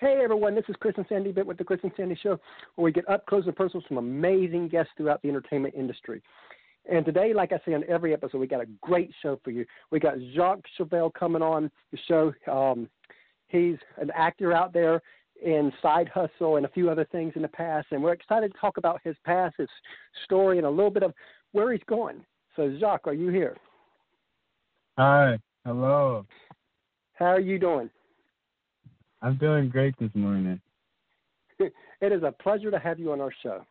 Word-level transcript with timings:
Hey 0.00 0.20
everyone, 0.22 0.54
this 0.54 0.64
is 0.68 0.76
Chris 0.78 0.94
and 0.96 1.06
Sandy 1.08 1.32
Bit 1.32 1.44
with 1.44 1.58
the 1.58 1.64
Chris 1.64 1.80
and 1.82 1.90
Sandy 1.96 2.16
Show, 2.22 2.38
where 2.76 2.84
we 2.84 2.92
get 2.92 3.08
up 3.08 3.26
close 3.26 3.46
and 3.46 3.56
personal 3.56 3.80
with 3.80 3.88
some 3.88 3.98
amazing 3.98 4.68
guests 4.68 4.92
throughout 4.96 5.20
the 5.22 5.28
entertainment 5.28 5.74
industry. 5.74 6.22
And 6.88 7.04
today, 7.04 7.34
like 7.34 7.50
I 7.50 7.58
say 7.66 7.74
on 7.74 7.82
every 7.88 8.12
episode, 8.12 8.38
we 8.38 8.46
got 8.46 8.60
a 8.60 8.68
great 8.80 9.10
show 9.20 9.40
for 9.42 9.50
you. 9.50 9.66
We 9.90 9.98
got 9.98 10.14
Jacques 10.36 10.64
Chevelle 10.78 11.12
coming 11.14 11.42
on 11.42 11.68
the 11.90 11.98
show. 12.06 12.32
Um, 12.48 12.88
he's 13.48 13.74
an 14.00 14.12
actor 14.14 14.52
out 14.52 14.72
there 14.72 15.02
in 15.44 15.72
Side 15.82 16.08
Hustle 16.14 16.58
and 16.58 16.64
a 16.64 16.68
few 16.68 16.88
other 16.88 17.04
things 17.10 17.32
in 17.34 17.42
the 17.42 17.48
past, 17.48 17.88
and 17.90 18.00
we're 18.00 18.12
excited 18.12 18.52
to 18.52 18.58
talk 18.60 18.76
about 18.76 19.00
his 19.02 19.16
past, 19.24 19.56
his 19.58 19.68
story, 20.26 20.58
and 20.58 20.66
a 20.66 20.70
little 20.70 20.92
bit 20.92 21.02
of 21.02 21.12
where 21.50 21.72
he's 21.72 21.82
going. 21.88 22.24
So, 22.54 22.72
Jacques, 22.78 23.08
are 23.08 23.14
you 23.14 23.30
here? 23.30 23.56
Hi. 24.96 25.40
Hello. 25.64 26.24
How 27.14 27.26
are 27.26 27.40
you 27.40 27.58
doing? 27.58 27.90
I'm 29.22 29.36
doing 29.36 29.68
great 29.68 29.94
this 29.98 30.10
morning. 30.14 30.60
it 31.58 31.72
is 32.00 32.22
a 32.22 32.32
pleasure 32.32 32.70
to 32.70 32.78
have 32.78 32.98
you 32.98 33.12
on 33.12 33.20
our 33.20 33.32
show. 33.42 33.64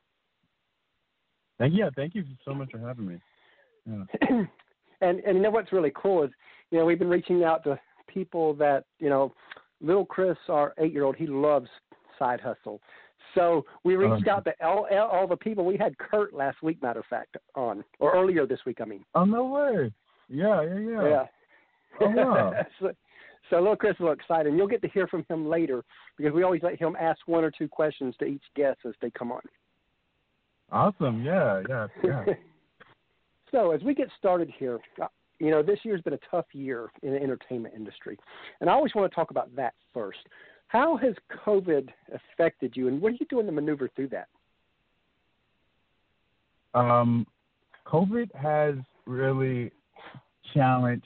Thank 1.58 1.74
you. 1.74 1.86
Yeah, 1.86 1.90
thank 1.96 2.16
you 2.16 2.24
so 2.46 2.54
much 2.54 2.70
for 2.72 2.80
having 2.80 3.08
me. 3.08 3.22
Yeah. 3.86 4.04
and 5.02 5.20
and 5.20 5.38
you 5.38 5.42
know 5.42 5.50
what's 5.50 5.72
really 5.72 5.92
cool 5.96 6.24
is 6.24 6.32
you 6.72 6.78
know 6.78 6.86
we've 6.86 7.00
been 7.00 7.10
reaching 7.10 7.44
out 7.44 7.64
to 7.64 7.80
people 8.08 8.54
that 8.56 8.84
you 9.00 9.10
know 9.10 9.34
little 9.82 10.06
Chris, 10.06 10.38
our 10.50 10.74
eight 10.80 10.94
year 10.94 11.04
old, 11.04 11.16
he 11.16 11.28
loves 11.28 11.70
side 12.20 12.42
hustle. 12.42 12.82
So 13.36 13.66
we 13.84 13.96
oh, 13.96 14.00
reached 14.00 14.28
out 14.28 14.46
to 14.46 14.54
all, 14.66 14.88
all 14.92 15.28
the 15.28 15.38
people. 15.38 15.66
We 15.66 15.78
had 15.78 15.98
Kurt 15.98 16.34
last 16.34 16.62
week, 16.64 16.82
matter 16.82 17.00
of 17.00 17.06
fact, 17.06 17.38
on 17.56 17.84
or 18.00 18.14
earlier 18.16 18.46
this 18.46 18.60
week. 18.66 18.80
I 18.82 18.86
mean. 18.86 19.04
Oh 19.16 19.26
no 19.26 19.46
way! 19.46 19.92
Yeah, 20.30 20.62
yeah, 20.64 20.80
yeah. 20.80 21.10
Yeah. 21.10 21.26
Oh 22.02 22.10
wow. 22.10 22.54
so, 22.80 22.92
so 23.50 23.58
little 23.58 23.76
Chris 23.76 23.96
is 24.00 24.06
excited. 24.12 24.48
And 24.48 24.58
you'll 24.58 24.68
get 24.68 24.82
to 24.82 24.90
hear 24.90 25.08
from 25.08 25.26
him 25.30 25.48
later 25.48 25.84
because 26.18 26.34
we 26.34 26.44
always 26.44 26.64
let 26.64 26.80
him 26.80 26.96
ask 27.00 27.20
one 27.26 27.44
or 27.44 27.52
two 27.52 27.68
questions 27.68 28.16
to 28.20 28.26
each 28.26 28.44
guest 28.56 28.80
as 28.86 28.94
they 29.02 29.10
come 29.12 29.32
on. 29.32 29.42
Awesome. 30.72 31.24
Yeah, 31.24 31.64
yeah, 31.70 31.88
yeah. 32.04 32.26
so 33.52 33.72
as 33.72 33.82
we 33.84 33.94
get 33.94 34.10
started 34.18 34.52
here, 34.58 34.80
uh, 35.02 35.08
you 35.40 35.52
know, 35.52 35.62
this 35.62 35.80
year's 35.84 36.02
been 36.02 36.14
a 36.14 36.20
tough 36.30 36.48
year 36.54 36.90
in 37.04 37.14
the 37.14 37.22
entertainment 37.22 37.74
industry. 37.76 38.18
And 38.60 38.70
I 38.70 38.74
always 38.74 38.94
want 38.96 39.10
to 39.10 39.16
talk 39.16 39.32
about 39.32 39.56
that 39.56 39.74
first. 39.94 40.20
How 40.68 40.98
has 40.98 41.14
COVID 41.46 41.90
affected 42.14 42.74
you, 42.76 42.90
and 42.90 43.02
what 43.02 43.14
are 43.14 43.16
you 43.20 43.26
doing 43.30 43.46
to 43.46 43.52
maneuver 43.54 43.90
through 43.96 44.10
that? 44.10 44.28
Um, 46.74 47.26
COVID 47.86 48.34
has 48.36 48.76
really 49.06 49.72
challenged 50.54 51.06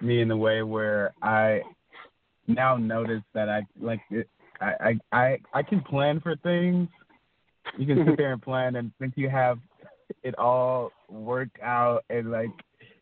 me 0.00 0.20
in 0.20 0.28
the 0.28 0.36
way 0.36 0.62
where 0.62 1.12
I 1.22 1.62
now 2.46 2.76
notice 2.76 3.22
that 3.34 3.48
I 3.48 3.62
like 3.80 4.00
it, 4.10 4.28
I, 4.60 4.72
I 5.12 5.16
I 5.18 5.38
I 5.54 5.62
can 5.62 5.80
plan 5.82 6.20
for 6.20 6.36
things. 6.36 6.88
You 7.76 7.86
can 7.86 8.06
sit 8.06 8.16
there 8.16 8.32
and 8.32 8.42
plan 8.42 8.76
and 8.76 8.92
think 8.98 9.14
you 9.16 9.28
have 9.28 9.58
it 10.22 10.36
all 10.38 10.90
worked 11.08 11.60
out 11.62 12.04
and 12.10 12.30
like 12.30 12.50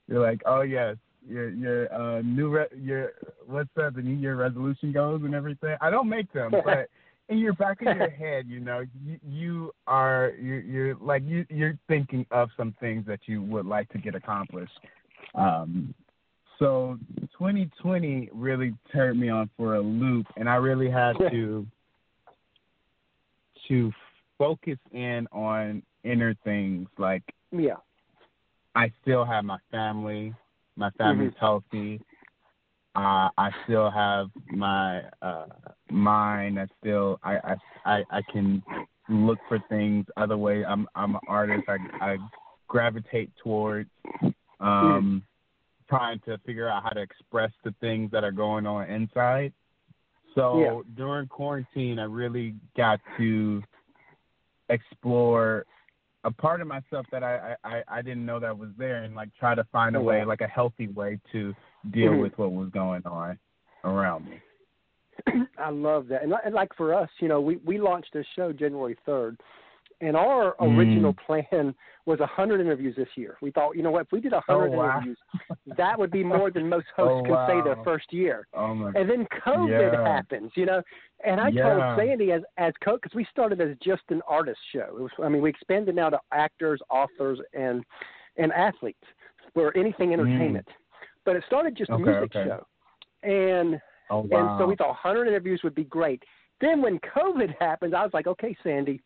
you're 0.08 0.20
like, 0.20 0.40
oh 0.46 0.62
yes, 0.62 0.96
your 1.28 1.50
your 1.50 1.92
uh 1.92 2.22
new 2.22 2.48
re- 2.48 2.66
your 2.78 3.12
what's 3.46 3.70
that 3.76 3.94
the 3.94 4.02
New 4.02 4.16
Year 4.16 4.36
resolution 4.36 4.92
goes 4.92 5.22
and 5.24 5.34
everything. 5.34 5.76
I 5.80 5.90
don't 5.90 6.08
make 6.08 6.32
them, 6.32 6.52
but 6.64 6.88
in 7.28 7.38
your 7.38 7.52
back 7.54 7.82
of 7.82 7.96
your 7.96 8.10
head, 8.18 8.46
you 8.48 8.60
know, 8.60 8.84
you, 9.04 9.18
you 9.28 9.72
are 9.86 10.32
you're, 10.40 10.60
you're 10.60 10.94
like 10.96 11.22
you 11.24 11.46
you're 11.48 11.78
thinking 11.88 12.26
of 12.30 12.50
some 12.56 12.74
things 12.80 13.06
that 13.06 13.20
you 13.26 13.42
would 13.42 13.66
like 13.66 13.88
to 13.90 13.98
get 13.98 14.14
accomplished. 14.14 14.78
Um, 15.34 15.94
so 16.58 16.98
2020 17.38 18.30
really 18.32 18.74
turned 18.92 19.20
me 19.20 19.28
on 19.28 19.50
for 19.56 19.76
a 19.76 19.80
loop, 19.80 20.26
and 20.36 20.48
I 20.48 20.54
really 20.54 20.90
had 20.90 21.16
to 21.30 21.66
to 23.68 23.92
focus 24.38 24.78
in 24.92 25.26
on 25.32 25.82
inner 26.04 26.34
things. 26.44 26.88
Like, 26.98 27.22
yeah, 27.52 27.74
I 28.74 28.90
still 29.02 29.24
have 29.24 29.44
my 29.44 29.58
family. 29.70 30.34
My 30.76 30.90
family's 30.92 31.30
mm-hmm. 31.32 31.38
healthy. 31.38 32.00
Uh, 32.94 33.28
I 33.36 33.50
still 33.64 33.90
have 33.90 34.28
my 34.50 35.02
uh, 35.20 35.46
mind. 35.90 36.58
I 36.58 36.66
still 36.80 37.18
I, 37.22 37.36
I 37.36 37.54
I 37.84 38.04
I 38.10 38.22
can 38.32 38.62
look 39.10 39.38
for 39.48 39.58
things 39.68 40.06
other 40.16 40.38
way. 40.38 40.64
I'm 40.64 40.88
I'm 40.94 41.16
an 41.16 41.20
artist. 41.28 41.64
I 41.68 41.76
I 42.00 42.16
gravitate 42.66 43.30
towards. 43.42 43.90
Um, 44.22 44.32
mm-hmm 44.60 45.16
trying 45.88 46.20
to 46.20 46.38
figure 46.46 46.68
out 46.68 46.82
how 46.82 46.90
to 46.90 47.00
express 47.00 47.50
the 47.64 47.74
things 47.80 48.10
that 48.10 48.24
are 48.24 48.32
going 48.32 48.66
on 48.66 48.88
inside. 48.88 49.52
So 50.34 50.60
yeah. 50.60 50.80
during 50.96 51.28
quarantine, 51.28 51.98
I 51.98 52.04
really 52.04 52.54
got 52.76 53.00
to 53.18 53.62
explore 54.68 55.64
a 56.24 56.30
part 56.30 56.60
of 56.60 56.66
myself 56.66 57.06
that 57.12 57.22
I, 57.22 57.54
I, 57.64 57.82
I 57.88 58.02
didn't 58.02 58.26
know 58.26 58.40
that 58.40 58.56
was 58.56 58.70
there 58.76 59.04
and 59.04 59.14
like 59.14 59.30
try 59.38 59.54
to 59.54 59.64
find 59.72 59.94
a 59.96 60.00
way, 60.00 60.24
like 60.24 60.40
a 60.40 60.48
healthy 60.48 60.88
way 60.88 61.20
to 61.32 61.54
deal 61.92 62.12
mm-hmm. 62.12 62.22
with 62.22 62.36
what 62.36 62.52
was 62.52 62.68
going 62.70 63.02
on 63.06 63.38
around 63.84 64.28
me. 64.28 64.40
I 65.58 65.70
love 65.70 66.08
that. 66.08 66.22
And, 66.22 66.32
like 66.52 66.74
for 66.76 66.92
us, 66.92 67.08
you 67.20 67.28
know, 67.28 67.40
we, 67.40 67.56
we 67.64 67.78
launched 67.78 68.12
this 68.12 68.26
show 68.34 68.52
January 68.52 68.96
3rd 69.06 69.36
and 70.00 70.16
our 70.16 70.54
original 70.60 71.14
mm. 71.14 71.26
plan 71.26 71.74
was 72.04 72.18
hundred 72.20 72.60
interviews 72.60 72.94
this 72.96 73.08
year. 73.16 73.36
We 73.40 73.50
thought, 73.50 73.76
you 73.76 73.82
know 73.82 73.90
what, 73.90 74.02
if 74.02 74.12
we 74.12 74.20
did 74.20 74.32
a 74.32 74.40
hundred 74.40 74.74
oh, 74.74 74.78
wow. 74.78 74.96
interviews, 74.96 75.18
that 75.76 75.98
would 75.98 76.10
be 76.10 76.22
more 76.22 76.50
than 76.50 76.68
most 76.68 76.86
hosts 76.96 77.20
oh, 77.20 77.22
can 77.22 77.32
wow. 77.32 77.48
say 77.48 77.64
their 77.64 77.82
first 77.82 78.12
year. 78.12 78.46
Oh, 78.54 78.74
my. 78.74 78.92
And 78.94 79.08
then 79.08 79.26
COVID 79.46 79.92
yeah. 79.92 80.06
happens, 80.06 80.52
you 80.54 80.66
know. 80.66 80.82
And 81.24 81.40
I 81.40 81.48
yeah. 81.48 81.62
told 81.62 81.98
Sandy 81.98 82.32
as 82.32 82.42
as 82.58 82.72
coach 82.84 83.00
because 83.02 83.14
we 83.14 83.26
started 83.30 83.60
as 83.60 83.76
just 83.82 84.02
an 84.10 84.20
artist 84.28 84.58
show. 84.72 84.96
It 84.98 85.02
was, 85.02 85.10
I 85.22 85.28
mean, 85.28 85.42
we 85.42 85.50
expanded 85.50 85.94
now 85.94 86.10
to 86.10 86.20
actors, 86.32 86.80
authors, 86.90 87.38
and 87.54 87.82
and 88.36 88.52
athletes 88.52 89.04
or 89.54 89.76
anything 89.76 90.12
entertainment. 90.12 90.66
Mm. 90.68 90.72
But 91.24 91.36
it 91.36 91.44
started 91.46 91.76
just 91.76 91.90
okay, 91.90 92.02
a 92.02 92.06
music 92.06 92.36
okay. 92.36 92.48
show, 92.48 92.66
and 93.22 93.80
oh, 94.10 94.20
wow. 94.20 94.50
and 94.52 94.60
so 94.60 94.66
we 94.66 94.76
thought 94.76 94.88
100 94.88 95.26
interviews 95.26 95.60
would 95.64 95.74
be 95.74 95.84
great. 95.84 96.22
Then 96.60 96.80
when 96.80 96.98
COVID 97.00 97.54
happened, 97.58 97.94
I 97.94 98.02
was 98.02 98.12
like, 98.14 98.26
okay, 98.26 98.56
Sandy, 98.62 99.02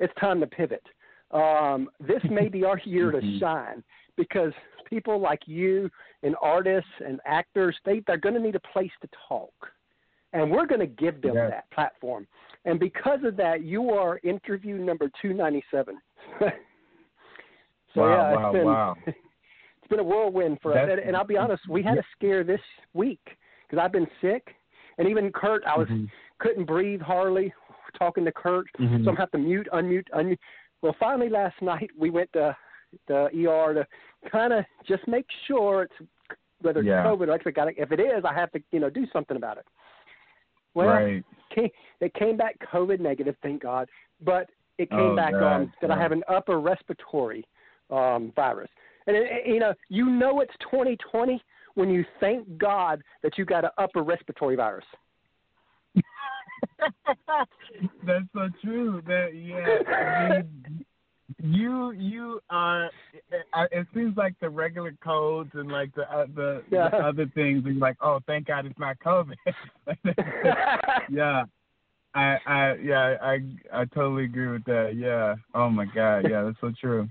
it's 0.00 0.12
time 0.18 0.40
to 0.40 0.46
pivot. 0.46 0.82
Um, 1.30 1.88
this 2.00 2.22
may 2.28 2.48
be 2.48 2.64
our 2.64 2.80
year 2.84 3.12
to 3.12 3.18
Mm-hmm. 3.18 3.38
shine 3.38 3.84
because 4.16 4.52
people 4.86 5.20
like 5.20 5.40
you 5.46 5.88
and 6.22 6.34
artists 6.42 6.90
and 7.06 7.20
actors, 7.24 7.76
they, 7.84 8.02
they're 8.06 8.16
going 8.16 8.34
to 8.34 8.40
need 8.40 8.56
a 8.56 8.60
place 8.72 8.90
to 9.02 9.08
talk. 9.28 9.52
And 10.32 10.50
we're 10.50 10.66
going 10.66 10.80
to 10.80 10.86
give 10.86 11.22
them 11.22 11.34
yes. 11.34 11.50
that 11.50 11.70
platform. 11.70 12.26
And 12.64 12.78
because 12.78 13.20
of 13.24 13.36
that, 13.36 13.64
you 13.64 13.90
are 13.90 14.20
interview 14.22 14.76
number 14.76 15.10
297. 15.22 15.98
so, 16.40 16.46
wow, 17.96 18.08
yeah, 18.08 18.36
wow, 18.36 18.46
it's 18.46 18.56
been, 18.56 18.66
wow. 18.66 18.96
it's 19.06 19.88
been 19.88 20.00
a 20.00 20.04
whirlwind 20.04 20.58
for 20.60 20.76
us. 20.76 20.88
And, 20.90 21.00
and, 21.00 21.16
I'll 21.16 21.24
be 21.24 21.36
honest, 21.36 21.62
we 21.68 21.82
had 21.82 21.98
a 21.98 22.04
scare 22.16 22.44
this 22.44 22.60
week 22.92 23.20
because 23.68 23.82
I've 23.82 23.92
been 23.92 24.08
sick. 24.20 24.54
And 24.98 25.08
even 25.08 25.32
Kurt, 25.32 25.62
I 25.64 25.78
was 25.78 25.88
mm-hmm. 25.88 26.04
couldn't 26.38 26.66
breathe 26.66 27.00
hardly 27.00 27.52
talking 27.90 28.24
to 28.24 28.32
Kurt, 28.32 28.66
mm-hmm. 28.78 29.04
so 29.04 29.10
I'm 29.10 29.16
have 29.16 29.30
to 29.32 29.38
mute, 29.38 29.68
unmute, 29.72 30.06
unmute. 30.14 30.38
Well, 30.82 30.96
finally 30.98 31.28
last 31.28 31.60
night 31.60 31.90
we 31.98 32.10
went 32.10 32.32
to 32.32 32.56
the 33.06 33.26
ER 33.26 33.74
to 33.74 33.86
kind 34.30 34.52
of 34.52 34.64
just 34.86 35.06
make 35.06 35.26
sure 35.46 35.84
it's 35.84 36.36
whether 36.62 36.80
it's 36.80 36.88
yeah. 36.88 37.04
COVID 37.04 37.28
or 37.28 37.32
actually 37.32 37.52
got 37.52 37.68
it. 37.68 37.74
If 37.78 37.92
it 37.92 38.00
is, 38.00 38.24
I 38.24 38.34
have 38.34 38.50
to 38.52 38.62
you 38.72 38.80
know 38.80 38.90
do 38.90 39.06
something 39.12 39.36
about 39.36 39.58
it. 39.58 39.66
Well, 40.74 40.88
right. 40.88 41.24
came, 41.54 41.68
it 42.00 42.14
came 42.14 42.36
back 42.36 42.56
COVID 42.72 43.00
negative, 43.00 43.34
thank 43.42 43.62
God, 43.62 43.88
but 44.24 44.48
it 44.78 44.88
came 44.90 45.00
oh, 45.00 45.16
back 45.16 45.32
God, 45.32 45.62
um, 45.62 45.72
that 45.80 45.88
God. 45.88 45.98
I 45.98 46.00
have 46.00 46.12
an 46.12 46.22
upper 46.28 46.60
respiratory 46.60 47.44
um, 47.90 48.32
virus. 48.36 48.70
And 49.06 49.16
it, 49.16 49.46
you 49.46 49.58
know, 49.58 49.74
you 49.88 50.06
know 50.06 50.40
it's 50.40 50.54
2020 50.70 51.42
when 51.74 51.90
you 51.90 52.04
thank 52.20 52.46
God 52.58 53.02
that 53.22 53.36
you 53.36 53.44
got 53.44 53.64
an 53.64 53.70
upper 53.78 54.02
respiratory 54.02 54.56
virus. 54.56 54.84
That's 58.06 58.24
so 58.34 58.48
true. 58.62 59.02
That 59.06 59.30
yeah, 59.34 59.94
I 59.94 60.42
mean, 60.42 60.84
you 61.42 61.92
you 61.92 62.40
are. 62.50 62.90
Uh, 63.52 63.66
it 63.70 63.86
seems 63.94 64.16
like 64.16 64.34
the 64.40 64.48
regular 64.48 64.94
codes 65.02 65.50
and 65.54 65.70
like 65.70 65.94
the 65.94 66.02
uh, 66.02 66.26
the, 66.34 66.62
yeah. 66.70 66.88
the 66.88 66.96
other 66.96 67.26
things. 67.34 67.64
And 67.64 67.74
you're 67.74 67.80
like, 67.80 67.96
oh, 68.00 68.20
thank 68.26 68.46
God 68.46 68.66
it's 68.66 68.78
not 68.78 68.98
COVID. 69.04 69.36
yeah. 71.10 71.44
I, 72.12 72.38
I, 72.44 72.74
yeah, 72.82 73.16
I, 73.22 73.38
I 73.72 73.84
totally 73.84 74.24
agree 74.24 74.48
with 74.48 74.64
that. 74.64 74.94
Yeah. 74.96 75.36
Oh 75.54 75.70
my 75.70 75.84
God. 75.84 76.26
Yeah, 76.28 76.42
that's 76.42 76.60
so 76.60 76.72
true. 76.80 77.08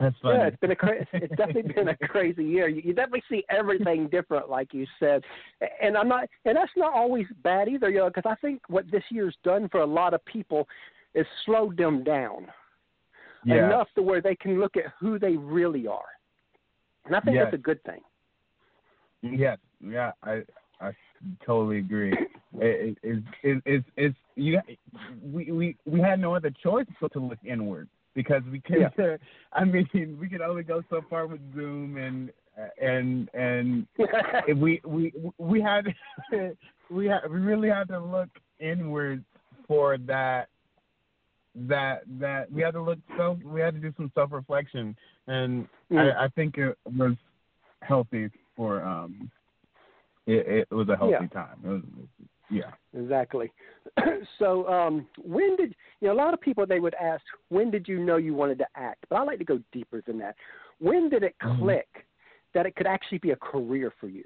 That's 0.00 0.16
funny. 0.20 0.38
Yeah, 0.38 0.46
it's 0.48 0.56
been 0.56 0.72
a 0.72 0.76
cra- 0.76 1.06
it's 1.12 1.36
definitely 1.36 1.72
been 1.74 1.88
a 1.88 1.96
crazy 1.96 2.44
year. 2.44 2.68
You, 2.68 2.82
you 2.84 2.94
definitely 2.94 3.22
see 3.28 3.44
everything 3.48 4.08
different, 4.12 4.50
like 4.50 4.74
you 4.74 4.86
said, 4.98 5.22
and 5.80 5.96
I'm 5.96 6.08
not, 6.08 6.28
and 6.44 6.56
that's 6.56 6.72
not 6.76 6.92
always 6.92 7.26
bad 7.42 7.68
either, 7.68 7.90
you 7.90 7.98
know, 7.98 8.08
because 8.08 8.28
I 8.30 8.34
think 8.36 8.60
what 8.68 8.90
this 8.90 9.04
year's 9.10 9.36
done 9.44 9.68
for 9.68 9.80
a 9.80 9.86
lot 9.86 10.12
of 10.12 10.24
people 10.24 10.66
is 11.14 11.26
slowed 11.46 11.76
them 11.76 12.02
down 12.02 12.48
yeah. 13.44 13.66
enough 13.66 13.88
to 13.94 14.02
where 14.02 14.20
they 14.20 14.34
can 14.34 14.60
look 14.60 14.76
at 14.76 14.92
who 14.98 15.18
they 15.18 15.36
really 15.36 15.86
are, 15.86 16.02
and 17.06 17.14
I 17.14 17.20
think 17.20 17.36
yes. 17.36 17.46
that's 17.46 17.54
a 17.54 17.58
good 17.58 17.82
thing. 17.84 18.00
Yes. 19.22 19.58
Yeah. 19.80 20.12
I 20.22 20.42
I 20.80 20.92
totally 21.44 21.78
agree. 21.78 22.12
it, 22.58 22.98
it, 23.02 23.22
it, 23.42 23.62
it's 23.64 23.86
it's 23.96 24.16
you 24.34 24.60
we 25.22 25.50
we 25.50 25.76
we 25.86 26.00
had 26.00 26.20
no 26.20 26.34
other 26.34 26.50
choice 26.62 26.86
but 27.00 27.12
to 27.12 27.20
look 27.20 27.38
inward 27.44 27.88
because 28.14 28.42
we 28.50 28.60
can. 28.60 28.90
Yeah. 28.98 29.16
I 29.52 29.64
mean 29.64 30.16
we 30.20 30.28
can 30.28 30.42
only 30.42 30.62
go 30.62 30.82
so 30.90 31.02
far 31.08 31.26
with 31.26 31.40
Zoom 31.54 31.96
and 31.96 32.30
and 32.80 33.28
and 33.34 33.86
we 34.56 34.80
we 34.84 35.12
we 35.38 35.60
had 35.60 35.86
we 36.90 37.06
had 37.06 37.20
we 37.30 37.38
really 37.38 37.68
had 37.68 37.88
to 37.88 37.98
look 37.98 38.28
inward 38.60 39.24
for 39.66 39.98
that 39.98 40.48
that 41.54 42.02
that 42.18 42.50
we 42.50 42.62
had 42.62 42.72
to 42.72 42.82
look 42.82 42.98
self 43.16 43.38
we 43.44 43.60
had 43.60 43.74
to 43.74 43.80
do 43.80 43.92
some 43.96 44.10
self 44.14 44.32
reflection 44.32 44.96
and 45.26 45.68
mm. 45.90 45.98
I, 45.98 46.24
I 46.24 46.28
think 46.28 46.58
it 46.58 46.76
was 46.96 47.14
healthy 47.82 48.30
for 48.56 48.82
um 48.82 49.30
it, 50.26 50.66
it 50.70 50.74
was 50.74 50.88
a 50.88 50.96
healthy 50.96 51.16
yeah. 51.20 51.26
time. 51.28 51.58
It 51.64 51.68
was, 51.68 51.82
yeah. 52.50 52.70
Exactly. 52.96 53.50
so 54.38 54.66
um 54.68 55.06
when 55.22 55.56
did 55.56 55.74
you 56.00 56.08
know 56.08 56.14
a 56.14 56.16
lot 56.16 56.34
of 56.34 56.40
people 56.40 56.66
they 56.66 56.80
would 56.80 56.94
ask 56.94 57.22
when 57.48 57.70
did 57.70 57.86
you 57.86 57.98
know 57.98 58.16
you 58.16 58.34
wanted 58.34 58.58
to 58.58 58.66
act 58.76 59.04
but 59.08 59.16
i 59.16 59.22
like 59.22 59.38
to 59.38 59.44
go 59.44 59.60
deeper 59.72 60.02
than 60.06 60.18
that 60.18 60.34
when 60.78 61.08
did 61.08 61.22
it 61.22 61.34
mm-hmm. 61.42 61.62
click 61.62 61.88
mm-hmm. 61.94 62.58
that 62.58 62.66
it 62.66 62.74
could 62.76 62.86
actually 62.86 63.18
be 63.18 63.30
a 63.30 63.36
career 63.36 63.92
for 64.00 64.08
you 64.08 64.24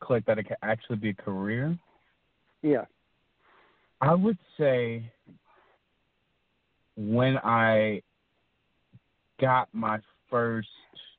click 0.00 0.24
that 0.26 0.38
it 0.38 0.44
could 0.44 0.56
actually 0.62 0.96
be 0.96 1.10
a 1.10 1.14
career 1.14 1.76
yeah 2.62 2.84
i 4.00 4.14
would 4.14 4.38
say 4.58 5.02
when 6.96 7.36
i 7.38 8.00
got 9.40 9.68
my 9.72 9.98
first 10.30 10.68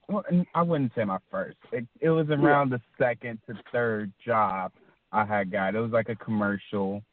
well, 0.10 0.24
I 0.56 0.62
wouldn't 0.62 0.92
say 0.94 1.06
my 1.06 1.20
first. 1.30 1.56
It, 1.72 1.86
it 2.02 2.10
was 2.10 2.28
around 2.30 2.70
yeah. 2.70 2.78
the 2.78 2.82
second 3.02 3.40
to 3.48 3.54
third 3.72 4.12
job 4.26 4.74
I 5.12 5.26
had 5.26 5.52
got. 5.52 5.76
It 5.76 5.80
was 5.80 5.92
like 5.92 6.10
a 6.10 6.16
commercial, 6.16 7.04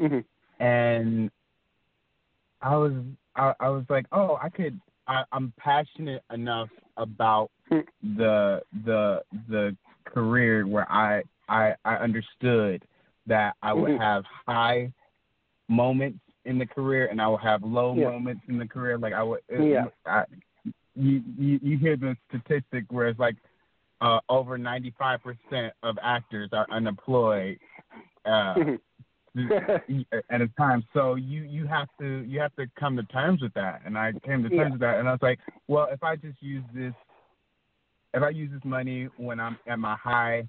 mm-hmm. 0.00 0.20
and 0.62 1.30
I 2.62 2.76
was 2.76 2.92
I, 3.34 3.54
I 3.60 3.68
was 3.68 3.84
like, 3.88 4.06
oh, 4.12 4.38
I 4.42 4.48
could. 4.48 4.80
I, 5.08 5.22
I'm 5.30 5.52
passionate 5.56 6.22
enough 6.32 6.68
about 6.96 7.50
hmm. 7.68 7.80
the 8.16 8.62
the 8.84 9.22
the 9.48 9.76
career 10.04 10.66
where 10.66 10.90
I 10.90 11.22
I 11.48 11.74
I 11.84 11.94
understood 11.96 12.82
that 13.26 13.54
I 13.62 13.72
would 13.72 13.92
mm-hmm. 13.92 14.02
have 14.02 14.24
high 14.46 14.92
moments 15.68 16.20
in 16.44 16.58
the 16.58 16.66
career 16.66 17.06
and 17.06 17.20
I 17.20 17.28
would 17.28 17.40
have 17.40 17.62
low 17.62 17.94
yeah. 17.94 18.10
moments 18.10 18.42
in 18.48 18.58
the 18.58 18.66
career. 18.66 18.98
Like 18.98 19.12
I 19.12 19.22
would, 19.22 19.40
yeah. 19.50 19.86
I, 20.06 20.24
you, 20.94 21.22
you 21.38 21.60
you 21.62 21.78
hear 21.78 21.96
the 21.96 22.16
statistic 22.28 22.84
where 22.88 23.08
it's 23.08 23.18
like 23.18 23.36
uh, 24.00 24.20
over 24.28 24.58
95% 24.58 25.70
of 25.82 25.96
actors 26.02 26.50
are 26.52 26.66
unemployed 26.70 27.58
uh, 28.24 28.54
at 30.30 30.40
a 30.40 30.48
time. 30.56 30.84
So 30.92 31.14
you 31.14 31.42
you 31.42 31.66
have 31.66 31.88
to 32.00 32.24
you 32.26 32.40
have 32.40 32.54
to 32.56 32.66
come 32.78 32.96
to 32.96 33.02
terms 33.04 33.42
with 33.42 33.54
that. 33.54 33.82
And 33.84 33.96
I 33.96 34.12
came 34.24 34.42
to 34.42 34.48
terms 34.48 34.52
yeah. 34.52 34.70
with 34.70 34.80
that, 34.80 34.98
and 34.98 35.08
I 35.08 35.12
was 35.12 35.22
like, 35.22 35.38
well, 35.68 35.88
if 35.90 36.02
I 36.02 36.16
just 36.16 36.42
use 36.42 36.64
this, 36.74 36.94
if 38.14 38.22
I 38.22 38.30
use 38.30 38.50
this 38.52 38.64
money 38.64 39.08
when 39.16 39.40
I'm 39.40 39.58
at 39.66 39.78
my 39.78 39.96
high, 39.96 40.46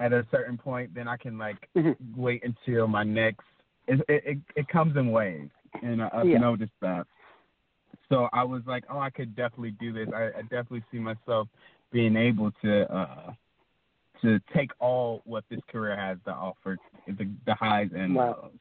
at 0.00 0.12
a 0.12 0.26
certain 0.30 0.56
point, 0.56 0.94
then 0.94 1.06
I 1.06 1.16
can 1.16 1.38
like 1.38 1.68
mm-hmm. 1.76 1.92
wait 2.20 2.42
until 2.44 2.86
my 2.88 3.04
next. 3.04 3.44
It, 3.86 4.00
it 4.08 4.38
it 4.56 4.68
comes 4.68 4.96
in 4.96 5.10
waves, 5.10 5.50
and 5.82 6.02
I've 6.02 6.26
yeah. 6.26 6.38
noticed 6.38 6.72
that. 6.80 7.06
So 8.08 8.28
I 8.32 8.42
was 8.42 8.62
like, 8.66 8.84
oh, 8.90 8.98
I 8.98 9.10
could 9.10 9.36
definitely 9.36 9.72
do 9.72 9.92
this. 9.92 10.08
I, 10.14 10.38
I 10.38 10.42
definitely 10.42 10.82
see 10.90 10.98
myself 10.98 11.48
being 11.92 12.16
able 12.16 12.50
to 12.62 12.92
uh, 12.92 13.32
to 14.22 14.40
take 14.54 14.70
all 14.78 15.22
what 15.24 15.44
this 15.50 15.60
career 15.70 15.96
has 15.96 16.18
to 16.26 16.30
offer, 16.30 16.76
the, 17.06 17.28
the 17.46 17.54
highs 17.54 17.90
and 17.94 18.14
wow. 18.14 18.38
lows. 18.42 18.52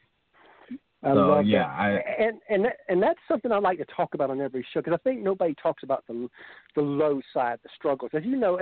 I 1.01 1.13
so 1.13 1.15
love 1.15 1.45
yeah, 1.45 1.65
I, 1.65 2.03
and 2.19 2.39
and 2.49 2.67
and 2.89 3.01
that's 3.01 3.19
something 3.27 3.51
I 3.53 3.59
like 3.59 3.77
to 3.77 3.85
talk 3.85 4.15
about 4.15 4.29
on 4.29 4.41
every 4.41 4.65
show 4.73 4.81
because 4.81 4.93
I 4.93 5.09
think 5.09 5.21
nobody 5.21 5.55
talks 5.61 5.83
about 5.83 6.03
the 6.07 6.27
the 6.75 6.81
low 6.81 7.21
side, 7.33 7.59
the 7.63 7.69
struggles. 7.75 8.11
As 8.13 8.23
you 8.25 8.35
know, 8.35 8.59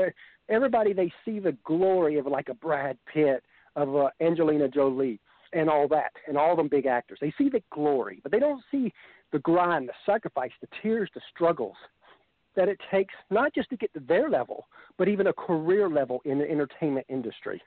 everybody 0.48 0.94
they 0.94 1.12
see 1.26 1.40
the 1.40 1.58
glory 1.64 2.20
of 2.20 2.28
like 2.28 2.50
a 2.50 2.54
Brad 2.54 2.98
Pitt, 3.12 3.44
of 3.76 3.96
uh, 3.96 4.10
Angelina 4.22 4.68
Jolie, 4.68 5.20
and 5.54 5.68
all 5.68 5.88
that, 5.88 6.12
and 6.28 6.38
all 6.38 6.56
them 6.56 6.68
big 6.68 6.86
actors. 6.86 7.18
They 7.20 7.34
see 7.40 7.50
the 7.50 7.64
glory, 7.72 8.20
but 8.22 8.32
they 8.32 8.40
don't 8.40 8.62
see 8.70 8.94
the 9.32 9.40
grind, 9.40 9.90
the 9.90 9.94
sacrifice, 10.06 10.52
the 10.62 10.68
tears, 10.84 11.10
the 11.16 11.22
struggles 11.34 11.76
that 12.58 12.68
it 12.68 12.78
takes 12.92 13.14
not 13.30 13.54
just 13.56 13.70
to 13.70 13.78
get 13.78 13.94
to 13.94 14.02
their 14.02 14.30
level, 14.30 14.68
but 14.98 15.08
even 15.08 15.28
a 15.28 15.34
career 15.34 15.88
level 15.90 16.22
in 16.26 16.40
the 16.40 16.52
entertainment 16.52 17.06
industry. 17.08 17.62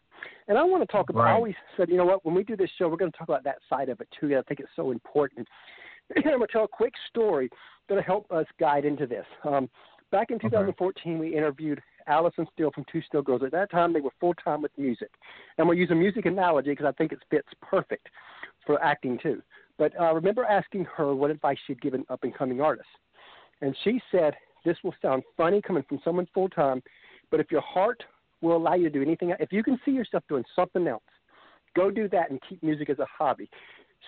And 0.48 0.58
I 0.58 0.64
want 0.64 0.82
to 0.82 0.92
talk 0.92 1.08
about, 1.08 1.22
right. 1.22 1.30
I 1.30 1.34
always 1.34 1.54
said, 1.76 1.88
you 1.88 1.96
know 1.96 2.04
what, 2.04 2.26
when 2.26 2.34
we 2.34 2.42
do 2.42 2.56
this 2.56 2.68
show, 2.76 2.88
we're 2.88 2.96
going 2.96 3.12
to 3.12 3.16
talk 3.16 3.28
about 3.28 3.44
that 3.44 3.58
side 3.70 3.88
of 3.88 4.00
it 4.00 4.08
too. 4.20 4.36
I 4.36 4.42
think 4.42 4.60
it's 4.60 4.68
so 4.76 4.90
important. 4.90 5.48
And 6.12 6.26
I'm 6.26 6.38
going 6.38 6.48
to 6.48 6.52
tell 6.52 6.64
a 6.64 6.68
quick 6.68 6.94
story 7.08 7.48
that'll 7.88 8.02
help 8.02 8.28
us 8.32 8.44
guide 8.58 8.84
into 8.84 9.06
this. 9.06 9.24
Um, 9.48 9.70
back 10.10 10.32
in 10.32 10.40
2014, 10.40 11.12
okay. 11.12 11.20
we 11.20 11.36
interviewed 11.36 11.80
Allison 12.08 12.48
Steele 12.52 12.72
from 12.72 12.84
Two 12.90 13.00
Steel 13.02 13.22
Girls. 13.22 13.42
At 13.44 13.52
that 13.52 13.70
time, 13.70 13.92
they 13.92 14.00
were 14.00 14.10
full 14.18 14.34
time 14.34 14.60
with 14.60 14.72
music. 14.76 15.10
And 15.56 15.68
we'll 15.68 15.78
use 15.78 15.92
a 15.92 15.94
music 15.94 16.26
analogy 16.26 16.70
because 16.70 16.86
I 16.86 16.90
think 16.98 17.12
it 17.12 17.20
fits 17.30 17.46
perfect 17.62 18.08
for 18.66 18.82
acting 18.82 19.20
too. 19.22 19.40
But 19.78 19.92
I 20.00 20.10
uh, 20.10 20.14
remember 20.14 20.44
asking 20.44 20.84
her 20.96 21.14
what 21.14 21.30
advice 21.30 21.58
she'd 21.68 21.80
given 21.80 22.04
up 22.10 22.24
and 22.24 22.34
coming 22.34 22.60
artists. 22.60 22.90
And 23.62 23.76
she 23.84 24.00
said, 24.10 24.34
This 24.64 24.76
will 24.82 24.94
sound 25.00 25.22
funny 25.36 25.60
coming 25.62 25.84
from 25.88 26.00
someone 26.04 26.26
full 26.34 26.48
time, 26.48 26.82
but 27.30 27.40
if 27.40 27.50
your 27.50 27.62
heart 27.62 28.02
will 28.40 28.56
allow 28.56 28.74
you 28.74 28.84
to 28.84 28.90
do 28.90 29.02
anything, 29.02 29.32
if 29.38 29.52
you 29.52 29.62
can 29.62 29.78
see 29.84 29.90
yourself 29.90 30.24
doing 30.28 30.44
something 30.56 30.86
else, 30.86 31.02
go 31.76 31.90
do 31.90 32.08
that 32.08 32.30
and 32.30 32.40
keep 32.48 32.62
music 32.62 32.90
as 32.90 32.98
a 32.98 33.06
hobby. 33.06 33.48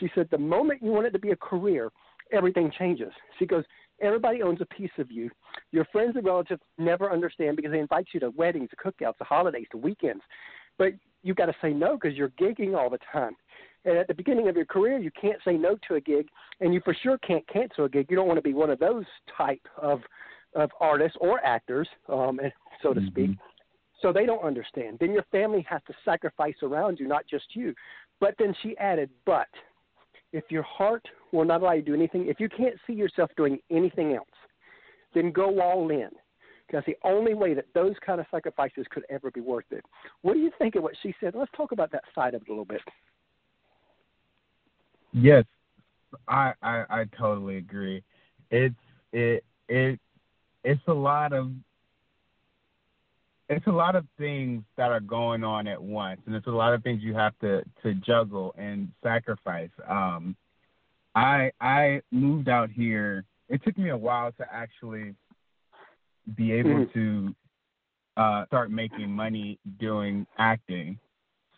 She 0.01 0.11
said, 0.15 0.29
The 0.31 0.39
moment 0.39 0.83
you 0.83 0.91
want 0.91 1.07
it 1.07 1.11
to 1.11 1.19
be 1.19 1.31
a 1.31 1.37
career, 1.37 1.91
everything 2.33 2.73
changes. 2.79 3.13
She 3.39 3.47
goes, 3.47 3.65
Everybody 4.01 4.43
owns 4.43 4.61
a 4.61 4.67
piece 4.67 4.91
of 4.99 5.11
you. 5.13 5.31
Your 5.71 5.85
friends 5.87 6.17
and 6.17 6.25
relatives 6.25 6.61
never 6.77 7.13
understand 7.13 7.57
because 7.57 7.71
they 7.71 7.79
invite 7.79 8.09
you 8.13 8.21
to 8.21 8.31
weddings, 8.31 8.71
to 8.71 8.77
cookouts, 8.77 9.19
to 9.19 9.25
holidays, 9.25 9.67
to 9.71 9.77
weekends. 9.77 10.23
But 10.77 10.95
you've 11.23 11.37
got 11.37 11.47
to 11.47 11.55
say 11.63 11.73
no 11.73 11.97
because 11.97 12.17
you're 12.17 12.31
gigging 12.31 12.77
all 12.77 12.91
the 12.91 12.99
time. 13.13 13.37
And 13.85 13.97
at 13.97 14.09
the 14.09 14.15
beginning 14.15 14.49
of 14.49 14.57
your 14.57 14.65
career, 14.65 14.99
you 14.99 15.11
can't 15.21 15.39
say 15.45 15.53
no 15.53 15.77
to 15.89 15.95
a 15.95 16.01
gig, 16.01 16.29
and 16.61 16.73
you 16.73 16.81
for 16.85 16.97
sure 17.03 17.19
can't 17.19 17.47
cancel 17.49 17.85
a 17.85 17.89
gig. 17.89 18.07
You 18.09 18.17
don't 18.17 18.29
want 18.29 18.39
to 18.39 18.43
be 18.43 18.55
one 18.55 18.71
of 18.71 18.79
those 18.79 19.05
type 19.37 19.67
of 19.81 20.01
of 20.55 20.71
artists 20.81 21.17
or 21.21 21.45
actors, 21.45 21.89
um, 22.09 22.41
so 22.83 22.93
to 22.93 23.01
mm-hmm. 23.01 23.09
speak. 23.09 23.31
So 24.01 24.13
they 24.13 24.27
don't 24.27 24.43
understand. 24.43 24.99
Then 24.99 25.13
your 25.13 25.25
family 25.31 25.65
has 25.69 25.81
to 25.87 25.95
sacrifice 26.05 26.57
around 26.63 26.99
you, 26.99 27.07
not 27.07 27.27
just 27.29 27.45
you. 27.55 27.75
But 28.21 28.35
then 28.39 28.55
she 28.63 28.77
added, 28.79 29.11
but 29.25 29.49
if 30.33 30.45
your 30.51 30.63
heart 30.63 31.07
will 31.33 31.45
not 31.45 31.63
allow 31.63 31.73
you 31.73 31.83
to 31.83 31.87
do 31.87 31.95
anything, 31.95 32.27
if 32.27 32.41
you 32.41 32.49
can't 32.49 32.77
see 32.87 32.93
yourself 32.93 33.31
doing 33.37 33.59
anything 33.71 34.15
else, 34.15 34.27
then 35.15 35.31
go 35.31 35.61
all 35.61 35.91
in. 35.91 36.09
Because 36.67 36.85
the 36.87 36.97
only 37.05 37.35
way 37.35 37.55
that 37.55 37.67
those 37.75 37.95
kind 38.05 38.19
of 38.21 38.27
sacrifices 38.31 38.87
could 38.91 39.05
ever 39.11 39.31
be 39.31 39.41
worth 39.41 39.67
it. 39.71 39.85
What 40.23 40.35
do 40.35 40.41
you 40.41 40.51
think 40.59 40.75
of 40.75 40.83
what 40.83 40.95
she 41.03 41.15
said? 41.21 41.35
Let's 41.35 41.51
talk 41.57 41.73
about 41.73 41.93
that 41.93 42.05
side 42.15 42.35
of 42.35 42.43
it 42.43 42.49
a 42.49 42.51
little 42.51 42.65
bit. 42.65 42.81
Yes, 45.13 45.45
I, 46.29 46.55
I 46.63 46.85
I 46.89 47.05
totally 47.19 47.59
agree. 47.59 48.03
It's 48.51 48.75
it 49.13 49.45
it 49.69 50.01
it's 50.65 50.83
a 50.87 50.93
lot 50.93 51.33
of 51.33 51.51
it's 53.49 53.67
a 53.67 53.73
lot 53.73 53.97
of 53.97 54.07
things 54.19 54.63
that 54.77 54.91
are 54.91 55.01
going 55.01 55.45
on 55.45 55.67
at 55.67 55.81
once, 55.83 56.21
and 56.27 56.35
it's 56.35 56.47
a 56.47 56.51
lot 56.51 56.73
of 56.73 56.83
things 56.83 57.03
you 57.03 57.15
have 57.15 57.39
to 57.41 57.63
to 57.83 57.95
juggle 57.95 58.55
and 58.57 58.91
sacrifice. 59.03 59.71
Um, 59.89 60.37
I 61.15 61.51
I 61.61 62.01
moved 62.11 62.49
out 62.49 62.71
here. 62.71 63.25
It 63.49 63.63
took 63.65 63.77
me 63.77 63.91
a 63.91 63.97
while 63.97 64.33
to 64.33 64.47
actually 64.51 65.15
be 66.37 66.53
able 66.53 66.71
mm-hmm. 66.71 66.99
to 66.99 67.35
uh, 68.17 68.47
start 68.47 68.71
making 68.71 69.11
money 69.11 69.59
doing 69.79 70.27
acting. 70.39 70.99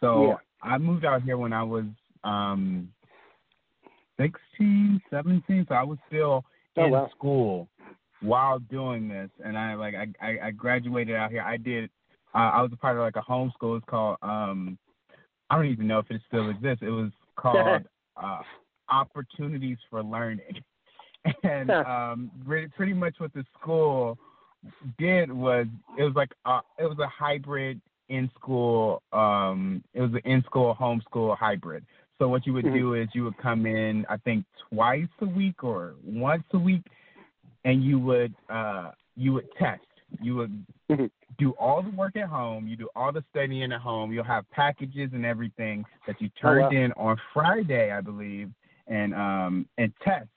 So 0.01 0.29
yeah. 0.29 0.35
I 0.63 0.79
moved 0.79 1.05
out 1.05 1.23
here 1.23 1.39
when 1.39 1.53
I 1.53 1.63
was 1.63 1.85
um, 2.25 2.89
16, 4.17 5.01
17. 5.11 5.67
So 5.69 5.75
I 5.75 5.83
was 5.83 5.99
still 6.09 6.45
oh, 6.77 6.85
in 6.85 6.91
wow. 6.91 7.11
school 7.17 7.69
while 8.25 8.59
doing 8.59 9.09
this, 9.09 9.31
and 9.45 9.57
I 9.57 9.75
like 9.75 9.95
I 9.95 10.37
I, 10.43 10.51
graduated 10.51 11.15
out 11.15 11.31
here. 11.31 11.43
I 11.43 11.57
did. 11.57 11.91
Uh, 12.35 12.51
I 12.55 12.63
was 12.63 12.71
a 12.73 12.77
part 12.77 12.97
of 12.97 13.03
like 13.03 13.17
a 13.17 13.31
homeschool. 13.31 13.77
It's 13.77 13.87
called 13.87 14.17
um, 14.23 14.79
I 15.51 15.57
don't 15.57 15.67
even 15.67 15.87
know 15.87 15.99
if 15.99 16.11
it 16.11 16.21
still 16.27 16.51
exists. 16.51 16.83
It 16.83 16.91
was 16.91 17.11
called 17.37 17.83
uh, 18.23 18.41
Opportunities 18.89 19.79
for 19.91 20.03
Learning, 20.03 20.63
and 21.43 21.71
um, 21.71 22.31
pretty 22.47 22.95
much 22.95 23.15
what 23.19 23.33
the 23.35 23.45
school 23.61 24.19
did 24.99 25.31
was 25.31 25.67
it 25.99 26.03
was 26.03 26.15
like 26.17 26.33
uh, 26.47 26.61
it 26.79 26.85
was 26.85 26.99
a 26.99 27.09
hybrid 27.09 27.81
in 28.09 28.31
school. 28.35 29.03
Um, 29.13 29.83
it 29.93 30.01
was 30.01 30.13
an 30.13 30.21
in 30.25 30.43
school 30.45 30.77
homeschool 30.79 31.37
hybrid. 31.37 31.85
So 32.19 32.29
what 32.29 32.47
you 32.47 32.53
would 32.53 32.65
mm-hmm. 32.65 32.75
do 32.75 32.95
is 32.95 33.09
you 33.13 33.25
would 33.25 33.37
come 33.39 33.67
in, 33.67 34.07
I 34.09 34.17
think 34.19 34.45
twice 34.71 35.09
a 35.21 35.27
week 35.27 35.65
or 35.65 35.95
once 36.05 36.45
a 36.53 36.59
week, 36.59 36.83
and 37.65 37.83
you 37.83 37.99
would 37.99 38.35
uh, 38.49 38.91
you 39.17 39.33
would 39.33 39.49
test. 39.59 39.83
You 40.21 40.37
would 40.37 40.67
Mhm. 40.91 41.11
do 41.39 41.53
all 41.53 41.83
the 41.83 41.91
work 41.91 42.17
at 42.17 42.29
home. 42.29 42.69
You 42.69 42.77
do 42.77 42.89
all 42.95 43.11
the 43.13 43.25
studying 43.31 43.73
at 43.73 43.81
home. 43.81 44.13
You'll 44.13 44.25
have 44.25 44.49
packages 44.51 45.13
and 45.13 45.25
everything 45.25 45.85
that 46.07 46.21
you 46.21 46.29
turned 46.31 46.67
Oh, 46.67 46.77
wow. 46.77 46.85
in 46.85 46.93
on 46.93 47.21
Friday, 47.33 47.91
I 47.91 48.01
believe, 48.01 48.51
and 48.87 49.15
um 49.15 49.69
and 49.79 49.93
test. 50.03 50.29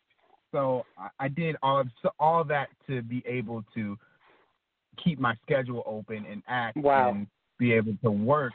So 0.51 0.85
I, 0.97 1.09
I 1.19 1.27
did 1.27 1.57
all 1.61 1.79
of 1.81 1.87
so 2.01 2.09
all 2.19 2.43
that 2.45 2.69
to 2.87 3.01
be 3.01 3.23
able 3.25 3.63
to 3.75 3.97
keep 4.97 5.19
my 5.19 5.35
schedule 5.43 5.83
open 5.85 6.25
and 6.25 6.41
act 6.47 6.77
Wow. 6.77 7.11
and 7.11 7.27
be 7.59 7.73
able 7.73 7.95
to 8.03 8.11
work. 8.11 8.53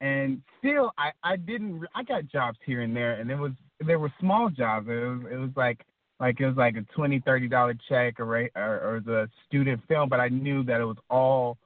And 0.00 0.42
still, 0.58 0.92
I 0.98 1.12
I 1.22 1.36
didn't. 1.36 1.86
I 1.94 2.02
got 2.02 2.26
jobs 2.26 2.58
here 2.66 2.82
and 2.82 2.94
there, 2.94 3.14
and 3.14 3.30
it 3.30 3.36
was 3.36 3.52
there 3.80 3.98
were 3.98 4.12
small 4.20 4.50
jobs. 4.50 4.88
It 4.88 4.92
was 4.92 5.20
it 5.32 5.36
was 5.36 5.50
like 5.56 5.86
like 6.20 6.40
it 6.40 6.46
was 6.46 6.56
like 6.56 6.76
a 6.76 6.82
twenty 6.94 7.20
thirty 7.20 7.48
dollar 7.48 7.74
check 7.88 8.18
or 8.20 8.48
or, 8.56 8.80
or 8.80 9.02
the 9.04 9.28
student 9.46 9.80
film, 9.88 10.08
but 10.08 10.20
I 10.20 10.28
knew 10.28 10.62
that 10.64 10.80
it 10.80 10.84
was 10.84 10.96
all 11.10 11.58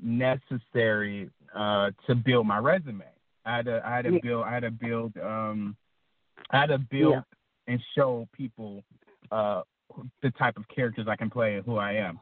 necessary 0.00 1.30
uh, 1.54 1.90
to 2.06 2.14
build 2.14 2.46
my 2.46 2.58
resume. 2.58 3.04
I 3.44 3.56
had 3.56 3.64
to 3.66 3.82
I 3.84 3.96
had 3.96 4.02
to 4.02 4.12
Yeah. 4.12 4.18
build 4.22 4.44
I 4.44 4.52
had 4.52 4.62
to 4.62 4.70
build 4.70 5.16
um 5.18 5.76
I 6.50 6.60
had 6.60 6.66
to 6.66 6.78
build 6.78 7.14
Yeah. 7.14 7.72
and 7.72 7.80
show 7.94 8.28
people 8.32 8.82
uh 9.30 9.62
the 10.22 10.30
type 10.32 10.56
of 10.56 10.66
characters 10.68 11.06
I 11.08 11.16
can 11.16 11.30
play 11.30 11.54
and 11.54 11.64
who 11.64 11.76
I 11.76 11.92
am. 11.92 12.18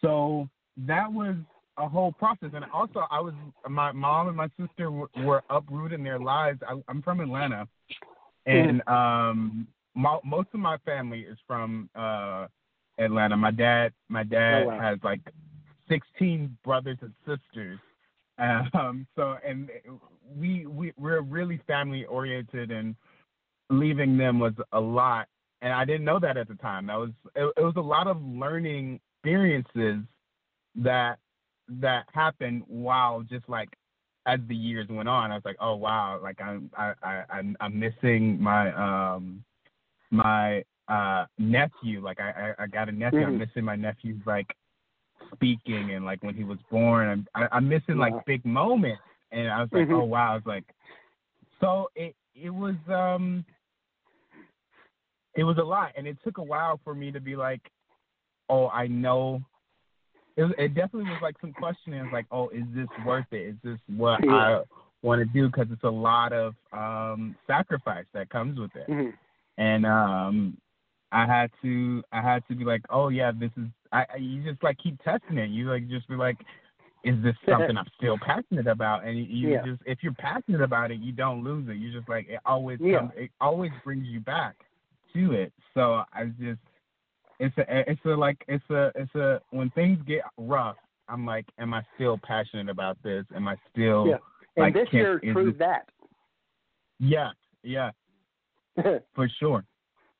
So 0.00 0.48
that 0.76 1.12
was 1.12 1.36
a 1.76 1.88
whole 1.88 2.12
process, 2.12 2.50
and 2.54 2.64
also 2.72 3.04
I 3.10 3.20
was 3.20 3.34
my 3.68 3.90
mom 3.90 4.28
and 4.28 4.36
my 4.36 4.48
sister 4.58 4.90
were, 4.90 5.08
were 5.16 5.42
uprooting 5.50 6.04
their 6.04 6.20
lives. 6.20 6.60
I, 6.68 6.80
I'm 6.88 7.02
from 7.02 7.20
Atlanta, 7.20 7.66
and 8.46 8.86
um, 8.86 9.66
mo 9.94 10.20
most 10.24 10.48
of 10.54 10.60
my 10.60 10.76
family 10.78 11.20
is 11.20 11.38
from 11.46 11.88
uh, 11.94 12.46
Atlanta. 12.98 13.36
My 13.36 13.50
dad, 13.50 13.92
my 14.08 14.22
dad 14.24 14.64
Oh, 14.64 14.68
wow. 14.68 14.78
has 14.80 14.98
like 15.02 15.20
16 15.88 16.56
brothers 16.64 16.98
and 17.02 17.12
sisters. 17.26 17.78
Um, 18.38 19.06
so 19.14 19.36
and 19.46 19.70
we 20.36 20.66
we 20.66 20.92
we're 20.98 21.20
really 21.20 21.60
family 21.66 22.04
oriented, 22.04 22.70
and 22.72 22.96
leaving 23.70 24.16
them 24.16 24.38
was 24.40 24.54
a 24.72 24.80
lot. 24.80 25.28
And 25.62 25.72
I 25.72 25.84
didn't 25.84 26.04
know 26.04 26.18
that 26.20 26.36
at 26.36 26.48
the 26.48 26.56
time. 26.56 26.86
That 26.86 26.98
was 26.98 27.10
it, 27.36 27.52
it 27.56 27.62
was 27.62 27.74
a 27.76 27.80
lot 27.80 28.06
of 28.08 28.20
learning 28.22 29.00
experiences 29.22 30.02
that 30.76 31.18
that 31.68 32.04
happened 32.12 32.62
while 32.66 33.22
just 33.22 33.48
like 33.48 33.68
as 34.26 34.40
the 34.48 34.54
years 34.56 34.88
went 34.88 35.08
on. 35.08 35.30
I 35.30 35.34
was 35.34 35.44
like, 35.44 35.56
oh 35.60 35.76
wow, 35.76 36.18
like 36.22 36.40
I'm 36.40 36.70
I, 36.76 36.92
I 37.02 37.22
I'm 37.30 37.56
I'm 37.60 37.78
missing 37.78 38.40
my 38.42 38.72
um 38.72 39.44
my 40.14 40.64
uh 40.88 41.26
nephew. 41.38 42.00
Like 42.02 42.20
I 42.20 42.54
I, 42.58 42.64
I 42.64 42.66
got 42.66 42.88
a 42.88 42.92
nephew. 42.92 43.24
I'm 43.24 43.34
Mhm. 43.34 43.38
missing 43.38 43.64
my 43.64 43.76
nephew's 43.76 44.20
like 44.26 44.54
speaking 45.34 45.92
and 45.92 46.04
like 46.04 46.22
when 46.22 46.34
he 46.34 46.44
was 46.44 46.58
born. 46.70 47.08
I'm 47.08 47.26
I, 47.34 47.48
I'm 47.56 47.68
missing 47.68 47.96
Wow. 47.98 48.10
like 48.10 48.24
big 48.26 48.44
moments. 48.44 49.02
And 49.32 49.48
I 49.50 49.60
was 49.60 49.70
like, 49.72 49.88
Mhm. 49.88 49.94
oh 49.94 50.04
wow. 50.04 50.32
I 50.32 50.34
was 50.34 50.46
like, 50.46 50.64
so 51.60 51.90
it 51.94 52.14
it 52.34 52.50
was 52.50 52.76
um 52.88 53.44
it 55.36 55.42
was 55.44 55.58
a 55.58 55.62
lot, 55.64 55.92
and 55.96 56.06
it 56.06 56.16
took 56.22 56.38
a 56.38 56.42
while 56.42 56.78
for 56.84 56.94
me 56.94 57.10
to 57.10 57.20
be 57.20 57.34
like, 57.34 57.60
oh, 58.48 58.68
I 58.68 58.86
know. 58.86 59.42
It, 60.36 60.42
was, 60.44 60.52
it 60.58 60.74
definitely 60.74 61.04
was 61.10 61.20
like 61.20 61.36
some 61.40 61.52
questioning. 61.52 62.00
It's 62.00 62.12
like, 62.12 62.26
oh, 62.30 62.48
is 62.50 62.64
this 62.72 62.88
worth 63.04 63.26
it? 63.32 63.48
Is 63.48 63.56
this 63.64 63.78
what 63.96 64.20
Yeah. 64.24 64.32
I 64.32 64.62
want 65.02 65.20
to 65.20 65.24
do? 65.24 65.46
Because 65.46 65.66
it's 65.72 65.82
a 65.84 65.90
lot 65.90 66.32
of 66.32 66.54
um 66.72 67.36
sacrifice 67.46 68.04
that 68.14 68.30
comes 68.30 68.58
with 68.60 68.74
it, 68.76 68.88
Mhm. 68.88 69.12
And 69.58 69.86
um, 69.86 70.56
I 71.12 71.26
had 71.26 71.50
to, 71.62 72.02
I 72.12 72.20
had 72.20 72.46
to 72.48 72.54
be 72.54 72.64
like, 72.64 72.82
oh 72.90 73.08
yeah, 73.08 73.32
this 73.32 73.50
is. 73.56 73.66
I 73.92 74.04
you 74.18 74.42
just 74.42 74.62
like 74.62 74.76
keep 74.82 75.00
testing 75.02 75.38
it. 75.38 75.50
You 75.50 75.70
like 75.70 75.88
just 75.88 76.08
be 76.08 76.16
like, 76.16 76.36
is 77.04 77.22
this 77.22 77.36
something 77.48 77.76
I'm 77.76 77.86
still 77.96 78.18
passionate 78.18 78.66
about? 78.66 79.04
And 79.04 79.16
you, 79.18 79.24
you 79.24 79.48
Yeah. 79.50 79.62
just, 79.64 79.82
if 79.86 79.98
you're 80.02 80.14
passionate 80.14 80.62
about 80.62 80.90
it, 80.90 80.98
you 81.00 81.12
don't 81.12 81.44
lose 81.44 81.68
it. 81.68 81.76
You 81.76 81.92
just 81.92 82.08
like 82.08 82.28
it 82.28 82.40
always, 82.44 82.80
Yeah. 82.80 82.98
comes, 82.98 83.12
it 83.16 83.30
always 83.40 83.70
brings 83.84 84.06
you 84.06 84.20
back 84.20 84.56
to 85.12 85.32
it. 85.32 85.52
So 85.74 86.02
I 86.12 86.26
just, 86.40 86.60
it's 87.38 87.56
a, 87.58 87.90
it's 87.90 88.00
a 88.04 88.08
like, 88.08 88.42
it's 88.48 88.68
a, 88.70 88.90
it's 88.94 89.14
a. 89.14 89.40
When 89.50 89.70
things 89.70 89.98
get 90.06 90.22
rough, 90.38 90.76
I'm 91.08 91.26
like, 91.26 91.46
am 91.58 91.74
I 91.74 91.82
still 91.94 92.18
passionate 92.22 92.70
about 92.70 92.96
this? 93.02 93.24
Am 93.34 93.46
I 93.46 93.56
still? 93.70 94.06
Yeah. 94.08 94.16
And 94.56 94.64
like, 94.64 94.74
this 94.74 94.88
year 94.92 95.20
proved 95.32 95.58
that. 95.58 95.88
Yeah, 96.98 97.30
yeah, 97.62 97.90
for 99.14 99.28
sure. 99.38 99.64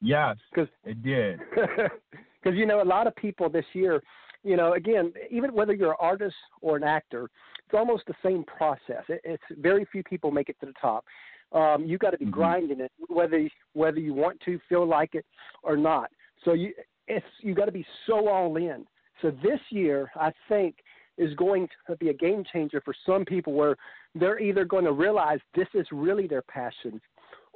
Yes. 0.01 0.37
Cause, 0.55 0.69
it 0.85 1.03
did. 1.03 1.41
because 2.43 2.59
you 2.59 2.67
know 2.67 2.83
a 2.83 2.85
lot 2.85 3.07
of 3.07 3.17
people 3.17 3.49
this 3.49 3.65
year 3.73 4.03
you 4.43 4.57
know 4.57 4.75
again 4.75 5.13
even 5.31 5.55
whether 5.55 5.73
you're 5.73 5.93
an 5.93 5.97
artist 5.99 6.35
or 6.61 6.77
an 6.77 6.85
actor 6.85 7.31
it's 7.65 7.75
almost 7.75 8.05
the 8.07 8.15
same 8.23 8.45
process 8.45 9.03
it, 9.09 9.21
it's 9.25 9.43
very 9.59 9.87
few 9.91 10.03
people 10.03 10.31
make 10.31 10.49
it 10.51 10.57
to 10.61 10.67
the 10.67 10.75
top 10.81 11.05
um 11.53 11.85
you 11.87 11.97
got 11.97 12.11
to 12.11 12.19
be 12.19 12.27
Mhm. 12.27 12.31
grinding 12.31 12.81
it 12.81 12.93
whether 13.09 13.49
whether 13.73 13.99
you 13.99 14.13
want 14.13 14.39
to 14.41 14.59
feel 14.69 14.85
like 14.87 15.15
it 15.15 15.25
or 15.63 15.77
not 15.77 16.11
so 16.45 16.53
you 16.53 16.75
it's 17.09 17.25
you 17.41 17.55
got 17.55 17.65
to 17.65 17.73
be 17.73 17.87
so 18.07 18.29
all 18.29 18.57
in 18.57 18.87
so 19.23 19.31
this 19.31 19.61
year 19.71 20.11
i 20.17 20.31
think 20.49 20.77
is 21.17 21.33
going 21.35 21.67
to 21.87 21.97
be 21.97 22.11
a 22.11 22.15
game 22.15 22.45
changer 22.53 22.83
for 22.85 22.95
some 23.07 23.25
people 23.25 23.55
where 23.55 23.77
they're 24.15 24.41
either 24.41 24.65
going 24.65 24.85
to 24.85 24.93
realize 24.93 25.39
this 25.55 25.69
is 25.73 25.87
really 25.93 26.27
their 26.27 26.43
passion 26.43 27.01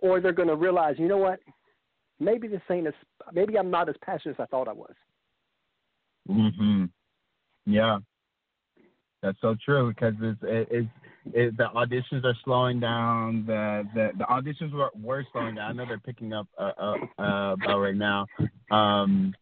or 0.03 0.21
they're 0.21 0.33
going 0.33 0.49
to 0.49 0.57
realize 0.57 0.97
you 0.99 1.09
know 1.09 1.19
what 1.19 1.41
maybe 2.21 2.49
this 2.49 2.61
ain't 2.71 2.87
as 2.87 2.95
maybe 3.33 3.59
I'm 3.59 3.71
not 3.71 3.89
as 3.89 3.97
passionate 4.03 4.39
as 4.39 4.45
I 4.45 4.47
thought 4.47 4.69
I 4.69 4.73
was. 4.73 4.95
Mhm. 6.29 6.91
Yeah, 7.67 7.99
that's 9.23 9.41
so 9.41 9.57
true 9.65 9.93
because 9.93 10.15
it's 10.21 10.41
it, 10.43 10.69
it's 10.71 10.89
it, 11.35 11.57
the 11.57 11.65
auditions 11.75 12.25
are 12.25 12.37
slowing 12.45 12.81
down. 12.81 13.45
The 13.47 13.87
the, 13.95 14.11
the 14.19 14.25
auditions 14.25 14.73
were, 14.73 14.91
were 15.01 15.27
slowing 15.33 15.57
down. 15.57 15.71
I 15.71 15.73
know 15.73 15.87
they're 15.87 15.99
picking 15.99 16.33
up 16.33 16.47
uh, 16.59 16.73
uh, 16.79 16.97
uh, 17.19 17.53
about 17.53 17.79
right 17.79 17.97
now. 17.97 18.27
Um, 18.71 19.35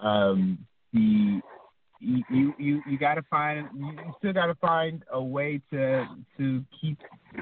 um, 0.00 0.58
the 0.92 1.40
you 2.00 2.22
you 2.30 2.54
you, 2.58 2.82
you 2.86 2.98
got 2.98 3.14
to 3.14 3.22
find 3.22 3.68
you 3.76 3.86
you 3.86 4.12
still 4.18 4.32
got 4.32 4.46
to 4.46 4.54
find 4.56 5.04
a 5.12 5.22
way 5.22 5.60
to 5.70 6.06
to 6.36 6.64
keep 6.80 6.98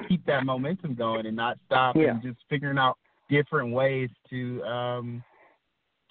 keep 0.07 0.25
that 0.25 0.45
momentum 0.45 0.95
going 0.95 1.25
and 1.25 1.35
not 1.35 1.57
stop 1.65 1.95
Yeah. 1.95 2.11
and 2.11 2.21
just 2.21 2.37
figuring 2.49 2.77
out 2.77 2.97
different 3.29 3.71
ways 3.71 4.09
to 4.29 4.63
um 4.63 5.23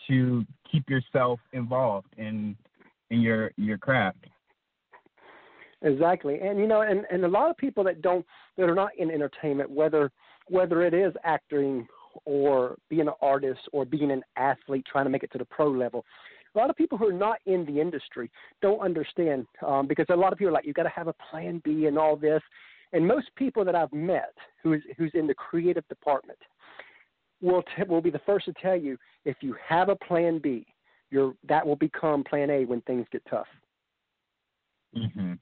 to 0.07 0.45
keep 0.71 0.89
yourself 0.89 1.41
involved 1.53 2.09
in 2.17 2.57
in 3.11 3.21
your 3.21 3.51
your 3.57 3.79
craft. 3.79 4.27
Exactly, 5.83 6.41
and 6.41 6.59
you 6.59 6.67
know, 6.67 6.83
and 6.83 7.05
and 7.11 7.25
a 7.25 7.29
lot 7.29 7.51
of 7.51 7.57
people 7.57 7.85
that 7.85 8.01
don't 8.01 8.25
that 8.57 8.69
are 8.69 8.75
not 8.75 8.91
in 8.99 9.11
entertainment, 9.11 9.71
whether 9.71 10.11
whether 10.49 10.83
it 10.83 10.95
is 10.95 11.13
acting 11.25 11.87
or 12.25 12.77
being 12.89 13.03
an 13.03 13.15
artist 13.21 13.61
or 13.73 13.85
being 13.85 14.11
an 14.11 14.23
athlete 14.37 14.87
trying 14.91 15.05
to 15.05 15.11
make 15.11 15.23
it 15.23 15.31
to 15.33 15.39
the 15.39 15.45
pro 15.45 15.71
level. 15.71 16.05
A 16.57 16.59
lot 16.59 16.71
of 16.71 16.77
people 16.77 16.97
who 16.97 17.07
are 17.09 17.13
not 17.13 17.39
in 17.45 17.67
the 17.67 17.79
industry 17.81 18.31
don't 18.63 18.81
understand 18.81 19.47
um, 19.65 19.87
because 19.87 20.07
a 20.09 20.17
lot 20.17 20.33
of 20.33 20.39
people 20.39 20.49
are 20.49 20.55
like, 20.55 20.65
you've 20.65 20.75
got 20.75 20.85
to 20.85 20.89
have 20.89 21.07
a 21.07 21.15
plan 21.31 21.61
B 21.65 21.85
and 21.85 21.99
all 21.99 22.17
this. 22.17 22.43
And 22.95 23.07
most 23.07 23.29
people 23.37 23.63
that 23.67 23.75
I've 23.75 23.93
met 23.93 24.33
who's 24.63 24.83
who's 24.97 25.11
in 25.13 25.27
the 25.27 25.35
creative 25.35 25.87
department 25.89 26.39
will 27.43 27.63
t- 27.63 27.83
will 27.87 28.01
be 28.01 28.11
the 28.11 28.21
first 28.25 28.47
to 28.47 28.55
tell 28.55 28.77
you 28.77 28.97
if 29.27 29.37
you 29.43 29.55
have 29.69 29.91
a 29.91 29.97
plan 29.97 30.39
B, 30.39 30.65
your 31.11 31.35
that 31.47 31.67
will 31.67 31.77
become 31.77 32.25
plan 32.25 32.49
A 32.49 32.65
when 32.65 32.81
things 32.83 33.07
get 33.13 33.23
tough. 33.29 33.49
Mhm. 34.97 35.39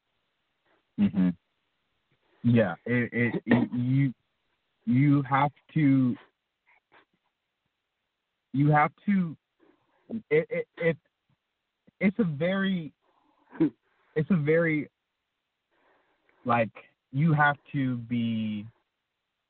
Mhm. 0.98 1.36
Yeah, 2.42 2.74
it, 2.86 3.12
it, 3.12 3.42
it 3.46 3.70
you 3.72 4.12
you 4.86 5.22
have 5.22 5.52
to 5.74 6.16
you 8.52 8.70
have 8.70 8.90
to 9.06 9.36
it 10.30 10.46
it, 10.50 10.66
it 10.78 10.96
it's 12.00 12.18
a 12.18 12.24
very 12.24 12.92
it's 14.16 14.30
a 14.30 14.36
very 14.36 14.88
like 16.44 16.70
you 17.12 17.32
have 17.32 17.56
to 17.72 17.96
be 17.98 18.66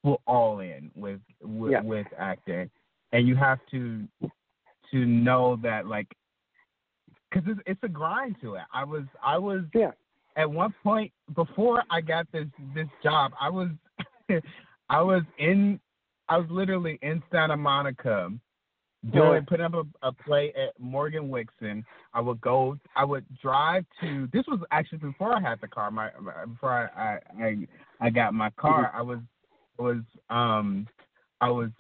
full 0.03 0.21
all 0.27 0.61
in 0.61 0.91
with 0.95 1.21
with, 1.43 1.73
Yeah. 1.73 1.81
with 1.81 2.07
acting 2.19 2.71
and 3.13 3.27
you 3.27 3.37
have 3.37 3.59
to 3.71 4.07
to 4.91 5.07
know 5.07 5.57
that 5.63 5.87
like 5.87 6.07
because 7.31 7.49
it's, 7.49 7.61
it's 7.67 7.81
a 7.83 7.89
grind 7.89 8.37
to 8.41 8.55
it 8.55 8.63
i 8.73 8.85
was 8.85 9.05
i 9.25 9.37
was 9.39 9.63
Yeah. 9.75 9.91
at 10.37 10.51
one 10.51 10.75
point 10.83 11.11
before 11.35 11.83
I 11.91 12.01
got 12.01 12.31
this 12.33 12.47
this 12.75 12.89
job, 13.03 13.33
I 13.41 13.49
was 13.49 13.69
I 14.91 15.01
was 15.01 15.23
in 15.39 15.81
I 16.29 16.39
was 16.39 16.47
literally 16.51 16.99
in 17.03 17.23
Santa 17.31 17.57
Monica 17.57 18.31
doing 19.13 19.45
putting 19.47 19.67
up 19.67 19.75
a, 19.75 20.09
a 20.09 20.13
play 20.13 20.53
at 20.57 20.79
Morgan 20.81 21.29
Wixson. 21.29 21.85
I 22.13 22.21
would 22.21 22.41
go 22.41 22.79
I 22.97 23.05
would 23.05 23.25
drive 23.41 23.85
to 24.01 24.29
this 24.33 24.45
was 24.49 24.61
actually 24.71 24.99
before 24.99 25.35
I 25.37 25.41
had 25.41 25.61
the 25.61 25.69
car, 25.69 25.91
my, 25.91 26.11
my 26.21 26.45
before 26.47 26.91
I, 26.97 27.19
I 27.39 27.45
I 27.45 27.57
I 28.01 28.11
got 28.11 28.35
my 28.35 28.51
car, 28.51 28.93
I 28.95 29.03
was 29.03 29.21
was 29.79 30.03
um 30.31 30.87
I 31.41 31.51
was 31.51 31.71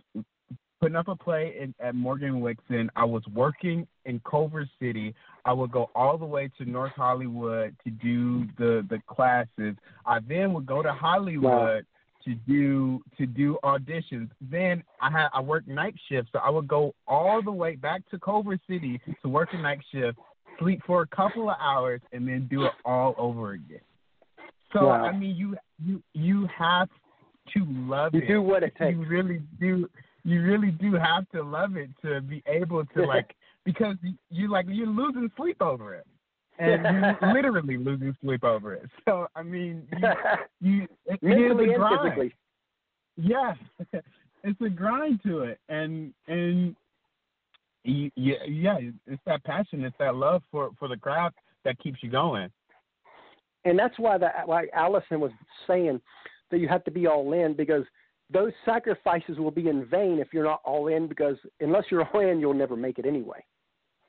putting 0.80 0.96
up 0.96 1.08
a 1.08 1.16
play 1.16 1.54
in, 1.58 1.74
at 1.80 1.94
Morgan 1.94 2.42
Wixson. 2.42 2.88
I 2.94 3.04
was 3.04 3.22
working 3.32 3.86
in 4.04 4.20
Culver 4.28 4.68
City. 4.78 5.14
I 5.46 5.52
would 5.52 5.72
go 5.72 5.90
all 5.94 6.18
the 6.18 6.26
way 6.26 6.50
to 6.58 6.64
North 6.66 6.92
Hollywood 6.94 7.74
to 7.84 7.90
do 7.90 8.44
the 8.58 8.86
the 8.90 9.00
classes. 9.06 9.76
I 10.04 10.18
then 10.28 10.52
would 10.52 10.66
go 10.66 10.82
to 10.82 10.92
Hollywood 10.92 11.42
wow. 11.44 11.80
To 12.24 12.34
do 12.34 13.02
to 13.18 13.26
do 13.26 13.58
auditions. 13.64 14.30
Then 14.40 14.82
I 15.00 15.10
had 15.10 15.28
I 15.32 15.40
worked 15.40 15.68
night 15.68 15.94
shift, 16.08 16.28
so 16.32 16.38
I 16.38 16.50
would 16.50 16.68
go 16.68 16.94
all 17.06 17.42
the 17.42 17.52
way 17.52 17.76
back 17.76 18.08
to 18.10 18.18
Culver 18.18 18.58
City 18.68 19.00
to 19.22 19.28
work 19.28 19.50
a 19.52 19.58
night 19.58 19.80
shift, 19.92 20.18
sleep 20.58 20.80
for 20.86 21.02
a 21.02 21.06
couple 21.06 21.50
of 21.50 21.56
hours, 21.60 22.00
and 22.12 22.26
then 22.26 22.48
do 22.50 22.64
it 22.64 22.72
all 22.84 23.14
over 23.18 23.52
again. 23.52 23.80
So 24.72 24.86
wow. 24.86 25.04
I 25.04 25.16
mean, 25.16 25.36
you 25.36 25.56
you 25.82 26.02
you 26.12 26.48
have 26.56 26.88
to 27.56 27.64
love 27.68 28.14
you 28.14 28.20
it. 28.20 28.28
You 28.28 28.34
do 28.36 28.42
what 28.42 28.62
it 28.62 28.74
takes. 28.78 28.98
You 28.98 29.06
really 29.06 29.42
do. 29.60 29.88
You 30.24 30.42
really 30.42 30.70
do 30.70 30.94
have 30.94 31.28
to 31.32 31.42
love 31.42 31.76
it 31.76 31.90
to 32.02 32.20
be 32.20 32.42
able 32.46 32.84
to 32.86 33.02
like 33.06 33.34
because 33.64 33.96
you 34.30 34.50
like 34.50 34.66
you're 34.68 34.86
losing 34.86 35.30
sleep 35.36 35.60
over 35.60 35.94
it, 35.94 36.06
and 36.58 36.82
you're 36.82 37.18
literally 37.34 37.76
losing 37.76 38.16
sleep 38.22 38.44
over 38.44 38.74
it. 38.74 38.88
So 39.04 39.26
I 39.34 39.42
mean, 39.42 39.86
you, 39.90 40.08
you 40.60 40.88
mentally 41.22 41.74
and 41.74 41.82
physically. 42.02 42.34
Yeah, 43.16 43.54
it's 44.44 44.60
a 44.60 44.68
grind 44.68 45.20
to 45.24 45.40
it, 45.40 45.58
and 45.68 46.12
and 46.26 46.74
you, 47.84 48.10
yeah, 48.16 48.44
yeah, 48.46 48.78
it's 49.06 49.22
that 49.26 49.44
passion, 49.44 49.84
it's 49.84 49.96
that 49.98 50.14
love 50.14 50.42
for 50.50 50.70
for 50.78 50.88
the 50.88 50.96
craft 50.96 51.36
that 51.64 51.78
keeps 51.78 51.98
you 52.02 52.10
going. 52.10 52.50
And 53.64 53.78
that's 53.78 53.98
why 53.98 54.18
that 54.18 54.46
why 54.46 54.66
Allison 54.74 55.20
was 55.20 55.32
saying 55.66 56.00
that 56.50 56.58
you 56.58 56.68
have 56.68 56.84
to 56.84 56.90
be 56.90 57.06
all 57.06 57.32
in 57.32 57.54
because 57.54 57.84
those 58.30 58.52
sacrifices 58.64 59.38
will 59.38 59.50
be 59.50 59.68
in 59.68 59.86
vain 59.86 60.18
if 60.18 60.28
you're 60.32 60.44
not 60.44 60.60
all 60.64 60.88
in 60.88 61.06
because 61.06 61.36
unless 61.60 61.84
you're 61.90 62.04
all 62.04 62.20
in, 62.20 62.40
you'll 62.40 62.54
never 62.54 62.76
make 62.76 62.98
it 62.98 63.06
anyway. 63.06 63.44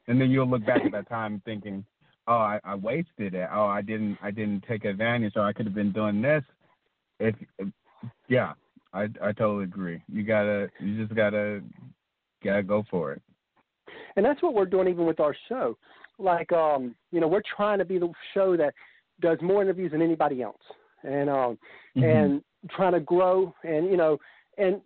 And 0.08 0.20
then 0.22 0.30
you'll 0.30 0.50
look 0.50 0.66
back 0.66 0.82
at 0.86 0.92
that 0.92 1.10
time 1.10 1.42
thinking, 1.46 1.84
"Oh, 2.28 2.34
I, 2.34 2.60
I 2.64 2.76
wasted 2.76 3.34
it. 3.34 3.48
Oh, 3.52 3.66
I 3.66 3.82
didn't, 3.82 4.18
I 4.22 4.32
didn't 4.32 4.64
take 4.68 4.86
advantage. 4.86 5.34
Or 5.36 5.44
I 5.44 5.54
could 5.54 5.66
have 5.66 5.76
been 5.76 5.92
doing 5.92 6.22
this." 6.22 6.44
If, 7.20 7.36
yeah, 8.28 8.54
I, 8.94 9.04
I 9.22 9.32
totally 9.32 9.64
agree. 9.64 10.02
You 10.12 10.24
gotta, 10.24 10.70
you 10.80 11.02
just 11.02 11.16
gotta, 11.16 11.62
gotta 12.44 12.64
go 12.64 12.84
for 12.90 13.14
it. 13.14 13.22
And 14.16 14.26
that's 14.26 14.42
what 14.42 14.54
we're 14.54 14.66
doing 14.66 14.88
even 14.88 15.06
with 15.06 15.20
our 15.20 15.36
show. 15.50 15.78
Like, 16.18 16.52
um, 16.52 16.96
you 17.12 17.20
know, 17.20 17.28
we're 17.28 17.42
trying 17.56 17.80
to 17.80 17.86
be 17.86 18.00
the 18.00 18.12
show 18.34 18.56
that 18.58 18.74
does 19.22 19.38
more 19.42 19.62
interviews 19.62 19.92
than 19.92 20.02
anybody 20.02 20.42
else, 20.42 20.62
and 21.04 21.30
um, 21.30 21.58
mm-hmm. 21.96 22.04
and 22.04 22.42
trying 22.72 22.94
to 22.94 23.00
grow 23.00 23.54
and 23.64 23.86
you 23.86 23.98
know 23.98 24.18
and 24.58 24.82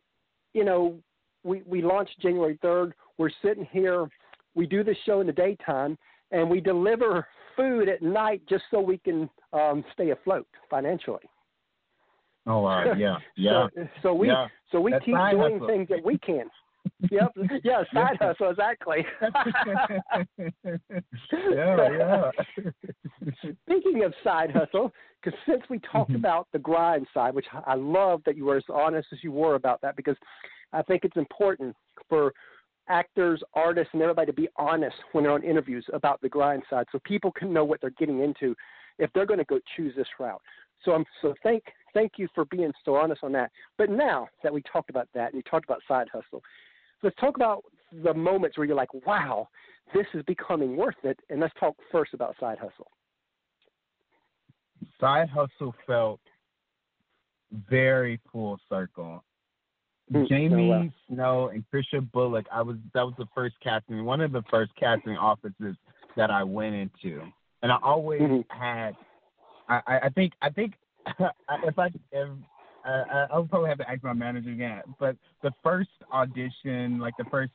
you 0.53 0.63
know 0.63 0.95
we 1.43 1.61
we 1.65 1.81
launched 1.81 2.19
January 2.21 2.57
3rd. 2.63 2.93
We're 3.17 3.31
sitting 3.43 3.67
here. 3.71 4.07
We 4.55 4.65
do 4.65 4.83
this 4.83 4.97
show 5.05 5.21
in 5.21 5.27
the 5.27 5.33
daytime 5.33 5.97
and 6.31 6.49
we 6.49 6.59
deliver 6.59 7.27
food 7.55 7.89
at 7.89 8.01
night 8.01 8.41
just 8.47 8.63
so 8.71 8.79
we 8.79 8.97
can 8.99 9.29
um, 9.53 9.83
stay 9.93 10.11
afloat 10.11 10.47
financially. 10.69 11.29
Oh, 12.47 12.65
uh, 12.65 12.95
yeah, 12.95 13.17
yeah. 13.35 13.67
so, 13.75 13.87
so 14.01 14.13
we 14.13 14.27
yeah. 14.27 14.47
so 14.71 14.79
we 14.79 14.91
That's 14.91 15.05
keep 15.05 15.15
doing 15.15 15.53
hustle. 15.53 15.67
things 15.67 15.87
that 15.89 16.03
we 16.03 16.17
can. 16.19 16.49
yep. 17.11 17.33
Yeah, 17.63 17.83
side 17.93 18.17
hustle 18.19 18.49
exactly. 18.51 19.05
yeah, 21.51 21.89
yeah. 21.97 22.31
Speaking 23.65 24.03
of 24.03 24.13
side 24.23 24.51
hustle, 24.51 24.93
because 25.21 25.37
since 25.47 25.61
we 25.69 25.79
talked 25.79 26.11
mm-hmm. 26.11 26.19
about 26.19 26.47
the 26.53 26.59
grind 26.59 27.05
side, 27.13 27.35
which 27.35 27.47
I 27.65 27.75
love 27.75 28.21
that 28.25 28.37
you 28.37 28.45
were 28.45 28.57
as 28.57 28.63
honest 28.73 29.09
as 29.11 29.19
you 29.23 29.31
were 29.31 29.55
about 29.55 29.81
that, 29.81 29.97
because 29.97 30.15
I 30.71 30.81
think 30.83 31.03
it's 31.03 31.17
important 31.17 31.75
for 32.07 32.33
actors, 32.89 33.41
artists, 33.53 33.91
and 33.93 34.01
everybody 34.01 34.27
to 34.27 34.33
be 34.33 34.49
honest 34.57 34.95
when 35.11 35.23
they're 35.23 35.33
on 35.33 35.43
interviews 35.43 35.85
about 35.93 36.21
the 36.21 36.29
grind 36.29 36.63
side, 36.69 36.85
so 36.91 36.99
people 37.03 37.31
can 37.31 37.53
know 37.53 37.63
what 37.63 37.79
they're 37.81 37.91
getting 37.91 38.21
into 38.21 38.55
if 38.97 39.11
they're 39.13 39.25
going 39.25 39.39
to 39.39 39.45
go 39.45 39.59
choose 39.75 39.93
this 39.95 40.07
route. 40.19 40.41
So 40.83 40.93
I'm 40.93 41.05
so 41.21 41.33
thank 41.43 41.63
thank 41.93 42.13
you 42.17 42.27
for 42.33 42.45
being 42.45 42.71
so 42.85 42.95
honest 42.95 43.23
on 43.23 43.31
that. 43.33 43.51
But 43.77 43.89
now 43.89 44.27
that 44.43 44.53
we 44.53 44.61
talked 44.71 44.89
about 44.89 45.07
that 45.13 45.33
and 45.33 45.35
you 45.35 45.43
talked 45.49 45.65
about 45.65 45.81
side 45.87 46.07
hustle, 46.11 46.41
let's 47.03 47.15
talk 47.17 47.35
about 47.35 47.63
the 48.03 48.13
moments 48.13 48.57
where 48.57 48.65
you're 48.65 48.75
like, 48.75 48.93
wow, 49.05 49.47
this 49.93 50.05
is 50.13 50.23
becoming 50.23 50.77
worth 50.77 50.95
it. 51.03 51.19
And 51.29 51.39
let's 51.39 51.53
talk 51.59 51.75
first 51.91 52.13
about 52.13 52.35
side 52.39 52.57
hustle. 52.59 52.87
Side 54.99 55.29
hustle 55.29 55.73
felt 55.87 56.19
very 57.69 58.19
full 58.31 58.59
circle. 58.69 59.23
Mm, 60.13 60.27
Jamie 60.27 60.71
oh, 60.73 60.89
Snow 61.13 61.49
and 61.49 61.63
Krisha 61.71 62.09
Bullock. 62.11 62.45
I 62.51 62.61
was 62.61 62.77
that 62.93 63.03
was 63.03 63.13
the 63.17 63.27
first 63.35 63.55
casting, 63.63 64.03
one 64.05 64.21
of 64.21 64.31
the 64.31 64.43
first 64.49 64.71
casting 64.79 65.15
offices 65.17 65.75
that 66.17 66.31
I 66.31 66.43
went 66.43 66.75
into, 66.75 67.21
and 67.61 67.71
I 67.71 67.77
always 67.83 68.21
mm-hmm. 68.21 68.59
had. 68.59 68.95
I, 69.67 69.99
I 70.03 70.09
think 70.09 70.33
I 70.41 70.49
think 70.49 70.73
if 71.19 71.77
I 71.77 71.89
if 72.11 72.29
uh, 72.87 73.27
I'll 73.31 73.43
probably 73.43 73.69
have 73.69 73.77
to 73.79 73.89
ask 73.89 74.03
my 74.03 74.13
manager 74.13 74.51
again. 74.51 74.81
But 74.99 75.15
the 75.43 75.51
first 75.63 75.89
audition, 76.11 76.99
like 76.99 77.13
the 77.17 77.25
first 77.25 77.51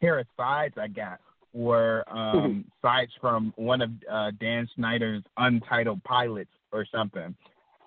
pair 0.00 0.18
of 0.18 0.26
sides 0.36 0.74
I 0.76 0.88
got, 0.88 1.20
were 1.52 2.04
um, 2.08 2.18
mm-hmm. 2.18 2.60
sides 2.82 3.12
from 3.20 3.52
one 3.56 3.82
of 3.82 3.90
uh, 4.10 4.30
Dan 4.40 4.68
Schneider's 4.74 5.22
untitled 5.36 6.02
pilots 6.04 6.50
or 6.72 6.86
something. 6.92 7.34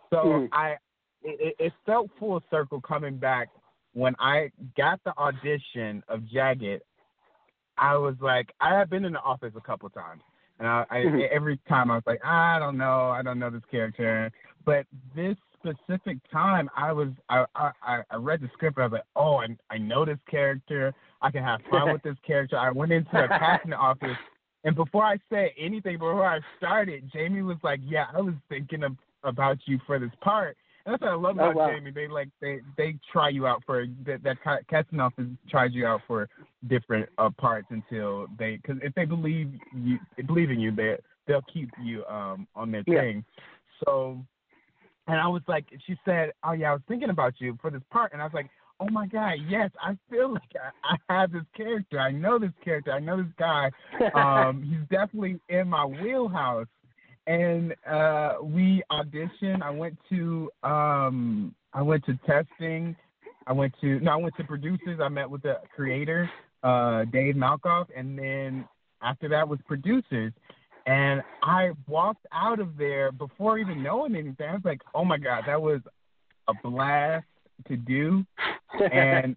So 0.09 0.17
mm-hmm. 0.17 0.53
I, 0.53 0.75
it, 1.23 1.55
it 1.59 1.73
felt 1.85 2.09
full 2.19 2.41
circle 2.49 2.81
coming 2.81 3.17
back 3.17 3.49
when 3.93 4.15
I 4.19 4.51
got 4.77 4.99
the 5.03 5.17
audition 5.17 6.03
of 6.07 6.21
Jaget. 6.21 6.81
I 7.77 7.95
was 7.95 8.15
like, 8.21 8.53
I 8.59 8.77
have 8.77 8.89
been 8.89 9.05
in 9.05 9.13
the 9.13 9.21
office 9.21 9.53
a 9.55 9.61
couple 9.61 9.89
times, 9.89 10.21
and 10.59 10.67
I, 10.67 10.85
I 10.89 10.95
mm-hmm. 10.97 11.19
every 11.31 11.57
time 11.67 11.89
I 11.89 11.95
was 11.95 12.03
like, 12.05 12.23
I 12.23 12.59
don't 12.59 12.77
know, 12.77 13.09
I 13.09 13.23
don't 13.23 13.39
know 13.39 13.49
this 13.49 13.63
character, 13.71 14.31
but 14.65 14.85
this 15.15 15.35
specific 15.57 16.17
time, 16.31 16.69
I 16.75 16.91
was 16.91 17.09
I 17.29 17.45
I, 17.55 18.01
I 18.09 18.15
read 18.17 18.41
the 18.41 18.49
script. 18.53 18.77
And 18.77 18.83
I 18.83 18.87
was 18.87 18.93
like, 18.93 19.05
oh, 19.15 19.37
I 19.37 19.47
I 19.73 19.77
know 19.77 20.05
this 20.05 20.19
character. 20.29 20.93
I 21.21 21.31
can 21.31 21.43
have 21.43 21.61
fun 21.69 21.91
with 21.93 22.03
this 22.03 22.17
character. 22.25 22.57
I 22.57 22.71
went 22.71 22.91
into 22.91 23.23
a 23.23 23.27
casting 23.27 23.73
office, 23.73 24.17
and 24.63 24.75
before 24.75 25.03
I 25.03 25.17
said 25.29 25.49
anything, 25.57 25.97
before 25.97 26.25
I 26.25 26.39
started, 26.57 27.09
Jamie 27.11 27.41
was 27.41 27.57
like, 27.63 27.79
yeah, 27.83 28.05
I 28.15 28.21
was 28.21 28.35
thinking 28.49 28.83
of, 28.83 28.95
about 29.23 29.57
you 29.65 29.79
for 29.85 29.99
this 29.99 30.11
part. 30.21 30.57
That's 30.85 31.01
what 31.01 31.09
I 31.09 31.15
love 31.15 31.37
oh, 31.39 31.49
about 31.49 31.55
oh, 31.55 31.59
wow. 31.59 31.71
Jamie. 31.71 31.91
They 31.91 32.07
like 32.07 32.29
they 32.41 32.59
they 32.77 32.97
try 33.11 33.29
you 33.29 33.47
out 33.47 33.63
for 33.65 33.85
that 34.05 34.23
that 34.23 34.99
office 34.99 35.25
tries 35.49 35.73
you 35.73 35.85
out 35.85 36.01
for 36.07 36.27
different 36.67 37.09
uh, 37.17 37.29
parts 37.37 37.67
until 37.69 38.27
they 38.37 38.57
because 38.57 38.77
if 38.83 38.93
they 38.95 39.05
believe 39.05 39.51
you 39.75 39.99
believe 40.27 40.49
in 40.51 40.59
you, 40.59 40.71
they 40.75 40.97
they'll 41.27 41.45
keep 41.53 41.69
you 41.81 42.05
um 42.05 42.47
on 42.55 42.71
their 42.71 42.83
yeah. 42.87 43.01
thing. 43.01 43.25
So 43.85 44.23
and 45.07 45.19
I 45.19 45.27
was 45.27 45.41
like, 45.47 45.65
she 45.85 45.97
said, 46.05 46.31
"Oh 46.43 46.53
yeah, 46.53 46.71
I 46.71 46.73
was 46.73 46.81
thinking 46.87 47.09
about 47.09 47.33
you 47.39 47.57
for 47.61 47.69
this 47.71 47.81
part," 47.91 48.13
and 48.13 48.21
I 48.21 48.25
was 48.25 48.33
like, 48.33 48.49
"Oh 48.79 48.89
my 48.89 49.07
god, 49.07 49.35
yes, 49.47 49.69
I 49.81 49.97
feel 50.09 50.33
like 50.33 50.51
I, 50.55 50.95
I 51.09 51.19
have 51.21 51.31
this 51.31 51.43
character. 51.55 51.99
I 51.99 52.11
know 52.11 52.39
this 52.39 52.51
character. 52.63 52.91
I 52.91 52.99
know 52.99 53.17
this 53.17 53.31
guy. 53.37 53.71
Um, 54.15 54.63
he's 54.63 54.87
definitely 54.89 55.39
in 55.49 55.67
my 55.67 55.85
wheelhouse." 55.85 56.67
And 57.27 57.75
uh, 57.89 58.35
we 58.41 58.83
auditioned. 58.91 59.61
I 59.61 59.69
went 59.69 59.97
to 60.09 60.49
um, 60.63 61.55
I 61.73 61.81
went 61.81 62.05
to 62.05 62.17
testing. 62.25 62.95
I 63.47 63.53
went 63.53 63.73
to 63.81 63.99
no, 63.99 64.11
I 64.11 64.15
went 64.15 64.35
to 64.37 64.43
producers. 64.43 64.99
I 65.01 65.09
met 65.09 65.29
with 65.29 65.43
the 65.43 65.59
creator, 65.75 66.29
uh, 66.63 67.05
Dave 67.05 67.35
Malkoff, 67.35 67.87
and 67.95 68.17
then 68.17 68.67
after 69.01 69.27
that 69.29 69.47
was 69.47 69.59
producers. 69.67 70.33
And 70.87 71.21
I 71.43 71.71
walked 71.87 72.25
out 72.31 72.59
of 72.59 72.75
there 72.75 73.11
before 73.11 73.59
even 73.59 73.83
knowing 73.83 74.15
anything. 74.15 74.47
I 74.47 74.53
was 74.53 74.65
like, 74.65 74.81
oh 74.95 75.05
my 75.05 75.17
God, 75.17 75.43
that 75.45 75.61
was 75.61 75.81
a 76.47 76.53
blast 76.63 77.25
to 77.67 77.77
do. 77.77 78.25
and 78.91 79.35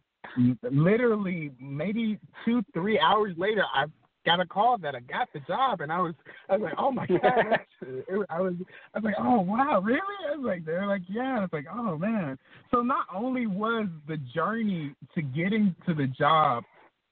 literally, 0.63 1.51
maybe 1.61 2.19
two, 2.45 2.63
three 2.73 2.99
hours 2.99 3.35
later, 3.37 3.65
I 3.75 3.85
got 4.25 4.41
a 4.41 4.47
call 4.47 4.79
that 4.79 4.95
I 4.95 5.01
got 5.01 5.29
the 5.33 5.41
job, 5.41 5.81
and 5.81 5.93
I 5.93 6.01
was, 6.01 6.15
I 6.49 6.57
was 6.57 6.63
like, 6.63 6.75
oh 6.79 6.91
my 6.91 7.07
god, 7.09 7.61
it, 7.83 8.27
I 8.31 8.41
was, 8.41 8.55
I 8.95 8.99
was 8.99 9.05
like, 9.05 9.15
oh 9.19 9.41
wow, 9.41 9.81
really? 9.83 10.01
I 10.31 10.37
was 10.37 10.45
like, 10.45 10.65
they're 10.65 10.87
like, 10.87 11.03
yeah. 11.09 11.39
I 11.39 11.41
was 11.41 11.51
like, 11.53 11.67
oh 11.73 11.99
man. 11.99 12.39
So 12.71 12.83
not 12.83 13.07
only 13.15 13.47
was 13.47 13.87
the 14.09 14.17
journey 14.35 14.95
to 15.15 15.23
getting 15.23 15.75
to 15.87 15.95
the 15.95 16.07
job 16.07 16.65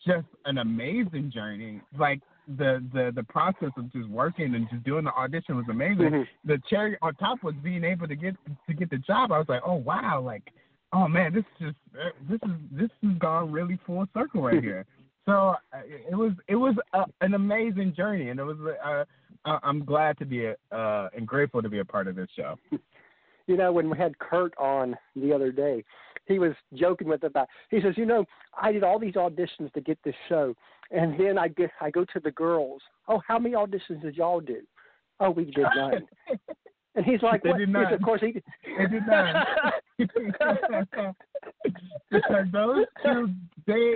just 0.04 0.26
an 0.46 0.58
amazing 0.58 1.30
journey, 1.32 1.80
like 1.98 2.20
the 2.48 2.82
the 2.92 3.12
the 3.14 3.22
process 3.24 3.70
of 3.76 3.92
just 3.92 4.08
working 4.08 4.54
and 4.54 4.68
just 4.70 4.84
doing 4.84 5.04
the 5.04 5.12
audition 5.12 5.56
was 5.56 5.66
amazing. 5.70 6.10
Mm-hmm. 6.10 6.22
The 6.48 6.60
cherry 6.68 6.96
on 7.02 7.14
top 7.14 7.42
was 7.42 7.54
being 7.62 7.84
able 7.84 8.08
to 8.08 8.16
get 8.16 8.34
to 8.66 8.74
get 8.74 8.90
the 8.90 8.98
job. 8.98 9.32
I 9.32 9.38
was 9.38 9.48
like, 9.48 9.62
oh 9.64 9.76
wow, 9.76 10.20
like 10.20 10.42
oh 10.92 11.08
man, 11.08 11.32
this 11.32 11.44
is 11.60 11.68
just 11.68 11.76
this 12.28 12.40
is 12.44 12.56
this 12.72 12.90
has 13.02 13.18
gone 13.18 13.52
really 13.52 13.78
full 13.86 14.06
circle 14.14 14.42
right 14.42 14.62
here. 14.62 14.86
So 15.26 15.54
uh, 15.72 15.78
it 15.86 16.14
was 16.14 16.32
it 16.48 16.56
was 16.56 16.74
a, 16.94 17.04
an 17.20 17.34
amazing 17.34 17.94
journey, 17.94 18.30
and 18.30 18.40
it 18.40 18.44
was 18.44 18.56
uh, 18.84 19.04
I'm 19.44 19.84
glad 19.84 20.18
to 20.18 20.24
be 20.24 20.46
a, 20.46 20.56
uh, 20.72 21.08
and 21.16 21.26
grateful 21.26 21.62
to 21.62 21.68
be 21.68 21.78
a 21.78 21.84
part 21.84 22.08
of 22.08 22.16
this 22.16 22.28
show. 22.36 22.56
You 23.48 23.56
know, 23.56 23.72
when 23.72 23.90
we 23.90 23.98
had 23.98 24.16
Kurt 24.20 24.56
on 24.56 24.96
the 25.16 25.32
other 25.32 25.50
day, 25.50 25.82
he 26.26 26.38
was 26.38 26.52
joking 26.74 27.08
with 27.08 27.24
about. 27.24 27.48
He 27.70 27.80
says, 27.80 27.94
you 27.96 28.06
know, 28.06 28.24
I 28.56 28.70
did 28.70 28.84
all 28.84 29.00
these 29.00 29.14
auditions 29.14 29.72
to 29.74 29.80
get 29.80 29.98
this 30.04 30.14
show, 30.28 30.54
and 30.92 31.18
then 31.18 31.38
I 31.38 31.48
get 31.48 31.70
I 31.80 31.90
go 31.90 32.04
to 32.04 32.20
the 32.20 32.30
girls. 32.30 32.80
Oh, 33.08 33.20
how 33.26 33.40
many 33.40 33.56
auditions 33.56 34.00
did 34.00 34.14
y'all 34.14 34.40
do? 34.40 34.60
Oh, 35.18 35.30
we 35.30 35.46
did 35.46 35.66
none. 35.74 36.06
And 36.94 37.06
he's 37.06 37.22
like, 37.22 37.42
they 37.42 37.48
what? 37.48 37.58
did 37.58 37.70
not. 37.70 37.90
Of 37.92 38.02
course, 38.02 38.20
he. 38.20 38.42
They 38.76 38.86
did 38.86 39.06
not. 39.06 39.46
those 42.52 42.84
two, 43.02 43.30
they, 43.66 43.94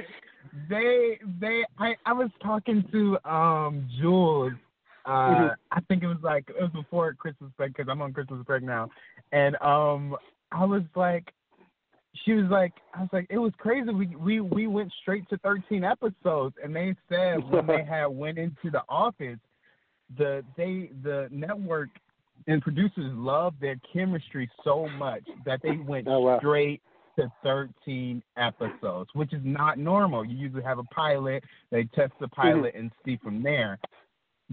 they, 0.69 1.19
they. 1.40 1.64
I, 1.79 1.95
I 2.05 2.12
was 2.12 2.31
talking 2.42 2.85
to 2.92 3.31
um 3.31 3.88
Jules. 4.01 4.53
Uh, 5.05 5.09
Mhm. 5.11 5.55
I 5.71 5.81
think 5.88 6.03
it 6.03 6.09
was 6.09 6.19
like 6.23 6.49
it 6.49 6.61
was 6.61 6.73
before 6.73 7.12
Christmas 7.14 7.53
break 7.57 7.75
because 7.77 7.88
I'm 7.90 8.03
on 8.03 8.12
Christmas 8.12 8.45
break 8.45 8.62
now, 8.62 8.88
and 9.33 9.57
um, 9.57 10.16
I 10.51 10.64
was 10.64 10.83
like, 10.97 11.33
she 12.25 12.33
was 12.33 12.51
like, 12.51 12.73
I 12.95 13.01
was 13.01 13.11
like, 13.12 13.27
it 13.31 13.38
was 13.38 13.53
crazy. 13.59 13.90
We 13.90 14.16
we 14.16 14.40
we 14.40 14.66
went 14.66 14.92
straight 15.03 15.29
to 15.29 15.38
13 15.38 15.85
episodes, 15.85 16.57
and 16.62 16.75
they 16.75 16.95
said 17.09 17.49
when 17.49 17.66
they 17.66 17.85
had 17.88 18.07
went 18.07 18.38
into 18.38 18.71
the 18.71 18.83
office, 18.88 19.38
the 20.16 20.45
they 20.57 20.90
the 21.03 21.29
network 21.31 21.90
and 22.47 22.62
producers 22.62 23.12
loved 23.14 23.61
their 23.61 23.77
chemistry 23.92 24.49
so 24.64 24.88
much 24.88 25.23
that 25.45 25.61
they 25.62 25.77
went 25.77 26.07
Oh, 26.09 26.21
wow. 26.21 26.38
straight 26.38 26.83
to 27.17 27.31
13 27.43 28.23
episodes, 28.37 29.11
which 29.15 29.33
is 29.33 29.41
not 29.45 29.79
normal. 29.79 30.25
You 30.25 30.37
usually 30.37 30.63
have 30.63 30.79
a 30.79 30.85
pilot, 30.85 31.45
they 31.71 31.85
test 31.95 32.13
the 32.21 32.27
mm-hmm. 32.27 32.41
pilot 32.41 32.75
and 32.75 32.91
see 33.05 33.19
from 33.23 33.43
there. 33.43 33.79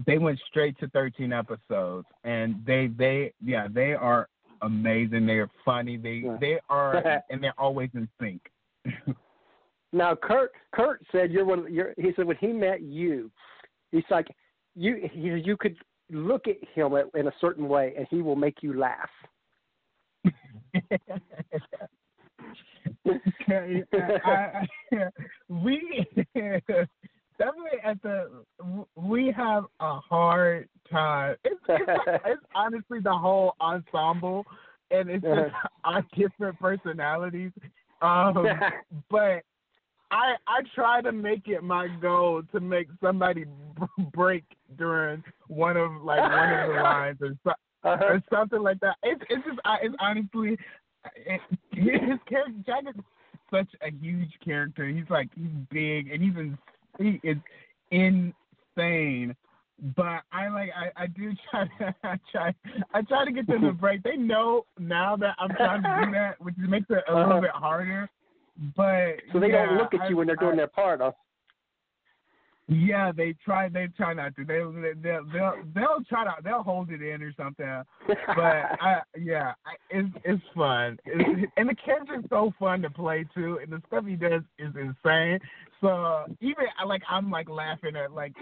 They 0.06 0.18
went 0.18 0.40
straight 0.48 0.78
to 0.80 0.88
13 0.88 1.32
episodes, 1.32 2.06
and 2.24 2.56
they 2.66 2.88
they 2.98 3.32
yeah 3.44 3.68
they 3.72 3.92
are 3.92 4.28
amazing. 4.62 5.26
They 5.26 5.34
are 5.34 5.50
funny. 5.64 5.96
They 5.96 6.22
Yeah. 6.24 6.36
they 6.40 6.58
are 6.68 7.22
and 7.30 7.42
they're 7.42 7.54
always 7.58 7.90
in 7.94 8.08
sync. 8.20 8.40
Now, 9.94 10.16
Kurt 10.16 10.52
Kurt 10.72 11.02
said 11.12 11.30
you're 11.30 11.44
one. 11.44 11.60
Of, 11.60 11.70
you're, 11.70 11.94
he 11.96 12.12
said 12.16 12.24
when 12.24 12.36
he 12.38 12.48
met 12.48 12.82
you, 12.82 13.30
he's 13.92 14.02
like 14.10 14.26
you. 14.74 15.08
He, 15.12 15.28
said 15.30 15.46
you 15.46 15.56
could 15.56 15.76
look 16.10 16.48
at 16.48 16.56
him 16.74 16.92
in 17.14 17.28
a 17.28 17.32
certain 17.40 17.68
way, 17.68 17.94
and 17.96 18.04
he 18.10 18.20
will 18.20 18.34
make 18.34 18.60
you 18.60 18.76
laugh. 18.76 19.10
Okay, 23.06 23.82
I, 23.92 24.66
I, 24.92 25.08
we 25.48 26.06
definitely 26.34 27.78
at 27.84 28.00
the 28.02 28.44
we 28.96 29.32
have 29.36 29.64
a 29.80 29.98
hard 30.00 30.68
time. 30.90 31.36
It's, 31.44 31.60
it's, 31.68 31.90
it's 32.26 32.42
honestly 32.54 33.00
the 33.00 33.12
whole 33.12 33.54
ensemble, 33.60 34.44
and 34.90 35.10
it's 35.10 35.22
just 35.24 35.52
our 35.84 36.04
different 36.16 36.58
personalities. 36.58 37.52
Um, 38.02 38.46
but 39.10 39.42
I 40.10 40.34
I 40.46 40.60
try 40.74 41.00
to 41.02 41.12
make 41.12 41.48
it 41.48 41.62
my 41.62 41.88
goal 42.00 42.42
to 42.52 42.60
make 42.60 42.88
somebody 43.02 43.44
b- 43.44 44.04
break 44.12 44.44
during 44.76 45.22
one 45.48 45.76
of 45.76 45.90
like 46.02 46.20
one 46.20 46.52
of 46.52 46.68
the 46.68 46.74
lines 46.82 47.18
or, 47.20 47.34
so, 47.44 47.50
Uh-huh. 47.84 48.04
or 48.04 48.22
something 48.32 48.62
like 48.62 48.80
that. 48.80 48.96
It's 49.02 49.22
it's 49.28 49.44
just 49.46 49.58
I- 49.64 49.78
it's 49.82 49.94
honestly 50.00 50.56
his 51.72 52.18
character 52.28 52.52
Jack 52.66 52.84
is 52.88 53.02
such 53.50 53.68
a 53.82 53.90
huge 54.00 54.32
character. 54.44 54.86
He's 54.86 55.08
like 55.10 55.28
he's 55.36 55.46
big 55.70 56.10
and 56.10 56.22
he's 56.22 56.34
in, 56.36 56.58
he 56.98 57.20
is 57.28 57.36
insane. 57.90 59.34
But 59.96 60.22
I 60.32 60.48
like 60.48 60.70
I, 60.76 61.02
I 61.02 61.06
do 61.08 61.32
try 61.50 61.64
to 61.78 61.94
I 62.04 62.18
try 62.30 62.54
I 62.92 63.02
try 63.02 63.24
to 63.24 63.32
get 63.32 63.46
them 63.46 63.62
to 63.62 63.72
break. 63.72 64.02
They 64.02 64.16
know 64.16 64.66
now 64.78 65.16
that 65.16 65.36
I'm 65.38 65.50
trying 65.56 65.82
to 65.82 66.06
do 66.06 66.12
that, 66.12 66.40
which 66.40 66.54
makes 66.58 66.86
it 66.90 67.04
a 67.08 67.14
little 67.14 67.32
uh-huh. 67.32 67.40
bit 67.40 67.50
harder. 67.50 68.08
But 68.76 69.16
So 69.32 69.40
they 69.40 69.48
yeah, 69.48 69.66
don't 69.66 69.78
look 69.78 69.94
at 69.94 70.08
you 70.08 70.16
I- 70.16 70.18
when 70.18 70.26
they're 70.26 70.36
doing 70.36 70.52
I- 70.52 70.56
their 70.58 70.66
part. 70.68 71.00
Huh? 71.00 71.12
Yeah, 72.66 73.12
they 73.14 73.34
try. 73.44 73.68
They 73.68 73.88
try 73.96 74.14
not 74.14 74.34
to. 74.36 74.44
They 74.44 74.60
they 74.80 74.92
they'll 75.02 75.54
they'll 75.74 76.04
try 76.08 76.24
to 76.24 76.34
they'll 76.42 76.62
hold 76.62 76.90
it 76.90 77.02
in 77.02 77.22
or 77.22 77.32
something. 77.36 77.82
But 78.06 78.38
I 78.38 79.00
yeah, 79.18 79.52
I, 79.66 79.74
it's 79.90 80.08
it's 80.24 80.42
fun. 80.54 80.98
It's, 81.04 81.52
and 81.58 81.68
the 81.68 81.74
character's 81.74 82.24
so 82.30 82.52
fun 82.58 82.80
to 82.82 82.90
play 82.90 83.26
too, 83.34 83.58
and 83.62 83.70
the 83.70 83.82
stuff 83.86 84.06
he 84.06 84.16
does 84.16 84.42
is 84.58 84.72
insane. 84.76 85.40
So 85.82 86.24
even 86.40 86.64
like 86.86 87.02
I'm 87.08 87.30
like 87.30 87.50
laughing 87.50 87.96
at 87.96 88.12
like 88.12 88.32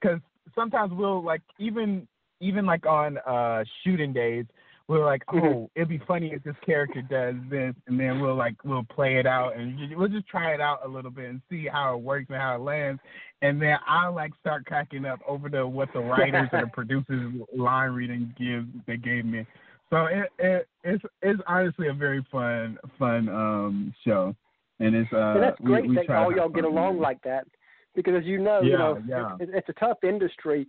because 0.00 0.20
sometimes 0.54 0.92
we'll 0.94 1.24
like 1.24 1.42
even 1.58 2.06
even 2.40 2.66
like 2.66 2.86
on 2.86 3.18
uh 3.26 3.64
shooting 3.82 4.12
days 4.12 4.44
we're 4.86 5.04
like 5.04 5.22
oh 5.28 5.34
Mhm. 5.34 5.68
it'd 5.74 5.88
be 5.88 5.98
funny 6.06 6.32
if 6.32 6.42
this 6.42 6.56
character 6.64 7.00
does 7.02 7.36
this 7.48 7.74
and 7.86 7.98
then 7.98 8.20
we'll 8.20 8.34
like 8.34 8.54
we'll 8.64 8.84
play 8.84 9.16
it 9.16 9.26
out 9.26 9.56
and 9.56 9.96
we'll 9.96 10.08
just 10.08 10.28
try 10.28 10.52
it 10.52 10.60
out 10.60 10.80
a 10.84 10.88
little 10.88 11.10
bit 11.10 11.30
and 11.30 11.40
see 11.48 11.66
how 11.66 11.96
it 11.96 12.02
works 12.02 12.26
and 12.28 12.38
how 12.38 12.56
it 12.56 12.60
lands 12.60 13.00
and 13.44 13.60
then 13.60 13.76
I 13.86 14.08
like 14.08 14.32
start 14.40 14.64
cracking 14.64 15.04
up 15.04 15.20
over 15.28 15.50
the 15.50 15.66
what 15.66 15.92
the 15.92 16.00
writers 16.00 16.48
and 16.50 16.62
the 16.62 16.66
producers 16.72 17.32
line 17.54 17.90
reading 17.90 18.34
give 18.38 18.64
they 18.86 18.96
gave 18.96 19.26
me. 19.26 19.46
So 19.90 20.06
it, 20.06 20.30
it 20.38 20.68
it's 20.82 21.04
it's 21.20 21.40
honestly 21.46 21.88
a 21.88 21.92
very 21.92 22.26
fun 22.32 22.78
fun 22.98 23.28
um 23.28 23.94
show. 24.02 24.34
And 24.80 24.96
it's 24.96 25.12
uh 25.12 25.34
and 25.34 25.42
that's 25.42 25.60
great 25.60 25.86
we 25.86 25.94
that 25.94 26.10
all 26.10 26.34
y'all 26.34 26.48
get 26.48 26.64
along 26.64 27.00
like 27.00 27.22
that, 27.24 27.46
because 27.94 28.14
as 28.16 28.24
you 28.24 28.38
know, 28.38 28.62
you 28.62 28.78
know, 28.78 29.02
yeah. 29.06 29.36
it, 29.38 29.50
it's 29.52 29.68
a 29.68 29.74
tough 29.74 29.98
industry, 30.02 30.66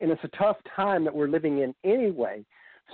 and 0.00 0.10
it's 0.10 0.22
a 0.24 0.36
tough 0.36 0.56
time 0.74 1.04
that 1.04 1.14
we're 1.14 1.28
living 1.28 1.60
in 1.60 1.72
anyway. 1.84 2.44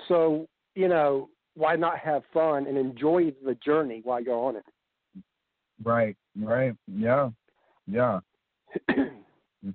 So 0.07 0.47
you 0.75 0.89
know, 0.89 1.31
why 1.55 1.77
not 1.77 1.99
have 1.99 2.25
fun 2.35 2.67
and 2.67 2.77
enjoy 2.77 3.33
the 3.43 3.55
journey 3.65 4.03
while 4.05 4.23
you're 4.23 4.37
on 4.37 4.57
it? 4.57 4.65
Right, 5.83 6.15
right. 6.39 6.75
Yeah. 6.87 7.31
Yeah. 7.87 8.21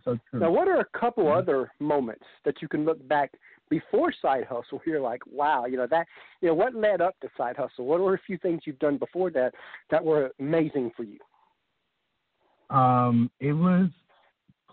So 0.06 0.18
true. 0.30 0.40
Now, 0.40 0.52
what 0.52 0.68
are 0.68 0.80
a 0.80 1.00
couple 1.00 1.26
Mhm. 1.26 1.38
other 1.38 1.72
moments 1.80 2.26
that 2.46 2.62
you 2.62 2.68
can 2.68 2.86
look 2.86 3.06
back 3.08 3.32
before 3.70 4.12
Side 4.12 4.46
Hustle? 4.46 4.78
where 4.80 4.96
You're 4.96 5.02
like, 5.02 5.26
wow, 5.26 5.66
you 5.66 5.78
know 5.78 5.88
that, 5.88 6.08
you 6.42 6.48
know, 6.50 6.54
what 6.54 6.74
led 6.76 7.02
up 7.02 7.20
to 7.22 7.30
Side 7.36 7.58
Hustle? 7.58 7.86
What 7.86 8.00
were 8.00 8.14
a 8.14 8.20
few 8.20 8.38
things 8.38 8.62
you've 8.66 8.80
done 8.80 8.98
before 8.98 9.32
that 9.32 9.54
that 9.90 10.04
were 10.04 10.32
amazing 10.40 10.92
for 10.96 11.04
you? 11.04 11.20
Um, 12.70 13.32
it 13.40 13.54
was 13.54 13.90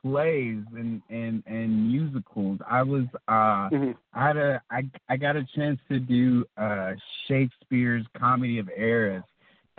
plays 0.01 0.63
and, 0.75 1.03
and, 1.09 1.43
and 1.47 1.89
musicals. 1.89 2.59
I 2.69 2.83
was 2.83 3.05
uh 3.29 3.69
hmm 3.71 3.93
I 4.13 4.27
had 4.27 4.37
a 4.37 4.63
I 4.71 4.89
I 5.09 5.17
got 5.17 5.37
a 5.37 5.47
chance 5.55 5.81
to 5.89 5.99
do 5.99 6.45
uh 6.57 6.93
Shakespeare's 7.27 8.07
Comedy 8.17 8.59
of 8.59 8.69
Errors 8.77 9.25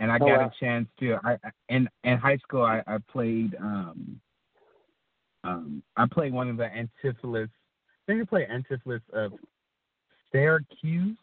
and 0.00 0.10
I 0.10 0.18
Oh, 0.18 0.26
got 0.26 0.40
wow. 0.40 0.46
a 0.46 0.50
chance 0.60 0.88
to 1.00 1.18
I 1.24 1.32
I- 1.44 1.50
in 1.68 1.88
in 2.04 2.18
high 2.18 2.36
school 2.38 2.62
I, 2.62 2.82
I 2.86 2.98
played 3.10 3.54
um 3.60 4.20
um 5.44 5.82
I 5.96 6.06
played 6.06 6.32
one 6.32 6.48
of 6.48 6.56
the 6.56 6.68
Antipholus 6.68 7.48
I 7.48 8.12
think 8.12 8.22
I 8.22 8.24
played 8.24 8.48
Antipholus 8.48 9.02
of 9.12 9.32
Syracuse 10.32 11.16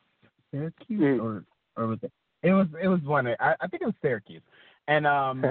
Syracuse 0.52 1.02
Mm. 1.02 1.22
or 1.22 1.44
or 1.78 1.88
was 1.88 2.00
it 2.02 2.12
it 2.44 2.54
was 2.54 2.68
it 2.82 2.88
was 2.88 3.02
one 3.02 3.28
of, 3.28 3.36
I, 3.40 3.56
I 3.60 3.68
think 3.68 3.82
it 3.82 3.86
was 3.86 3.96
Syracuse. 4.02 4.44
And 4.88 5.08
um 5.08 5.44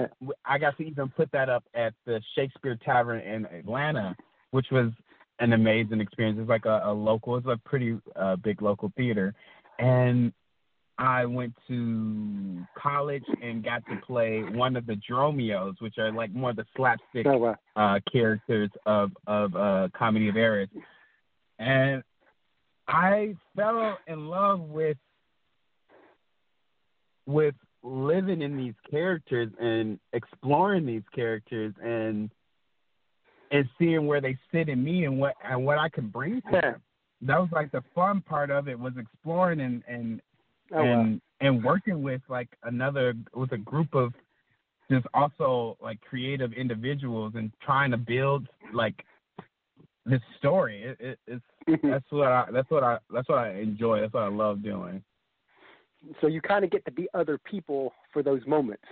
I 0.45 0.57
got 0.57 0.77
to 0.77 0.83
even 0.83 1.09
put 1.09 1.31
that 1.33 1.49
up 1.49 1.63
at 1.73 1.93
the 2.05 2.21
Shakespeare 2.35 2.77
Tavern 2.83 3.19
in 3.19 3.45
Atlanta, 3.47 4.15
which 4.51 4.67
was 4.71 4.91
an 5.39 5.51
amazing 5.51 5.99
experience. 5.99 6.39
It's 6.39 6.47
like 6.49 6.65
a, 6.65 6.81
a 6.85 6.93
local, 6.93 7.35
it's 7.35 7.47
a 7.47 7.59
pretty 7.65 7.99
uh, 8.15 8.37
big 8.37 8.61
local 8.61 8.93
theater, 8.95 9.33
and 9.79 10.31
I 10.97 11.25
went 11.25 11.53
to 11.67 12.65
college 12.77 13.25
and 13.41 13.63
got 13.63 13.85
to 13.87 13.97
play 14.05 14.43
one 14.43 14.75
of 14.77 14.85
the 14.85 14.97
Dromios, 15.09 15.75
which 15.79 15.97
are 15.97 16.11
like 16.11 16.33
more 16.33 16.53
the 16.53 16.65
slapstick 16.75 17.25
Oh 17.27 17.37
wow. 17.37 17.55
uh, 17.75 17.99
characters 18.11 18.69
of 18.85 19.11
of 19.27 19.55
uh, 19.55 19.89
Comedy 19.97 20.29
of 20.29 20.37
Errors, 20.37 20.69
and 21.59 22.01
I 22.87 23.35
fell 23.55 23.97
in 24.07 24.27
love 24.29 24.61
with 24.61 24.97
with 27.25 27.55
living 27.83 28.41
in 28.41 28.57
these 28.57 28.73
characters 28.89 29.51
and 29.59 29.99
exploring 30.13 30.85
these 30.85 31.03
characters 31.13 31.73
and 31.83 32.29
and 33.51 33.69
seeing 33.77 34.07
where 34.07 34.21
they 34.21 34.37
sit 34.51 34.69
in 34.69 34.83
me 34.83 35.05
and 35.05 35.19
what 35.19 35.35
and 35.43 35.65
what 35.65 35.77
I 35.77 35.89
can 35.89 36.07
bring 36.07 36.41
to 36.41 36.51
them. 36.61 36.81
That 37.21 37.39
was 37.39 37.49
like 37.51 37.71
the 37.71 37.83
fun 37.93 38.21
part 38.21 38.49
of 38.49 38.67
it 38.67 38.79
was 38.79 38.93
exploring 38.97 39.59
and 39.59 39.83
and 39.87 40.21
Oh 40.73 40.83
wow. 40.83 41.01
and 41.01 41.21
and 41.41 41.63
working 41.63 42.01
with 42.01 42.21
like 42.29 42.49
another 42.63 43.13
with 43.33 43.51
a 43.51 43.57
group 43.57 43.93
of 43.93 44.13
just 44.89 45.05
also 45.13 45.77
like 45.81 45.99
creative 46.01 46.53
individuals 46.53 47.33
and 47.35 47.51
trying 47.61 47.91
to 47.91 47.97
build 47.97 48.47
like 48.73 49.03
this 50.05 50.21
story. 50.37 50.83
It, 50.83 50.97
it, 50.99 51.19
it's 51.27 51.43
Mhm. 51.67 51.89
that's 51.91 52.11
what 52.11 52.27
I 52.31 52.45
that's 52.51 52.69
what 52.69 52.83
I 52.83 52.99
that's 53.11 53.27
what 53.27 53.39
I 53.39 53.53
enjoy. 53.59 54.01
That's 54.01 54.13
what 54.13 54.23
I 54.23 54.27
love 54.27 54.61
doing. 54.63 55.03
so 56.21 56.27
you 56.27 56.39
kind 56.41 56.63
of 56.63 56.69
get 56.69 56.85
to 56.85 56.91
be 56.91 57.07
other 57.15 57.39
people 57.39 57.91
for 58.13 58.21
those 58.21 58.45
moments 58.45 58.83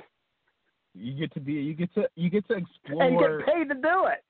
You 0.95 1.13
get 1.13 1.31
to 1.35 1.39
be 1.39 1.53
you 1.53 1.75
get 1.75 1.93
to 1.93 2.09
you 2.15 2.29
get 2.31 2.47
to 2.47 2.55
explore 2.55 3.03
and 3.03 3.19
get 3.19 3.53
paid 3.55 3.69
to 3.69 3.75
do 3.75 4.07
it. 4.07 4.23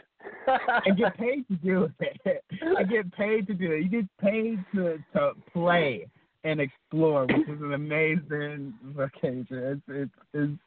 and 0.86 0.98
get 0.98 1.18
paid 1.26 1.48
to 1.48 1.56
do 1.56 1.90
it. 2.00 2.22
and 2.62 2.90
get 2.90 3.12
paid 3.14 3.48
to 3.48 3.54
do 3.54 3.72
it. 3.72 3.84
You 3.84 3.90
get 3.90 4.18
paid 4.20 4.60
to 4.76 5.02
to 5.14 5.32
play 5.54 6.08
and 6.44 6.60
explore, 6.60 7.26
which 7.26 7.48
is 7.48 7.62
an 7.62 7.74
amazing 7.74 8.74
vacation. 8.96 9.48
It's 9.52 9.82
it's, 9.88 10.12
it's 10.34 10.60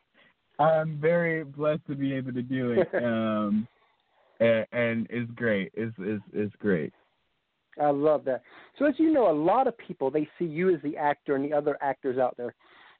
I'm 0.58 0.98
very 0.98 1.44
blessed 1.44 1.86
to 1.88 1.94
be 1.94 2.14
able 2.14 2.32
to 2.32 2.42
do 2.42 2.72
it. 2.72 2.88
Um, 3.04 3.68
and, 4.40 4.66
and 4.72 5.06
it's 5.10 5.30
great. 5.32 5.72
It's 5.74 5.94
it's 5.98 6.22
it's 6.32 6.54
great. 6.56 6.92
I 7.80 7.90
love 7.90 8.24
that. 8.24 8.42
So 8.78 8.86
as 8.86 8.94
you 8.98 9.12
know, 9.12 9.30
a 9.30 9.32
lot 9.32 9.66
of 9.66 9.76
people 9.78 10.10
they 10.10 10.28
see 10.38 10.44
you 10.44 10.74
as 10.74 10.80
the 10.82 10.96
actor 10.96 11.36
and 11.36 11.44
the 11.44 11.56
other 11.56 11.78
actors 11.80 12.18
out 12.18 12.36
there, 12.36 12.54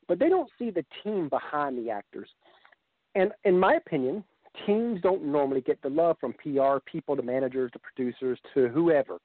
but 0.09 0.19
they 0.19 0.29
don't 0.29 0.51
see 0.59 0.71
the 0.71 0.85
team 1.03 1.29
behind 1.29 1.77
the 1.79 1.91
actors. 1.91 2.29
And 3.15 3.33
in 3.45 3.59
my 3.59 3.75
opinion, 3.75 4.25
teams 4.65 5.01
don't 5.03 5.25
normally 5.25 5.61
get 5.61 5.81
the 5.83 5.89
love 5.89 6.17
from 6.21 6.35
PR 6.35 6.79
people 6.91 7.17
to 7.17 7.23
managers 7.23 7.71
to 7.73 7.79
producers 7.79 8.39
to 8.55 8.69
whoever. 8.69 9.19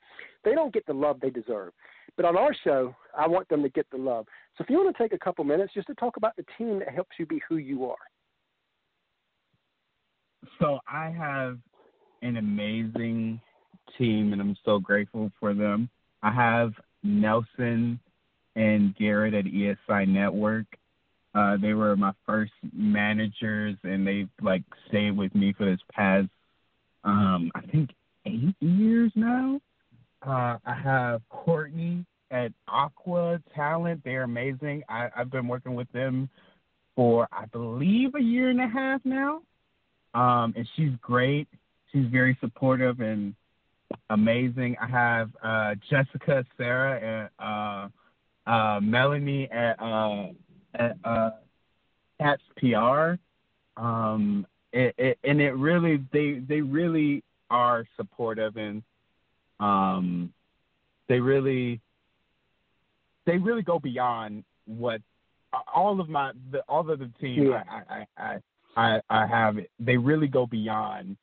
They 0.44 0.54
don't 0.54 0.74
get 0.74 0.86
the 0.86 0.94
love 0.94 1.20
they 1.22 1.30
deserve. 1.30 1.74
But 2.18 2.26
on 2.26 2.38
our 2.38 2.54
show, 2.64 2.96
I 3.18 3.28
want 3.28 3.48
them 3.50 3.64
to 3.64 3.70
get 3.70 3.90
the 3.92 3.98
love. 3.98 4.26
So 4.58 4.64
if 4.64 4.70
you 4.70 4.78
want 4.78 4.96
to 4.96 5.02
take 5.02 5.14
a 5.14 5.18
couple 5.18 5.44
minutes 5.46 5.74
just 5.74 5.88
to 5.88 5.96
talk 5.96 6.18
about 6.18 6.36
the 6.36 6.46
team 6.58 6.80
that 6.80 6.90
helps 6.90 7.12
you 7.18 7.26
be 7.26 7.42
who 7.48 7.58
you 7.58 7.86
are. 7.86 7.96
So 10.60 10.80
I 10.88 11.10
have 11.10 11.58
an 12.22 12.38
amazing 12.38 13.40
team, 13.98 14.34
and 14.34 14.42
I'm 14.42 14.58
so 14.66 14.80
grateful 14.80 15.32
for 15.40 15.54
them. 15.54 15.90
I 16.24 16.32
have 16.32 16.74
Nelson 17.04 18.00
and 18.56 18.96
Garrett 18.96 19.34
at 19.34 19.46
ESI 19.46 20.08
Network. 20.08 20.66
Uh, 21.34 21.58
they 21.58 21.74
were 21.74 21.96
my 21.96 22.12
first 22.26 22.52
managers, 22.74 23.76
and 23.84 24.06
they've 24.06 24.30
like 24.42 24.64
stayed 24.90 25.16
with 25.16 25.34
me 25.34 25.54
for 25.54 25.66
this 25.66 25.80
past, 25.94 26.28
um, 27.04 27.52
I 27.56 27.62
think, 27.62 27.92
eight 28.26 28.56
years 28.60 29.12
now. 29.16 29.62
Uh, 30.26 30.58
I 30.66 30.74
have 30.74 31.22
Courtney 31.30 32.06
at 32.32 32.52
Aqua 32.68 33.42
Talent. 33.56 34.02
They're 34.04 34.24
amazing. 34.24 34.84
I, 34.90 35.10
I've 35.16 35.32
been 35.32 35.48
working 35.48 35.76
with 35.76 35.92
them 35.92 36.30
for, 36.96 37.28
I 37.32 37.46
believe, 37.46 38.16
a 38.16 38.22
year 38.22 38.50
and 38.50 38.62
a 38.62 38.68
half 38.68 39.02
now. 39.04 39.42
Um, 40.14 40.54
and 40.58 40.68
she's 40.76 40.92
great. 41.02 41.48
She's 41.92 42.06
very 42.08 42.38
supportive 42.42 43.00
and 43.00 43.34
amazing. 44.10 44.76
I 44.82 44.88
have 44.88 45.30
uh, 45.44 45.76
Jessica, 45.90 46.46
Sarah, 46.58 47.30
and 47.40 47.90
uh, 48.48 48.50
uh, 48.50 48.80
Melanie 48.82 49.50
at 49.52 49.82
uh, 49.82 50.28
at 50.76 50.98
uh, 51.04 51.32
Cats 52.20 52.42
PR. 52.58 53.16
Um, 53.78 54.46
it, 54.74 54.96
it, 54.98 55.20
and 55.24 55.42
it 55.42 55.54
really 55.54 56.02
they 56.14 56.42
they 56.48 56.62
really 56.62 57.24
are 57.50 57.86
supportive 57.98 58.56
and 58.56 58.84
um, 59.60 60.34
they 61.08 61.20
really 61.20 61.82
they 63.26 63.38
really 63.38 63.62
go 63.62 63.80
beyond 63.80 64.44
what 64.66 65.02
all 65.74 66.00
of 66.00 66.08
my 66.10 66.32
the, 66.52 66.62
all 66.70 66.90
of 66.90 67.00
the 67.00 67.12
team 67.20 67.52
yeah. 67.52 67.64
I, 67.70 67.96
I, 67.96 68.06
I 68.18 68.38
I 68.78 69.02
I 69.10 69.28
have 69.28 69.58
they 69.80 69.98
really 69.98 70.28
go 70.28 70.46
beyond 70.46 71.18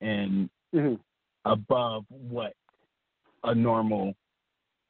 and 0.00 0.48
mm-hmm. 0.72 0.94
above 1.44 2.04
what 2.08 2.54
a 3.42 3.54
normal 3.54 4.14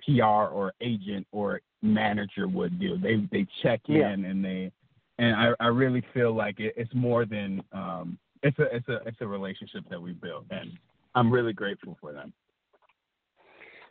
PR 0.05 0.53
or 0.53 0.73
agent 0.81 1.27
or 1.33 1.61
manager 1.83 2.49
would 2.49 2.79
do. 2.81 2.99
They 2.99 3.27
they 3.31 3.47
check 3.63 3.81
yeah. 3.87 4.13
in 4.13 4.25
and 4.25 4.45
they 4.45 4.73
and 5.19 5.35
I, 5.37 5.53
I 5.61 5.67
really 5.69 6.03
feel 6.13 6.35
like 6.35 6.59
it, 6.61 6.75
it's 6.77 6.95
more 6.95 7.25
than 7.25 7.63
um 7.73 8.19
it's 8.43 8.59
a 8.59 8.75
it's 8.75 8.89
a 8.89 9.01
it's 9.07 9.21
a 9.21 9.27
relationship 9.27 9.85
that 9.91 10.01
we 10.01 10.13
built 10.13 10.45
and 10.51 10.73
I'm 11.15 11.31
really 11.31 11.53
grateful 11.53 11.97
for 12.01 12.13
them. 12.13 12.33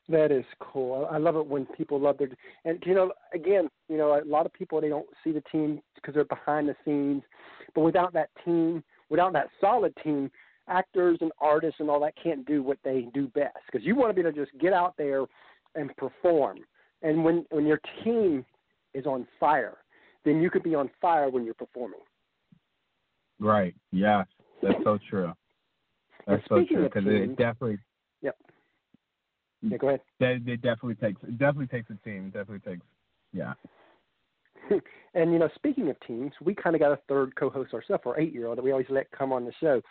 That 0.09 0.31
is 0.31 0.43
cool. 0.59 1.07
I 1.09 1.17
love 1.17 1.37
it 1.37 1.47
when 1.47 1.65
people 1.65 1.99
love 1.99 2.17
their 2.17 2.29
and 2.65 2.81
you 2.85 2.93
know 2.93 3.13
again 3.33 3.69
you 3.87 3.97
know 3.97 4.19
a 4.19 4.25
lot 4.25 4.45
of 4.45 4.53
people 4.53 4.81
they 4.81 4.89
don't 4.89 5.07
see 5.23 5.31
the 5.31 5.43
team 5.51 5.81
because 5.95 6.13
they're 6.13 6.25
behind 6.25 6.67
the 6.67 6.75
scenes, 6.83 7.23
but 7.73 7.81
without 7.81 8.13
that 8.13 8.29
team, 8.43 8.83
without 9.09 9.33
that 9.33 9.47
solid 9.61 9.93
team, 10.03 10.29
actors 10.67 11.17
and 11.21 11.31
artists 11.39 11.79
and 11.79 11.89
all 11.89 11.99
that 12.01 12.13
can't 12.21 12.45
do 12.45 12.63
what 12.63 12.77
they 12.83 13.07
do 13.13 13.27
best 13.29 13.57
because 13.71 13.85
you 13.85 13.95
want 13.95 14.09
to 14.09 14.13
be 14.13 14.21
able 14.21 14.31
to 14.31 14.45
just 14.45 14.57
get 14.59 14.73
out 14.73 14.93
there 14.97 15.25
and 15.75 15.95
perform. 15.97 16.59
And 17.01 17.23
when 17.23 17.45
when 17.51 17.65
your 17.65 17.79
team 18.03 18.45
is 18.93 19.05
on 19.05 19.27
fire, 19.39 19.77
then 20.25 20.41
you 20.41 20.49
could 20.49 20.63
be 20.63 20.75
on 20.75 20.89
fire 21.01 21.29
when 21.29 21.43
you're 21.43 21.53
performing. 21.53 21.99
Right. 23.39 23.75
Yeah. 23.91 24.23
That's 24.61 24.83
so 24.83 24.97
true. 25.09 25.33
That's 26.25 26.43
so 26.47 26.63
true 26.65 26.83
because 26.83 27.03
it 27.05 27.35
definitely. 27.37 27.79
Yep. 28.21 28.37
Yeah, 29.61 29.77
go 29.77 29.87
ahead. 29.89 30.01
That 30.19 30.41
it 30.45 30.61
definitely 30.61 30.95
takes 30.95 31.21
it 31.23 31.37
definitely 31.37 31.67
takes 31.67 31.89
a 31.89 31.95
team. 32.07 32.27
It 32.27 32.33
definitely 32.33 32.71
takes 32.71 32.85
yeah. 33.33 33.53
and 35.13 35.33
you 35.33 35.39
know, 35.39 35.49
speaking 35.55 35.89
of 35.89 35.99
teams, 36.07 36.31
we 36.41 36.55
kind 36.55 36.75
of 36.75 36.79
got 36.79 36.91
a 36.91 36.99
third 37.09 37.35
co-host 37.35 37.73
ourselves, 37.73 38.03
our 38.05 38.19
eight-year-old 38.19 38.57
that 38.57 38.63
we 38.63 38.71
always 38.71 38.87
let 38.89 39.11
come 39.11 39.33
on 39.33 39.45
the 39.45 39.53
show 39.59 39.81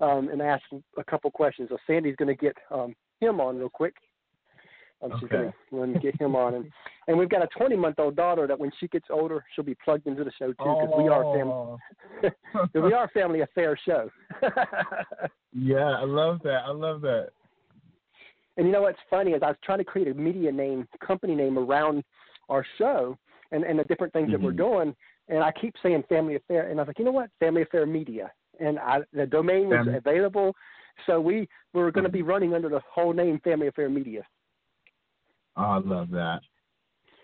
um, 0.00 0.28
and 0.28 0.40
ask 0.40 0.62
a 0.96 1.04
couple 1.04 1.30
questions. 1.30 1.68
So 1.68 1.76
Sandy's 1.86 2.16
going 2.16 2.34
to 2.34 2.34
get 2.34 2.56
um, 2.70 2.94
him 3.20 3.40
on 3.40 3.58
real 3.58 3.68
quick. 3.68 3.94
Um, 5.02 5.12
okay. 5.12 5.52
She's 5.70 5.76
going 5.78 5.92
to 5.92 5.98
get 5.98 6.18
him 6.20 6.34
on, 6.34 6.54
and 6.54 6.72
and 7.06 7.18
we've 7.18 7.28
got 7.28 7.42
a 7.42 7.48
20-month-old 7.58 8.16
daughter 8.16 8.46
that 8.46 8.58
when 8.58 8.70
she 8.80 8.88
gets 8.88 9.06
older, 9.10 9.44
she'll 9.54 9.64
be 9.64 9.76
plugged 9.84 10.06
into 10.06 10.24
the 10.24 10.32
show 10.38 10.48
too 10.48 10.54
because 10.58 10.88
oh. 10.92 11.02
we 11.02 11.08
are 11.08 11.22
family. 11.36 12.70
we 12.88 12.92
are 12.92 13.08
family 13.08 13.40
affair 13.42 13.78
show. 13.84 14.10
yeah, 15.52 15.84
I 15.84 16.04
love 16.04 16.40
that. 16.44 16.62
I 16.66 16.70
love 16.70 17.02
that. 17.02 17.28
And 18.56 18.66
you 18.66 18.72
know 18.72 18.82
what's 18.82 18.98
funny 19.10 19.32
is 19.32 19.42
I 19.42 19.48
was 19.48 19.56
trying 19.62 19.78
to 19.78 19.84
create 19.84 20.08
a 20.08 20.14
media 20.14 20.50
name, 20.50 20.88
company 21.06 21.34
name 21.34 21.58
around 21.58 22.02
our 22.48 22.64
show, 22.78 23.18
and, 23.52 23.64
and 23.64 23.78
the 23.78 23.84
different 23.84 24.12
things 24.12 24.26
mm-hmm. 24.26 24.32
that 24.32 24.42
we're 24.42 24.52
mm-hmm. 24.52 24.74
doing. 24.74 24.96
And 25.28 25.42
I 25.42 25.52
keep 25.52 25.74
saying 25.82 26.04
Family 26.08 26.36
Affair, 26.36 26.70
and 26.70 26.78
I 26.78 26.82
was 26.82 26.88
like, 26.88 26.98
you 26.98 27.04
know 27.04 27.12
what, 27.12 27.30
Family 27.38 27.62
Affair 27.62 27.84
Media, 27.84 28.30
and 28.60 28.78
I, 28.78 29.00
the 29.12 29.26
domain 29.26 29.68
was 29.68 29.84
Family. 29.84 29.96
available, 29.96 30.54
so 31.04 31.20
we 31.20 31.48
were 31.74 31.90
going 31.90 32.04
to 32.04 32.10
be 32.10 32.22
running 32.22 32.54
under 32.54 32.68
the 32.68 32.80
whole 32.90 33.12
name 33.12 33.40
Family 33.44 33.66
Affair 33.66 33.90
Media. 33.90 34.22
Oh, 35.56 35.62
I 35.62 35.78
love 35.78 36.10
that. 36.10 36.40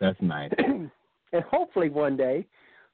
That's 0.01 0.21
nice. 0.21 0.51
and 0.59 1.45
hopefully 1.51 1.89
one 1.89 2.17
day, 2.17 2.47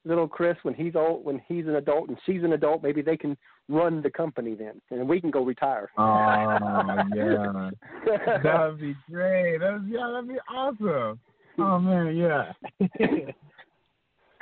little 0.04 0.28
Chris, 0.28 0.56
when 0.62 0.74
he's 0.74 0.94
old, 0.94 1.24
when 1.24 1.40
he's 1.46 1.66
an 1.66 1.76
adult 1.76 2.08
and 2.08 2.18
she's 2.26 2.42
an 2.42 2.52
adult, 2.52 2.82
maybe 2.82 3.02
they 3.02 3.16
can 3.16 3.36
run 3.68 4.02
the 4.02 4.10
company 4.10 4.54
then, 4.54 4.80
and 4.90 5.08
we 5.08 5.20
can 5.20 5.30
go 5.30 5.44
retire. 5.44 5.90
Oh 5.98 6.02
yeah, 7.14 7.70
that'd 8.42 8.80
be 8.80 8.96
great. 9.10 9.58
That'd, 9.58 9.88
yeah, 9.88 10.10
that'd 10.12 10.28
be 10.28 10.38
awesome. 10.50 11.18
Oh 11.58 11.78
man, 11.78 12.16
yeah. 12.16 12.52
okay, 12.80 13.34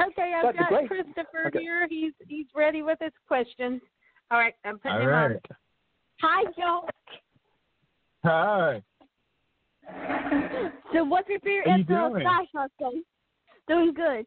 I've 0.00 0.44
That's 0.44 0.58
got 0.58 0.68
great. 0.68 0.88
Christopher 0.88 1.46
okay. 1.48 1.60
here. 1.60 1.86
He's 1.88 2.12
he's 2.28 2.46
ready 2.54 2.82
with 2.82 2.98
his 3.00 3.12
questions. 3.26 3.80
All 4.30 4.38
right, 4.38 4.54
I'm 4.64 4.78
putting 4.78 4.96
All 4.96 5.02
him 5.02 5.08
right. 5.08 5.30
on. 5.30 5.40
Hi, 6.20 6.44
Joe. 6.56 6.88
Hi. 8.24 8.82
So, 10.92 11.04
what's 11.04 11.28
your 11.28 11.40
favorite 11.40 11.68
episode 11.68 12.16
of 12.16 12.22
Side 12.22 12.46
Hustle? 12.54 13.00
Doing 13.68 13.92
good. 13.94 14.26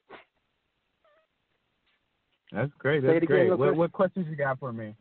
That's 2.52 2.72
great. 2.80 3.04
That's 3.04 3.26
great. 3.26 3.58
What, 3.58 3.76
what 3.76 3.92
questions 3.92 4.28
you 4.30 4.36
got 4.36 4.60
for 4.60 4.74
me? 4.74 4.96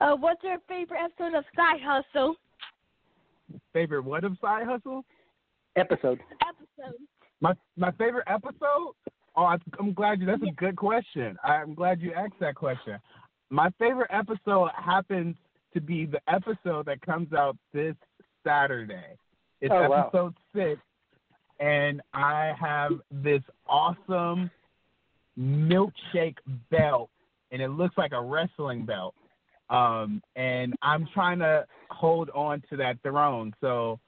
Uh, 0.00 0.16
what's 0.16 0.42
your 0.42 0.58
favorite 0.68 1.00
episode 1.02 1.36
of 1.36 1.44
Side 1.54 1.80
Hustle? 1.82 2.36
Favorite 3.72 4.02
what 4.02 4.24
of 4.24 4.36
Side 4.40 4.66
Hustle? 4.66 5.04
Episode. 5.76 6.20
Episode. 6.42 6.96
My 7.40 7.52
my 7.76 7.90
favorite 7.92 8.24
episode. 8.26 8.92
Oh, 9.36 9.44
I, 9.44 9.56
am 9.78 9.92
glad 9.92 10.20
you. 10.20 10.26
That's 10.26 10.42
a 10.42 10.54
good 10.56 10.76
question. 10.76 11.36
I'm 11.44 11.74
glad 11.74 12.00
you 12.00 12.12
asked 12.12 12.40
that 12.40 12.54
question. 12.54 12.98
My 13.50 13.68
favorite 13.78 14.10
episode 14.10 14.70
happens 14.74 15.36
to 15.74 15.80
be 15.80 16.06
the 16.06 16.20
episode 16.28 16.86
that 16.86 17.02
comes 17.02 17.32
out 17.34 17.56
this 17.72 17.94
Saturday. 18.44 19.16
It's 19.60 19.72
oh, 19.74 19.92
episode 19.92 20.34
wow. 20.34 20.34
six, 20.54 20.80
and 21.60 22.02
I 22.12 22.52
have 22.60 22.92
this 23.10 23.42
awesome 23.68 24.50
milkshake 25.38 26.36
belt, 26.70 27.10
and 27.52 27.62
it 27.62 27.68
looks 27.68 27.96
like 27.96 28.12
a 28.12 28.20
wrestling 28.20 28.84
belt. 28.84 29.14
Um, 29.68 30.22
and 30.36 30.74
I'm 30.82 31.08
trying 31.12 31.38
to 31.40 31.66
hold 31.90 32.30
on 32.30 32.62
to 32.70 32.76
that 32.76 32.98
throne. 33.02 33.52
So 33.60 33.98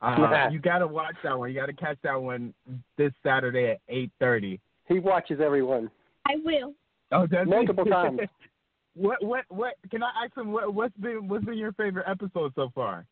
uh, 0.00 0.48
you 0.52 0.60
got 0.60 0.78
to 0.78 0.86
watch 0.86 1.16
that 1.24 1.36
one. 1.36 1.50
You 1.50 1.58
got 1.58 1.66
to 1.66 1.72
catch 1.72 1.98
that 2.04 2.20
one 2.20 2.54
this 2.96 3.12
Saturday 3.22 3.70
at 3.72 3.80
eight 3.88 4.10
thirty. 4.20 4.60
He 4.86 4.98
watches 4.98 5.40
everyone. 5.42 5.90
I 6.26 6.36
will. 6.44 6.74
Oh, 7.12 7.26
does 7.26 7.46
multiple 7.46 7.84
he? 7.84 7.90
times. 7.90 8.20
what 8.94 9.22
what 9.24 9.44
what? 9.48 9.74
Can 9.90 10.02
I 10.02 10.10
ask 10.24 10.36
him 10.36 10.52
what 10.52 10.72
what's 10.72 10.96
been 10.98 11.28
what's 11.28 11.44
been 11.44 11.58
your 11.58 11.72
favorite 11.72 12.06
episode 12.08 12.52
so 12.54 12.70
far? 12.74 13.06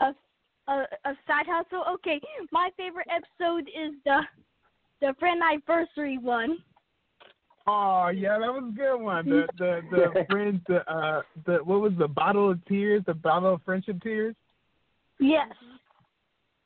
A 0.00 0.14
a, 0.70 0.86
a 1.04 1.12
side 1.26 1.46
hustle. 1.46 1.84
Okay, 1.94 2.20
my 2.52 2.70
favorite 2.76 3.08
episode 3.10 3.68
is 3.68 3.94
the 4.04 4.20
the 5.00 5.14
friend 5.18 5.40
anniversary 5.42 6.18
one. 6.18 6.58
Oh 7.66 8.08
yeah, 8.08 8.38
that 8.38 8.52
was 8.52 8.72
a 8.72 8.76
good 8.76 8.96
one. 8.96 9.28
The 9.28 9.46
the 9.58 9.80
the 9.90 10.24
friends 10.30 10.60
the 10.68 10.88
uh 10.90 11.22
the 11.46 11.58
what 11.64 11.80
was 11.80 11.92
the 11.98 12.08
bottle 12.08 12.50
of 12.50 12.64
tears? 12.66 13.02
The 13.06 13.14
bottle 13.14 13.54
of 13.54 13.62
friendship 13.64 14.02
tears. 14.02 14.34
Yes. 15.18 15.48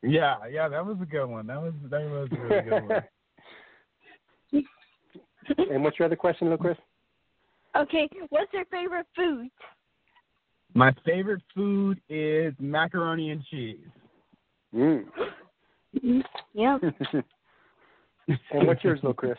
Yeah, 0.03 0.37
yeah, 0.51 0.69
that 0.69 0.85
was 0.85 0.99
a 1.01 1.07
good 1.07 1.27
one. 1.27 1.47
That 1.47 1.61
was 1.61 1.73
that 1.91 2.03
was 2.03 2.29
a 2.31 2.37
really 2.37 2.63
good 2.63 2.89
one. 2.89 3.03
and 5.71 5.83
what's 5.83 5.99
your 5.99 6.07
other 6.07 6.17
question, 6.17 6.49
little 6.49 6.63
Chris? 6.63 6.77
Okay, 7.77 8.09
what's 8.29 8.53
your 8.53 8.65
favorite 8.67 9.07
food? 9.17 9.49
My 10.75 10.93
favorite 11.05 11.43
food 11.55 12.01
is 12.09 12.53
macaroni 12.59 13.31
and 13.31 13.45
cheese. 13.45 13.79
Mm. 14.75 15.05
yep. 16.53 16.81
and 18.29 18.67
what's 18.67 18.83
yours, 18.83 18.99
little 19.03 19.15
Chris? 19.15 19.39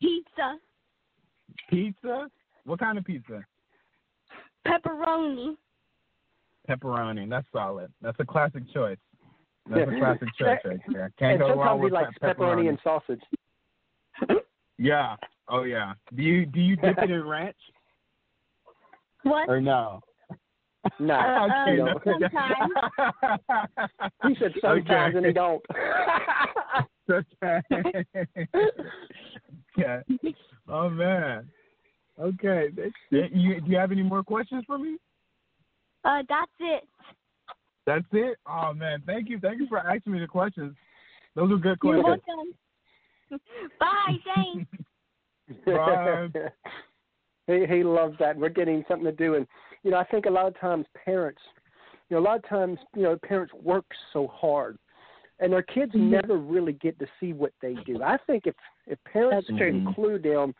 Pizza. 0.00 0.58
Pizza? 1.68 2.28
What 2.64 2.78
kind 2.78 2.96
of 2.96 3.04
pizza? 3.04 3.44
Pepperoni. 4.66 5.56
Pepperoni. 6.70 7.28
That's 7.28 7.46
solid. 7.52 7.92
That's 8.00 8.18
a 8.20 8.24
classic 8.24 8.62
choice. 8.72 8.98
That's 9.68 9.90
a 9.90 9.98
classic 9.98 10.28
choice 10.38 10.58
right 10.64 10.80
there. 10.92 11.12
Can't 11.18 11.32
and 11.32 11.40
go 11.40 11.60
wrong 11.60 11.80
with 11.80 11.90
he 11.90 11.94
likes 11.94 12.14
pepperoni. 12.22 12.36
pepperoni 12.36 12.68
and 12.68 12.78
sausage. 12.84 13.22
Yeah. 14.78 15.14
Oh 15.48 15.62
yeah. 15.62 15.92
Do 16.16 16.22
you 16.22 16.44
do 16.44 16.60
you 16.60 16.74
dip 16.74 16.98
it 16.98 17.10
in 17.10 17.24
ranch? 17.24 17.56
What? 19.22 19.48
Or 19.48 19.60
no? 19.60 20.00
No. 20.98 21.14
Uh, 21.14 21.46
okay, 21.46 21.76
no. 21.76 21.94
Sometimes. 22.04 22.72
he 24.28 24.34
said 24.38 24.52
sometimes 24.60 25.14
okay. 25.14 25.16
and 25.16 25.26
he 25.26 25.32
don't. 25.32 25.64
yeah. 29.76 30.00
Oh 30.68 30.90
man. 30.90 31.48
Okay. 32.20 32.68
You, 33.10 33.60
do 33.60 33.70
you 33.70 33.76
have 33.76 33.92
any 33.92 34.02
more 34.02 34.22
questions 34.22 34.64
for 34.66 34.78
me? 34.78 34.96
Uh, 36.04 36.22
that's 36.28 36.52
it. 36.60 36.84
That's 37.86 38.04
it. 38.12 38.38
Oh 38.46 38.72
man, 38.72 39.02
thank 39.06 39.28
you, 39.28 39.40
thank 39.40 39.60
you 39.60 39.66
for 39.68 39.78
asking 39.78 40.12
me 40.12 40.20
the 40.20 40.26
questions. 40.26 40.74
Those 41.34 41.52
are 41.52 41.56
good 41.56 41.80
questions. 41.80 42.06
You're 42.06 42.20
welcome. 42.26 42.54
Bye, 43.80 44.18
thanks. 44.34 44.70
Bye. 45.66 46.28
he 47.46 47.66
he 47.66 47.82
loves 47.82 48.16
that. 48.20 48.36
We're 48.36 48.50
getting 48.50 48.84
something 48.88 49.06
to 49.06 49.12
do, 49.12 49.34
and 49.34 49.46
you 49.82 49.90
know, 49.90 49.98
I 49.98 50.04
think 50.04 50.26
a 50.26 50.30
lot 50.30 50.46
of 50.46 50.58
times 50.58 50.86
parents, 51.04 51.40
you 52.08 52.16
know, 52.16 52.22
a 52.22 52.24
lot 52.24 52.36
of 52.36 52.48
times 52.48 52.78
you 52.94 53.02
know 53.02 53.16
parents 53.16 53.52
work 53.54 53.84
so 54.12 54.26
hard, 54.28 54.78
and 55.40 55.52
their 55.52 55.62
kids 55.62 55.92
mm-hmm. 55.92 56.10
never 56.10 56.36
really 56.36 56.74
get 56.74 56.98
to 56.98 57.06
see 57.20 57.32
what 57.32 57.52
they 57.60 57.74
do. 57.86 58.02
I 58.02 58.16
think 58.26 58.46
if 58.46 58.54
if 58.86 58.98
parents 59.04 59.46
That's 59.48 59.62
include 59.62 60.22
them 60.22 60.54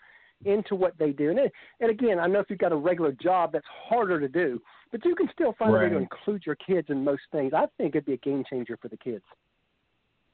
into 0.45 0.75
what 0.75 0.99
they 0.99 1.11
do, 1.11 1.31
and 1.31 1.39
it, 1.39 1.53
and 1.81 1.91
again, 1.91 2.19
I 2.19 2.27
know 2.27 2.41
if 2.41 2.47
you've 2.51 2.59
got 2.59 2.73
a 2.73 2.77
regular 2.77 3.13
job, 3.13 3.53
that's 3.53 3.67
harder 3.89 4.19
to 4.19 4.29
do, 4.29 4.61
but 4.91 5.05
you 5.05 5.15
can 5.15 5.29
still 5.33 5.55
find 5.59 5.73
right. 5.73 5.83
a 5.83 5.85
way 5.85 5.91
to 5.91 5.97
include 5.99 6.43
your 6.45 6.57
kids 6.57 6.89
in 6.91 7.05
most 7.05 7.23
things. 7.31 7.53
I 7.55 7.67
think 7.79 7.95
it'd 7.95 8.07
be 8.07 8.15
a 8.15 8.19
game 8.19 8.45
changer 8.49 8.77
for 8.81 8.89
the 8.89 8.97
kids. 8.97 9.25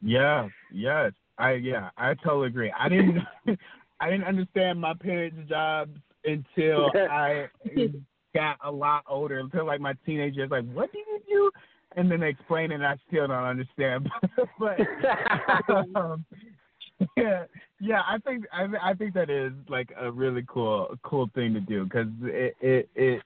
Yeah, 0.01 0.49
yes. 0.73 1.13
I 1.39 1.53
yeah, 1.53 1.91
I 1.97 2.15
totally 2.15 2.49
agree. 2.49 2.73
I 2.77 2.89
didn't 2.89 3.19
I 4.01 4.11
didn't 4.11 4.27
understand 4.27 4.81
my 4.81 4.95
parents' 4.95 5.49
jobs 5.49 5.97
until 6.25 6.91
I 7.11 7.49
got 8.35 8.57
a 8.65 8.71
lot 8.71 9.05
older. 9.09 9.39
Until 9.39 9.67
like 9.67 9.81
my 9.81 9.95
teenagers, 10.05 10.51
like, 10.51 10.65
what 10.73 10.93
do 10.93 10.99
you 10.99 11.21
do? 11.29 11.51
And 11.97 12.11
then 12.11 12.21
they 12.21 12.29
explain 12.29 12.71
it, 12.71 12.77
and 12.77 12.87
I 12.87 12.97
still 13.09 13.27
don't 13.27 13.45
understand. 13.45 14.09
but 14.59 14.79
um, 15.97 16.25
yeah, 17.17 17.45
yeah, 17.81 18.03
I 18.07 18.19
think 18.19 18.45
I 18.53 18.67
I 18.91 18.95
think 18.95 19.15
that 19.15 19.31
is 19.31 19.53
like 19.69 19.91
a 19.99 20.11
really 20.11 20.45
cool 20.49 20.95
cool 21.03 21.31
thing 21.35 21.55
to 21.55 21.61
do 21.61 21.85
because 21.85 22.09
it 22.23 22.57
it 22.61 22.89
it. 22.95 23.23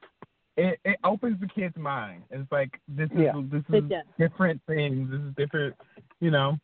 It, 0.54 0.78
it 0.84 0.98
opens 1.02 1.40
the 1.40 1.46
kid's 1.46 1.78
mind. 1.78 2.24
It's 2.30 2.52
like 2.52 2.78
this 2.86 3.08
is 3.12 3.20
yeah. 3.20 3.32
this 3.50 3.62
is 3.72 3.84
different 4.18 4.60
things. 4.66 5.10
This 5.10 5.20
is 5.20 5.34
different, 5.34 5.74
you 6.20 6.30
know. 6.30 6.58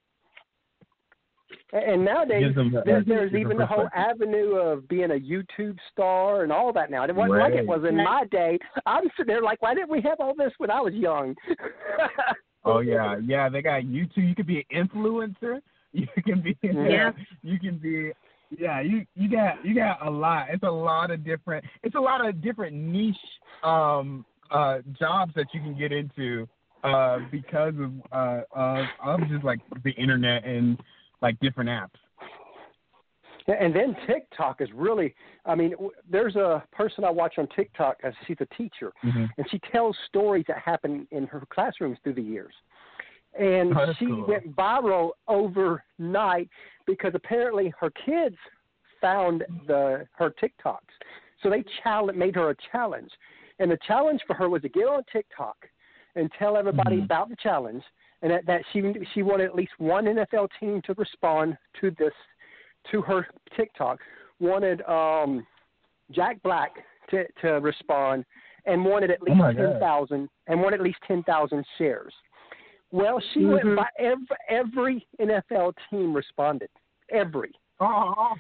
And 1.73 2.05
nowadays, 2.05 2.55
there, 2.85 3.05
there's 3.07 3.35
even 3.35 3.59
the 3.59 3.67
whole 3.67 3.89
avenue 3.95 4.57
of 4.57 4.89
being 4.89 5.11
a 5.11 5.15
YouTube 5.15 5.77
star 5.93 6.43
and 6.43 6.51
all 6.51 6.73
that 6.73 6.91
now. 6.91 7.05
It 7.05 7.15
wasn't 7.15 7.33
right. 7.35 7.53
like 7.53 7.61
it 7.61 7.67
was 7.67 7.85
in 7.87 7.97
my 7.97 8.25
day. 8.31 8.59
I'm 8.87 9.05
sitting 9.17 9.35
there 9.35 9.43
like, 9.43 9.61
why 9.61 9.75
didn't 9.75 9.91
we 9.91 10.01
have 10.03 10.19
all 10.19 10.35
this 10.35 10.53
when 10.59 10.71
I 10.71 10.81
was 10.81 10.95
young? 10.95 11.35
oh 12.65 12.81
yeah, 12.81 13.17
yeah. 13.23 13.49
They 13.49 13.61
got 13.61 13.83
YouTube. 13.83 14.29
You 14.29 14.35
could 14.35 14.47
be 14.47 14.65
an 14.71 14.89
influencer. 14.89 15.61
You 15.91 16.07
can 16.23 16.43
be. 16.43 16.55
Yeah. 16.63 17.13
You 17.43 17.59
can 17.59 17.79
be. 17.79 18.13
Yeah. 18.51 18.83
You 18.83 19.07
you 19.17 19.31
got 19.31 19.65
you 19.65 19.75
got 19.75 20.07
a 20.07 20.11
lot. 20.11 20.49
It's 20.51 20.63
a 20.63 20.71
lot 20.71 21.11
of 21.11 21.25
different. 21.25 21.65
It's 21.83 21.95
a 21.95 22.01
lot 22.01 22.25
of 22.25 22.43
different 22.43 22.77
niche 22.77 23.17
um 23.65 24.27
uh 24.51 24.81
jobs 24.99 25.33
that 25.35 25.47
you 25.55 25.61
can 25.61 25.77
get 25.79 25.93
into 25.93 26.47
uh 26.85 27.21
because 27.33 27.73
of 27.81 27.93
uh 28.13 28.43
of, 28.53 28.85
of 29.03 29.21
just 29.31 29.45
like 29.45 29.61
the 29.83 29.93
internet 29.93 30.45
and 30.45 30.79
like 31.23 31.39
different 31.41 31.71
apps. 31.71 31.99
And 33.49 33.75
then 33.75 33.97
TikTok 34.07 34.61
is 34.61 34.69
really, 34.75 35.15
I 35.47 35.55
mean, 35.55 35.75
there's 36.09 36.37
a 36.37 36.63
person 36.71 37.03
I 37.03 37.11
watch 37.11 37.35
on 37.39 37.49
TikTok, 37.57 37.97
she's 38.27 38.37
a 38.41 38.55
teacher, 38.55 38.93
mm-hmm. 39.03 39.25
and 39.39 39.47
she 39.51 39.59
tells 39.73 39.97
stories 40.07 40.45
that 40.49 40.59
happen 40.59 41.09
in 41.13 41.27
her 41.29 41.43
classrooms 41.49 41.97
through 42.05 42.15
the 42.15 42.23
years. 42.23 42.53
And 43.39 43.75
oh, 43.75 43.95
she 43.99 44.07
cool. 44.07 44.27
went 44.27 44.55
viral 44.55 45.11
overnight 45.29 46.51
because 46.87 47.13
apparently 47.15 47.73
her 47.81 47.91
kids 48.05 48.37
found 49.01 49.45
the 49.67 50.07
her 50.17 50.35
TikToks. 50.43 50.79
So 51.43 51.49
they 51.49 51.65
challenge, 51.83 52.19
made 52.19 52.35
her 52.35 52.51
a 52.51 52.57
challenge. 52.71 53.11
And 53.61 53.71
the 53.71 53.79
challenge 53.87 54.21
for 54.27 54.35
her 54.35 54.49
was 54.49 54.63
to 54.63 54.69
get 54.69 54.85
on 54.85 55.03
TikTok 55.11 55.57
and 56.17 56.31
tell 56.39 56.57
everybody 56.57 56.97
mm-hmm. 56.97 57.05
about 57.05 57.29
the 57.29 57.37
challenge 57.37 57.83
and 58.23 58.33
that, 58.33 58.47
that 58.47 58.63
she 58.73 58.83
she 59.15 59.23
wanted 59.23 59.47
at 59.47 59.55
least 59.55 59.73
one 59.79 60.05
NFL 60.05 60.49
team 60.59 60.83
to 60.87 60.95
respond 60.95 61.57
to 61.81 61.91
this 61.99 62.13
to 62.91 63.03
her 63.03 63.27
TikTok. 63.57 63.99
Wanted 64.41 64.83
um, 64.83 65.47
Jack 66.11 66.43
Black 66.43 66.73
to 67.11 67.25
to 67.43 67.53
respond, 67.61 68.25
and 68.67 68.85
wanted 68.85 69.11
at 69.11 69.23
least 69.23 69.41
oh 69.43 69.53
ten 69.53 69.81
thousand 69.81 70.29
and 70.47 70.61
wanted 70.61 70.81
at 70.81 70.85
least 70.85 70.99
ten 71.07 71.23
thousand 71.25 71.65
shares. 71.77 72.13
Well, 72.91 73.21
she 73.35 73.41
mm-hmm. 73.41 73.69
went 73.69 73.77
by 73.77 73.89
every 73.99 74.27
every 74.49 75.07
NFL 75.21 75.75
team 75.91 76.15
responded. 76.15 76.71
Every. 77.13 77.53
Oh. 77.81 78.35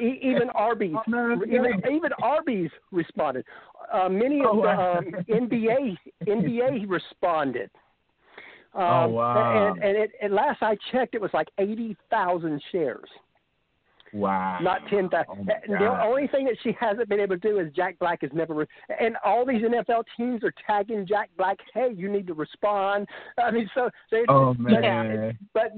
E- 0.00 0.18
even 0.22 0.48
Arby's, 0.54 0.94
oh, 0.96 1.02
no, 1.06 1.42
even 1.46 1.82
even 1.90 2.10
Arby's 2.22 2.70
responded. 2.90 3.44
Uh, 3.92 4.08
many 4.08 4.40
of 4.40 4.46
oh, 4.52 4.62
the 4.62 4.68
um, 4.68 5.24
NBA 5.28 5.96
NBA 6.26 6.84
responded. 6.88 7.70
Um, 8.72 8.82
oh 8.82 9.08
wow! 9.08 9.72
And, 9.74 9.82
and 9.82 9.96
it, 9.96 10.12
at 10.22 10.30
last 10.30 10.62
I 10.62 10.76
checked, 10.92 11.14
it 11.14 11.20
was 11.20 11.30
like 11.34 11.48
eighty 11.58 11.96
thousand 12.08 12.62
shares. 12.70 13.08
Wow! 14.12 14.58
Not 14.60 14.80
ten 14.88 15.08
thousand. 15.08 15.50
Oh 15.50 15.72
the 15.78 16.02
only 16.02 16.26
thing 16.28 16.44
that 16.46 16.56
she 16.62 16.76
hasn't 16.78 17.08
been 17.08 17.20
able 17.20 17.36
to 17.36 17.48
do 17.48 17.58
is 17.58 17.72
Jack 17.74 17.98
Black 17.98 18.22
has 18.22 18.30
never. 18.32 18.54
Re- 18.54 18.66
and 19.00 19.16
all 19.24 19.44
these 19.44 19.62
NFL 19.62 20.04
teams 20.16 20.42
are 20.42 20.52
tagging 20.66 21.06
Jack 21.06 21.30
Black. 21.36 21.58
Hey, 21.74 21.90
you 21.96 22.10
need 22.10 22.26
to 22.28 22.34
respond. 22.34 23.06
I 23.38 23.50
mean, 23.50 23.68
so 23.74 23.90
they. 24.10 24.24
Oh 24.28 24.54
man! 24.54 25.36
But 25.52 25.72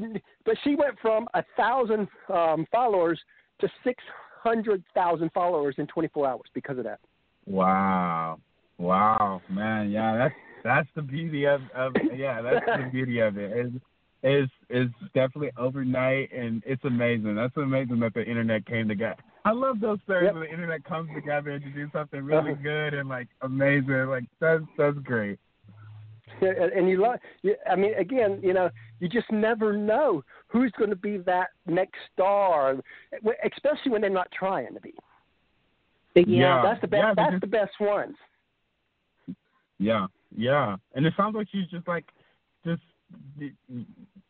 but 0.45 0.55
she 0.65 0.75
went 0.75 0.99
from 1.01 1.29
a 1.35 1.43
thousand 1.57 2.09
um, 2.33 2.67
followers 2.71 3.21
to 3.61 3.69
six 3.85 4.03
hundred 4.43 4.83
thousand 4.95 5.31
followers 5.33 5.77
in 5.79 5.87
twenty 5.87 6.09
four 6.09 6.27
hours 6.27 6.49
because 6.55 6.79
of 6.79 6.85
that. 6.85 7.01
Wow! 7.47 8.39
Wow, 8.79 9.43
man! 9.51 9.91
Yeah, 9.91 10.17
that's 10.17 10.35
that's 10.65 10.89
the 10.95 11.03
beauty 11.03 11.47
of, 11.47 11.61
of 11.75 11.93
yeah, 12.17 12.43
that's 12.43 12.67
the 12.67 12.91
beauty 12.91 13.21
of 13.21 13.37
it. 13.37 13.53
It's, 13.55 13.75
it's 14.25 14.53
it's 14.69 14.95
definitely 15.15 15.51
overnight 15.59 16.33
and 16.33 16.63
it's 16.65 16.85
amazing. 16.85 17.35
That's 17.35 17.57
amazing 17.57 17.99
that 18.01 18.15
the 18.15 18.25
internet 18.25 18.65
came 18.67 18.89
together. 18.89 19.21
I 19.45 19.51
love 19.51 19.81
those 19.81 19.99
stories 20.05 20.27
yep. 20.27 20.35
when 20.35 20.45
the 20.45 20.51
internet 20.51 20.85
comes 20.85 21.11
together 21.15 21.59
to 21.59 21.71
do 21.71 21.91
something 21.93 22.23
really 22.23 22.53
uh-huh. 22.53 22.63
good 22.63 22.95
and 22.95 23.09
like 23.09 23.27
amazing. 23.43 24.07
Like 24.07 24.25
that's 24.41 24.63
that's 24.79 24.99
great. 24.99 25.39
And 26.41 26.89
you 26.89 27.01
love, 27.01 27.19
I 27.71 27.77
mean, 27.77 27.95
again, 27.95 28.41
you 28.43 28.53
know, 28.53 28.71
you 28.99 29.09
just 29.09 29.31
never 29.31 29.77
know 29.77 30.25
who's 30.49 30.73
going 30.77 30.91
to 30.91 30.97
be 30.97 31.19
that 31.19 31.49
next 31.67 31.95
star, 32.13 32.77
especially 33.45 33.93
when 33.93 34.01
they're 34.01 34.11
not 34.11 34.29
trying 34.37 34.75
to 34.75 34.81
be. 34.81 34.95
Yeah, 36.15 36.63
that's 36.65 36.81
the 36.81 36.89
best. 36.89 37.03
Yeah, 37.03 37.15
that's 37.17 37.41
the 37.41 37.47
best 37.47 37.73
ones. 37.81 38.17
Yeah, 39.79 40.07
yeah, 40.37 40.77
and 40.95 41.07
it 41.07 41.15
sounds 41.17 41.35
like 41.35 41.49
she's 41.51 41.67
just 41.69 41.87
like, 41.87 42.05
just 42.65 42.83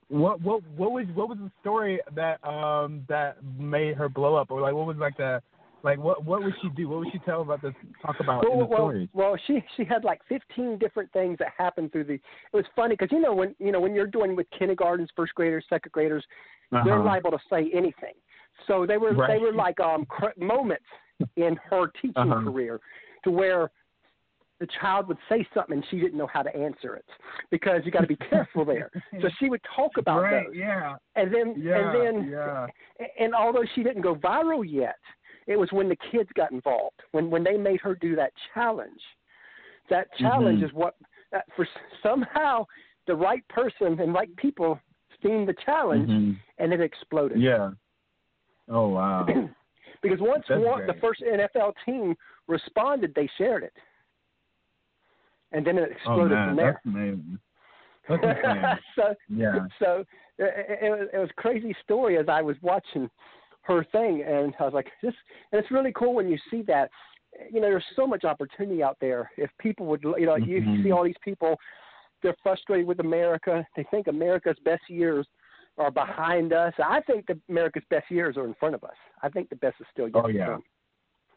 what 0.09 0.41
what 0.43 0.63
what 0.77 0.93
was 0.93 1.07
what 1.15 1.29
was 1.29 1.39
the 1.39 1.51
story 1.61 2.01
that 2.15 2.43
um 2.47 3.05
that 3.09 3.37
made 3.59 3.97
her 3.97 4.09
blow 4.09 4.35
up, 4.35 4.51
or 4.51 4.61
like 4.61 4.75
what 4.75 4.87
was 4.87 4.97
like 4.97 5.17
the 5.17 5.41
like 5.83 5.99
what 5.99 6.25
what 6.25 6.43
would 6.43 6.55
she 6.63 6.69
do? 6.71 6.89
What 6.89 7.01
would 7.01 7.09
she 7.13 7.19
tell 7.21 7.43
about 7.43 7.63
this? 7.63 7.73
Talk 8.05 8.17
about 8.21 8.45
well, 8.45 8.53
in 8.53 8.59
the 8.61 8.65
well, 8.67 8.79
stories. 8.79 9.09
Well, 9.13 9.37
she 9.47 9.63
she 9.77 9.85
had 9.85 10.05
like 10.05 10.21
15 10.29 10.79
different 10.79 11.13
things 11.13 11.39
that 11.39 11.49
happened 11.57 11.93
through 11.93 12.05
the. 12.05 12.15
It 12.15 12.23
was 12.53 12.65
funny 12.77 12.95
because 12.95 13.11
you 13.11 13.21
know 13.21 13.35
when 13.35 13.55
you 13.59 13.73
know 13.73 13.81
when 13.81 13.95
you're 13.95 14.07
doing 14.07 14.37
with 14.37 14.47
kindergartens, 14.57 15.09
first 15.17 15.35
graders, 15.35 15.65
second 15.69 15.93
graders, 15.93 16.25
uh-huh. 16.73 16.85
they're 16.85 17.03
liable 17.03 17.31
to 17.33 17.39
say 17.51 17.71
anything. 17.75 18.15
So 18.67 18.87
they 18.87 18.97
were 18.97 19.13
right. 19.13 19.29
they 19.29 19.39
were 19.39 19.53
like 19.53 19.81
um 19.81 20.07
cr- 20.07 20.39
moments 20.39 20.85
in 21.37 21.57
her 21.69 21.89
teaching 22.01 22.13
uh-huh. 22.17 22.45
career 22.45 22.81
to 23.25 23.31
where 23.31 23.71
the 24.63 24.69
child 24.81 25.09
would 25.09 25.19
say 25.29 25.45
something 25.53 25.75
and 25.75 25.85
she 25.91 25.99
didn't 25.99 26.17
know 26.17 26.29
how 26.33 26.41
to 26.41 26.57
answer 26.57 26.95
it 26.95 27.05
because 27.51 27.81
you 27.85 27.91
got 27.91 28.03
to 28.03 28.07
be 28.07 28.17
careful 28.31 28.65
there. 28.65 28.91
So 29.21 29.29
she 29.41 29.49
would 29.49 29.61
talk 29.75 29.91
about 29.99 30.23
right, 30.23 30.47
those. 30.47 30.55
Yeah. 30.57 30.95
And 31.17 31.35
then 31.35 31.55
yeah, 31.59 31.79
and 31.79 32.23
then 32.23 32.31
yeah. 32.31 32.67
and 33.19 33.35
although 33.35 33.65
she 33.75 33.83
didn't 33.83 34.03
go 34.03 34.15
viral 34.15 34.65
yet, 34.65 34.99
it 35.49 35.57
was 35.57 35.71
when 35.73 35.89
the 35.89 35.97
kids 36.13 36.29
got 36.37 36.53
involved 36.53 37.01
when 37.11 37.29
when 37.29 37.43
they 37.43 37.57
made 37.57 37.81
her 37.81 37.97
do 37.97 38.15
that 38.17 38.33
challenge. 38.55 39.01
That 39.91 40.07
challenge 40.19 40.59
mm-hmm. 40.59 40.67
is 40.67 40.73
what 40.73 40.95
that 41.33 41.45
for 41.57 41.67
somehow 42.03 42.65
the 43.09 43.15
right 43.15 43.47
person 43.49 43.99
and 44.01 44.15
right 44.15 44.35
people 44.37 44.79
seen 45.23 45.45
the 45.45 45.55
challenge 45.65 46.09
mm-hmm. 46.09 46.33
and 46.59 46.73
it 46.73 46.81
exploded. 46.81 47.41
Yeah. 47.41 47.71
Oh 48.69 48.89
wow. 48.89 49.27
because 50.03 50.19
once 50.21 50.45
one, 50.49 50.87
the 50.87 50.95
first 51.01 51.23
NFL 51.23 51.75
team 51.85 52.15
responded, 52.47 53.13
they 53.15 53.29
shared 53.37 53.65
it, 53.65 53.73
and 55.53 55.67
then 55.67 55.79
it 55.79 55.89
oh, 55.89 55.93
exploded 55.93 56.39
oh, 56.39 56.47
from 56.49 56.57
there. 56.57 56.81
That's 56.85 56.95
amazing. 56.95 57.39
That's 58.09 58.83
so 58.97 59.15
yeah. 59.29 59.67
So 59.79 60.05
it, 60.39 60.79
it, 60.83 60.91
was, 60.91 61.09
it 61.13 61.19
was 61.19 61.31
a 61.31 61.41
crazy 61.41 61.75
story 61.83 62.19
as 62.19 62.27
I 62.29 62.43
was 62.43 62.57
watching 62.63 63.09
her 63.63 63.85
thing, 63.93 64.25
and 64.27 64.53
I 64.59 64.65
was 64.65 64.75
like, 64.75 64.89
this. 65.03 65.15
And 65.53 65.61
it's 65.61 65.71
really 65.71 65.93
cool 65.93 66.15
when 66.15 66.29
you 66.29 66.39
see 66.51 66.63
that. 66.63 66.91
You 67.51 67.61
know, 67.61 67.69
there's 67.69 67.85
so 67.97 68.07
much 68.07 68.25
opportunity 68.25 68.83
out 68.83 68.99
there. 69.01 69.31
If 69.39 69.51
people 69.59 69.87
would, 69.87 70.03
you 70.03 70.27
know, 70.27 70.35
mm-hmm. 70.35 70.51
you 70.51 70.83
see 70.83 70.93
all 70.93 71.03
these 71.03 71.15
people, 71.25 71.57
they're 72.23 72.37
frustrated 72.43 72.87
with 72.87 73.01
America. 73.01 73.67
They 73.75 73.87
think 73.91 74.07
America's 74.07 74.59
best 74.65 74.83
years 74.89 75.27
are 75.79 75.91
behind 75.91 76.53
us. 76.53 76.75
I 76.79 77.01
think 77.01 77.27
the 77.27 77.41
America's 77.49 77.85
best 77.89 78.11
years 78.11 78.37
are 78.37 78.45
in 78.45 78.55
front 78.55 78.75
of 78.75 78.85
us. 78.85 78.97
I 79.23 79.31
think 79.31 79.49
the 79.49 79.57
best 79.57 79.77
is 79.81 79.87
still 79.91 80.09
yet 80.09 80.17
oh, 80.17 80.29
yeah. 80.29 80.45
to 80.47 80.53
come. 80.53 80.63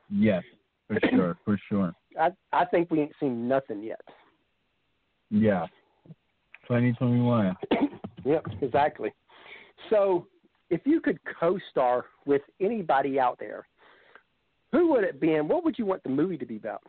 Yes, 0.10 0.44
for 0.88 1.00
sure, 1.10 1.38
for 1.44 1.60
sure. 1.70 1.94
I 2.20 2.30
I 2.52 2.66
think 2.66 2.92
we 2.92 3.02
ain't 3.02 3.14
seen 3.20 3.48
nothing 3.48 3.84
yet. 3.84 4.02
Yeah. 5.30 5.66
2021. 6.64 7.56
yep, 8.26 8.46
exactly. 8.62 9.14
So, 9.90 10.28
if 10.70 10.82
you 10.86 11.00
could 11.00 11.20
co-star 11.40 12.06
with 12.26 12.42
anybody 12.60 13.20
out 13.20 13.38
there, 13.40 13.68
who 14.72 14.92
would 14.92 15.04
it 15.04 15.20
be, 15.20 15.34
and 15.34 15.48
what 15.48 15.64
would 15.64 15.78
you 15.78 15.86
want 15.86 16.04
the 16.04 16.10
movie 16.10 16.38
to 16.38 16.46
be 16.46 16.58
about? 16.58 16.82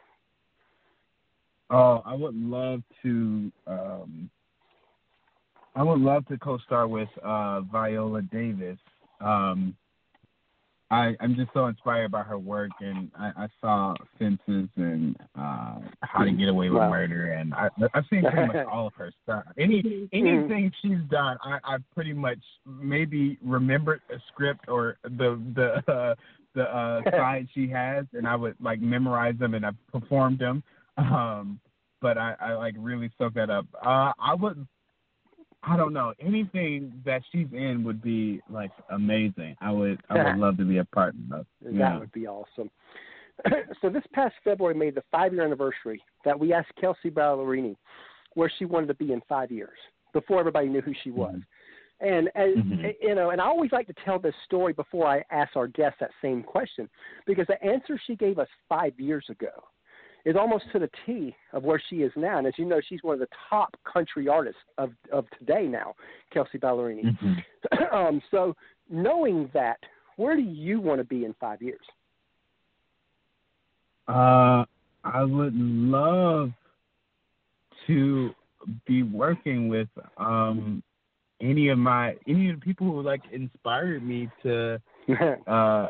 Oh, 1.71 2.03
I 2.07 2.15
would 2.15 2.35
love 2.35 2.83
to. 3.03 3.53
Um, 3.67 4.31
I 5.75 5.83
would 5.83 6.01
love 6.01 6.27
to 6.29 6.39
co-star 6.39 6.89
with 6.89 7.09
uh, 7.23 7.61
Viola 7.61 8.23
Davis. 8.23 8.79
Um, 9.21 9.77
I, 10.91 11.17
I'm 11.19 11.35
just 11.35 11.51
so 11.53 11.67
inspired 11.67 12.13
by 12.13 12.23
her 12.23 12.39
work, 12.39 12.71
and 12.81 13.11
I, 13.19 13.33
I 13.37 13.49
saw 13.61 13.95
Fences 14.19 14.69
and 14.77 15.17
uh, 15.37 15.81
How 16.03 16.25
to 16.25 16.31
Get 16.31 16.49
Away 16.49 16.71
with 16.71 16.79
wow. 16.79 16.91
Murder, 16.91 17.33
and 17.33 17.53
I, 17.55 17.69
I've 17.93 18.05
seen 18.09 18.23
pretty 18.23 18.47
much 18.47 18.67
all 18.73 18.87
of 18.87 18.95
her 18.95 19.13
stuff. 19.25 19.45
Any 19.59 20.09
anything 20.13 20.71
she's 20.83 21.01
done, 21.11 21.39
I, 21.43 21.59
I 21.65 21.77
pretty 21.93 22.13
much 22.13 22.39
maybe 22.65 23.37
remembered 23.45 24.01
a 24.11 24.19
script 24.33 24.67
or 24.69 24.99
the 25.03 25.43
the 25.57 25.93
uh, 25.93 26.15
the 26.55 26.63
uh, 26.63 27.03
side 27.11 27.49
she 27.53 27.69
has, 27.69 28.07
and 28.13 28.27
I 28.27 28.37
would 28.37 28.55
like 28.61 28.81
memorize 28.81 29.35
them 29.41 29.55
and 29.55 29.67
I've 29.67 29.87
performed 29.93 30.39
them. 30.39 30.63
Um, 30.97 31.59
but 32.01 32.17
I, 32.17 32.35
I 32.41 32.55
like 32.55 32.75
really 32.79 33.11
soak 33.19 33.35
that 33.35 33.51
up. 33.51 33.67
Uh, 33.85 34.13
I 34.21 34.35
would 34.39 34.67
I 35.67 35.77
don't 35.77 35.93
know. 35.93 36.15
Anything 36.21 36.93
that 37.05 37.23
she's 37.33 37.49
in 37.53 37.83
would 37.85 38.01
be 38.01 38.41
like 38.49 38.71
amazing. 38.91 39.57
I 39.61 39.73
would 39.73 40.01
I 40.09 40.23
would 40.23 40.37
love 40.39 40.57
to 40.59 40.65
be 40.65 40.79
a 40.79 40.85
part 40.85 41.15
of. 41.33 41.47
Yeah. 41.61 41.91
That 41.91 42.01
would 42.01 42.13
be 42.13 42.27
awesome. 42.27 42.71
so 43.83 43.91
this 43.91 44.05
past 44.13 44.35
February 44.45 44.75
made 44.75 44.95
the 44.95 45.03
five 45.11 45.33
year 45.33 45.45
anniversary 45.45 46.03
that 46.25 46.39
we 46.39 46.53
asked 46.53 46.73
Kelsea 46.81 47.11
Ballerini 47.11 47.77
where 48.35 48.51
she 48.59 48.65
wanted 48.65 48.87
to 48.87 48.95
be 48.95 49.13
in 49.13 49.21
five 49.29 49.51
years 49.51 49.79
before 50.13 50.39
everybody 50.39 50.69
knew 50.69 50.81
who 50.81 50.93
she 51.03 51.11
was. 51.11 51.35
Mm-hmm. 51.35 51.41
And 51.99 52.29
as 52.35 52.55
mm-hmm. 52.55 52.85
you 53.01 53.15
know, 53.15 53.31
and 53.31 53.41
I 53.41 53.47
always 53.47 53.73
like 53.73 53.87
to 53.87 53.95
tell 54.05 54.19
this 54.19 54.35
story 54.45 54.73
before 54.73 55.07
I 55.07 55.25
ask 55.31 55.57
our 55.57 55.67
guests 55.67 55.99
that 56.01 56.11
same 56.23 56.43
question 56.43 56.89
because 57.27 57.47
the 57.47 57.63
answer 57.65 57.99
she 58.07 58.15
gave 58.17 58.39
us 58.39 58.49
five 58.69 58.93
years 59.01 59.25
ago 59.31 59.49
is 60.27 60.35
almost 60.37 60.65
to 60.73 60.81
the 60.81 60.91
T 61.07 61.35
of 61.53 61.63
where 61.63 61.81
she 61.89 61.97
is 61.97 62.11
now. 62.17 62.37
And 62.37 62.47
as 62.47 62.53
you 62.59 62.65
know, 62.67 62.81
she's 62.87 63.03
one 63.03 63.15
of 63.15 63.21
the 63.21 63.29
top 63.49 63.75
country 63.91 64.29
artists 64.29 64.61
of 64.77 64.91
of 65.11 65.25
today 65.39 65.67
now, 65.67 65.95
Kelsea 66.35 66.59
Ballerini. 66.59 67.05
Mm-hmm. 67.05 67.95
um, 67.97 68.21
so 68.31 68.55
knowing 68.91 69.49
that, 69.55 69.79
where 70.17 70.37
do 70.37 70.43
you 70.43 70.81
want 70.81 71.01
to 71.01 71.05
be 71.05 71.25
in 71.25 71.35
five 71.41 71.63
years? 71.63 71.81
Uh, 74.09 74.65
I 75.05 75.23
would 75.23 75.55
love 75.55 76.51
to 77.87 78.31
be 78.85 79.05
working 79.05 79.69
with 79.69 79.89
um 80.17 80.83
any 81.41 81.69
of 81.69 81.79
my 81.79 82.17
any 82.27 82.51
of 82.51 82.59
the 82.59 82.65
people 82.65 82.89
who 82.89 83.01
like 83.01 83.23
inspired 83.31 84.03
me 84.03 84.29
to 84.43 84.81
uh 85.47 85.87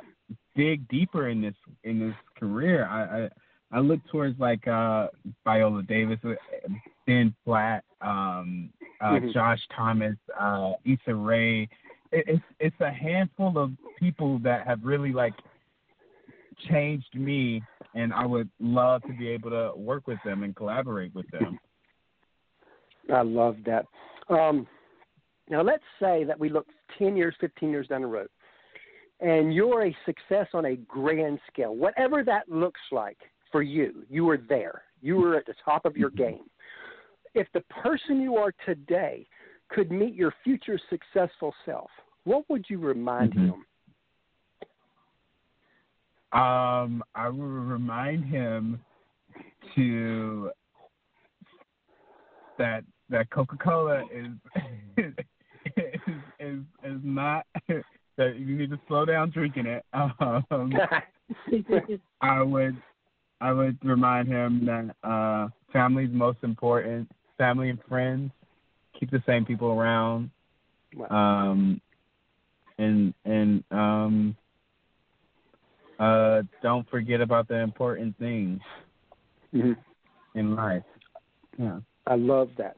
dig 0.55 0.87
deeper 0.89 1.31
in 1.31 1.41
this 1.41 1.55
in 1.85 2.01
this 2.01 2.15
career. 2.39 2.87
I, 2.87 3.25
I 3.25 3.29
I 3.77 3.81
look 3.81 4.01
towards 4.11 4.41
like 4.41 4.67
uh 4.67 5.09
Viola 5.45 5.83
Davis, 5.83 6.19
uh, 6.25 6.33
Ben 7.07 7.35
Platt, 7.45 7.85
um, 8.01 8.71
uh, 9.03 9.11
mm-hmm. 9.11 9.33
Josh 9.33 9.61
Thomas, 9.77 10.17
uh, 10.41 10.73
Issa 10.87 11.15
Rae. 11.15 11.69
It, 12.11 12.25
it's 12.27 12.45
it's 12.59 12.81
a 12.81 12.91
handful 12.91 13.59
of 13.59 13.73
people 14.01 14.39
that 14.39 14.67
have 14.67 14.81
really 14.83 15.13
like 15.13 15.35
changed 16.71 17.15
me, 17.15 17.63
and 17.95 18.15
I 18.15 18.25
would 18.25 18.49
love 18.61 19.03
to 19.03 19.13
be 19.13 19.29
able 19.29 19.51
to 19.51 19.73
work 19.77 20.07
with 20.07 20.19
them 20.25 20.43
and 20.43 20.57
collaborate 20.57 21.15
with 21.15 21.31
them. 21.31 21.59
I 23.15 23.21
love 23.21 23.57
that. 23.67 23.85
Um, 24.31 24.67
now 25.51 25.61
let's 25.61 25.85
say 26.01 26.25
that 26.25 26.41
we 26.41 26.49
look 26.49 26.67
ten 26.99 27.15
years, 27.15 27.35
fifteen 27.39 27.69
years 27.69 27.89
down 27.89 28.01
the 28.01 28.07
road, 28.07 28.29
and 29.21 29.55
you're 29.55 29.85
a 29.85 29.97
success 30.07 30.47
on 30.55 30.65
a 30.65 30.77
grand 30.77 31.41
scale, 31.53 31.77
whatever 31.77 32.25
that 32.25 32.49
looks 32.49 32.81
like 32.91 33.19
for 33.53 33.63
you. 33.63 34.05
You 34.09 34.25
were 34.25 34.39
there. 34.39 34.83
You 35.03 35.17
were 35.17 35.37
at 35.37 35.47
the 35.47 35.55
top 35.65 35.85
of 35.85 35.97
your 35.97 36.11
game. 36.11 36.45
If 37.35 37.47
the 37.53 37.63
person 37.83 38.21
you 38.21 38.37
are 38.37 38.53
today 38.65 39.27
could 39.69 39.91
meet 39.91 40.15
your 40.15 40.33
future 40.43 40.79
successful 40.91 41.55
self, 41.65 41.91
what 42.25 42.45
would 42.49 42.65
you 42.69 42.79
remind 42.79 43.35
mm-hmm. 43.35 43.47
him? 43.47 43.67
Um, 46.33 47.03
I 47.15 47.29
would 47.29 47.43
remind 47.43 48.25
him 48.25 48.81
to 49.75 50.51
that 52.59 52.85
that 53.11 53.31
Coca 53.31 53.57
Cola 53.57 54.03
is, 54.13 54.33
is 54.97 55.13
is 56.41 56.59
is 56.85 57.01
not 57.03 57.47
that 58.17 58.37
you 58.37 58.57
need 58.57 58.71
to 58.71 58.81
slow 58.89 59.05
down 59.05 59.31
drinking 59.31 59.67
it. 59.67 59.85
Um, 60.51 60.73
I 62.21 62.41
would 62.41 62.77
I 63.41 63.53
would 63.53 63.79
remind 63.85 64.29
him 64.29 64.67
that 64.67 65.09
uh, 65.09 65.49
family 65.73 66.05
is 66.05 66.11
most 66.13 66.39
important. 66.43 67.11
Family 67.39 67.71
and 67.71 67.79
friends. 67.89 68.31
Keep 68.99 69.11
the 69.11 69.23
same 69.27 69.45
people 69.45 69.69
around. 69.69 70.31
Wow. 70.95 71.51
Um, 71.51 71.81
and 72.79 73.13
and 73.25 73.65
um, 73.71 74.37
uh, 75.99 76.43
don't 76.63 76.89
forget 76.91 77.21
about 77.21 77.49
the 77.49 77.57
important 77.57 78.19
things 78.19 78.61
mm-hmm. 79.55 79.73
in 80.39 80.55
life. 80.57 80.83
Yeah. 81.59 81.81
I 82.07 82.15
love 82.15 82.51
that. 82.59 82.77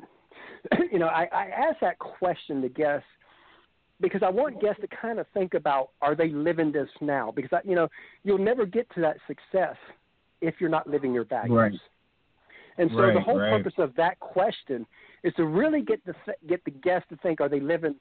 you 0.92 0.98
know, 0.98 1.06
I, 1.06 1.28
I 1.32 1.46
ask 1.50 1.80
that 1.80 1.98
question 1.98 2.62
to 2.62 2.68
guests 2.68 3.06
because 4.00 4.22
I 4.24 4.30
want 4.30 4.60
guests 4.60 4.80
to 4.80 4.88
kind 5.00 5.18
of 5.18 5.26
think 5.34 5.54
about 5.54 5.90
are 6.00 6.14
they 6.14 6.30
living 6.30 6.72
this 6.72 6.88
now? 7.00 7.32
Because 7.34 7.50
I, 7.52 7.68
you 7.68 7.74
know, 7.74 7.88
you'll 8.22 8.38
never 8.38 8.64
get 8.64 8.88
to 8.94 9.00
that 9.00 9.16
success 9.26 9.76
if 10.40 10.54
you're 10.60 10.70
not 10.70 10.88
living 10.88 11.12
your 11.12 11.24
values. 11.24 11.52
Right. 11.52 11.72
And 12.78 12.90
so 12.92 13.00
right, 13.00 13.14
the 13.14 13.20
whole 13.20 13.38
right. 13.38 13.50
purpose 13.50 13.74
of 13.78 13.94
that 13.96 14.18
question 14.20 14.86
is 15.24 15.34
to 15.34 15.44
really 15.44 15.82
get 15.82 16.04
the 16.04 16.14
get 16.48 16.64
the 16.64 16.70
guest 16.70 17.08
to 17.10 17.16
think: 17.16 17.40
Are 17.40 17.48
they 17.48 17.60
living 17.60 17.96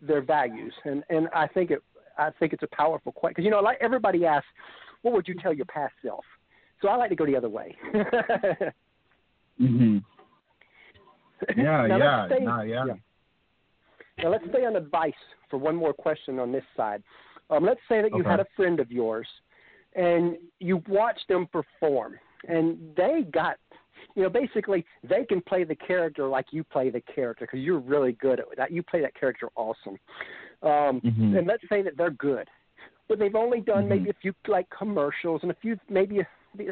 their 0.00 0.22
values? 0.22 0.72
And 0.84 1.04
and 1.10 1.28
I 1.34 1.46
think 1.46 1.70
it 1.70 1.82
I 2.18 2.30
think 2.38 2.52
it's 2.52 2.62
a 2.62 2.74
powerful 2.74 3.12
question 3.12 3.34
because 3.34 3.44
you 3.44 3.50
know 3.50 3.60
like 3.60 3.78
everybody 3.80 4.24
asks, 4.24 4.48
what 5.02 5.12
would 5.14 5.28
you 5.28 5.34
tell 5.34 5.52
your 5.52 5.66
past 5.66 5.92
self? 6.02 6.24
So 6.80 6.88
I 6.88 6.96
like 6.96 7.10
to 7.10 7.16
go 7.16 7.26
the 7.26 7.36
other 7.36 7.50
way. 7.50 7.76
mhm. 9.60 10.02
Yeah, 11.56 11.86
yeah, 11.86 12.26
stay, 12.26 12.44
nah, 12.44 12.62
yeah. 12.62 12.84
yeah. 12.86 12.94
Now 14.22 14.30
let's 14.30 14.44
stay 14.50 14.64
on 14.64 14.76
advice 14.76 15.12
for 15.50 15.56
one 15.58 15.74
more 15.74 15.92
question 15.92 16.38
on 16.38 16.52
this 16.52 16.64
side. 16.76 17.02
Um, 17.50 17.64
let's 17.64 17.80
say 17.88 18.00
that 18.00 18.12
you 18.12 18.20
okay. 18.20 18.30
had 18.30 18.40
a 18.40 18.46
friend 18.56 18.80
of 18.80 18.90
yours 18.90 19.26
and 19.94 20.36
you 20.58 20.82
watch 20.88 21.20
them 21.28 21.46
perform 21.52 22.18
and 22.48 22.78
they 22.96 23.24
got 23.32 23.56
you 24.14 24.22
know 24.22 24.28
basically 24.28 24.84
they 25.08 25.24
can 25.24 25.40
play 25.40 25.64
the 25.64 25.74
character 25.74 26.26
like 26.26 26.46
you 26.50 26.64
play 26.64 26.90
the 26.90 27.02
character 27.14 27.46
because 27.46 27.60
you're 27.60 27.78
really 27.78 28.12
good 28.12 28.40
at 28.40 28.46
that 28.56 28.70
you 28.70 28.82
play 28.82 29.00
that 29.00 29.14
character 29.18 29.48
awesome 29.56 29.98
um 30.62 31.00
mm-hmm. 31.00 31.36
and 31.36 31.46
let's 31.46 31.62
say 31.68 31.82
that 31.82 31.96
they're 31.96 32.10
good 32.10 32.48
but 33.08 33.18
they've 33.18 33.34
only 33.34 33.60
done 33.60 33.80
mm-hmm. 33.80 33.90
maybe 33.90 34.10
a 34.10 34.14
few 34.20 34.32
like 34.48 34.66
commercials 34.76 35.40
and 35.42 35.50
a 35.50 35.56
few 35.60 35.78
maybe 35.88 36.20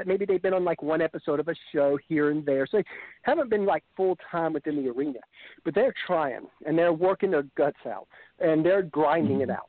maybe 0.06 0.24
they've 0.24 0.42
been 0.42 0.54
on 0.54 0.64
like 0.64 0.82
one 0.82 1.00
episode 1.00 1.40
of 1.40 1.48
a 1.48 1.54
show 1.72 1.98
here 2.08 2.30
and 2.30 2.44
there, 2.44 2.66
so 2.66 2.78
they 2.78 2.84
haven't 3.22 3.50
been 3.50 3.64
like 3.64 3.84
full 3.96 4.16
time 4.30 4.52
within 4.52 4.82
the 4.82 4.90
arena, 4.90 5.20
but 5.64 5.74
they're 5.74 5.94
trying 6.06 6.46
and 6.66 6.76
they're 6.76 6.92
working 6.92 7.30
their 7.30 7.44
guts 7.56 7.78
out 7.86 8.06
and 8.38 8.64
they're 8.64 8.82
grinding 8.82 9.38
mm-hmm. 9.38 9.50
it 9.50 9.50
out. 9.50 9.68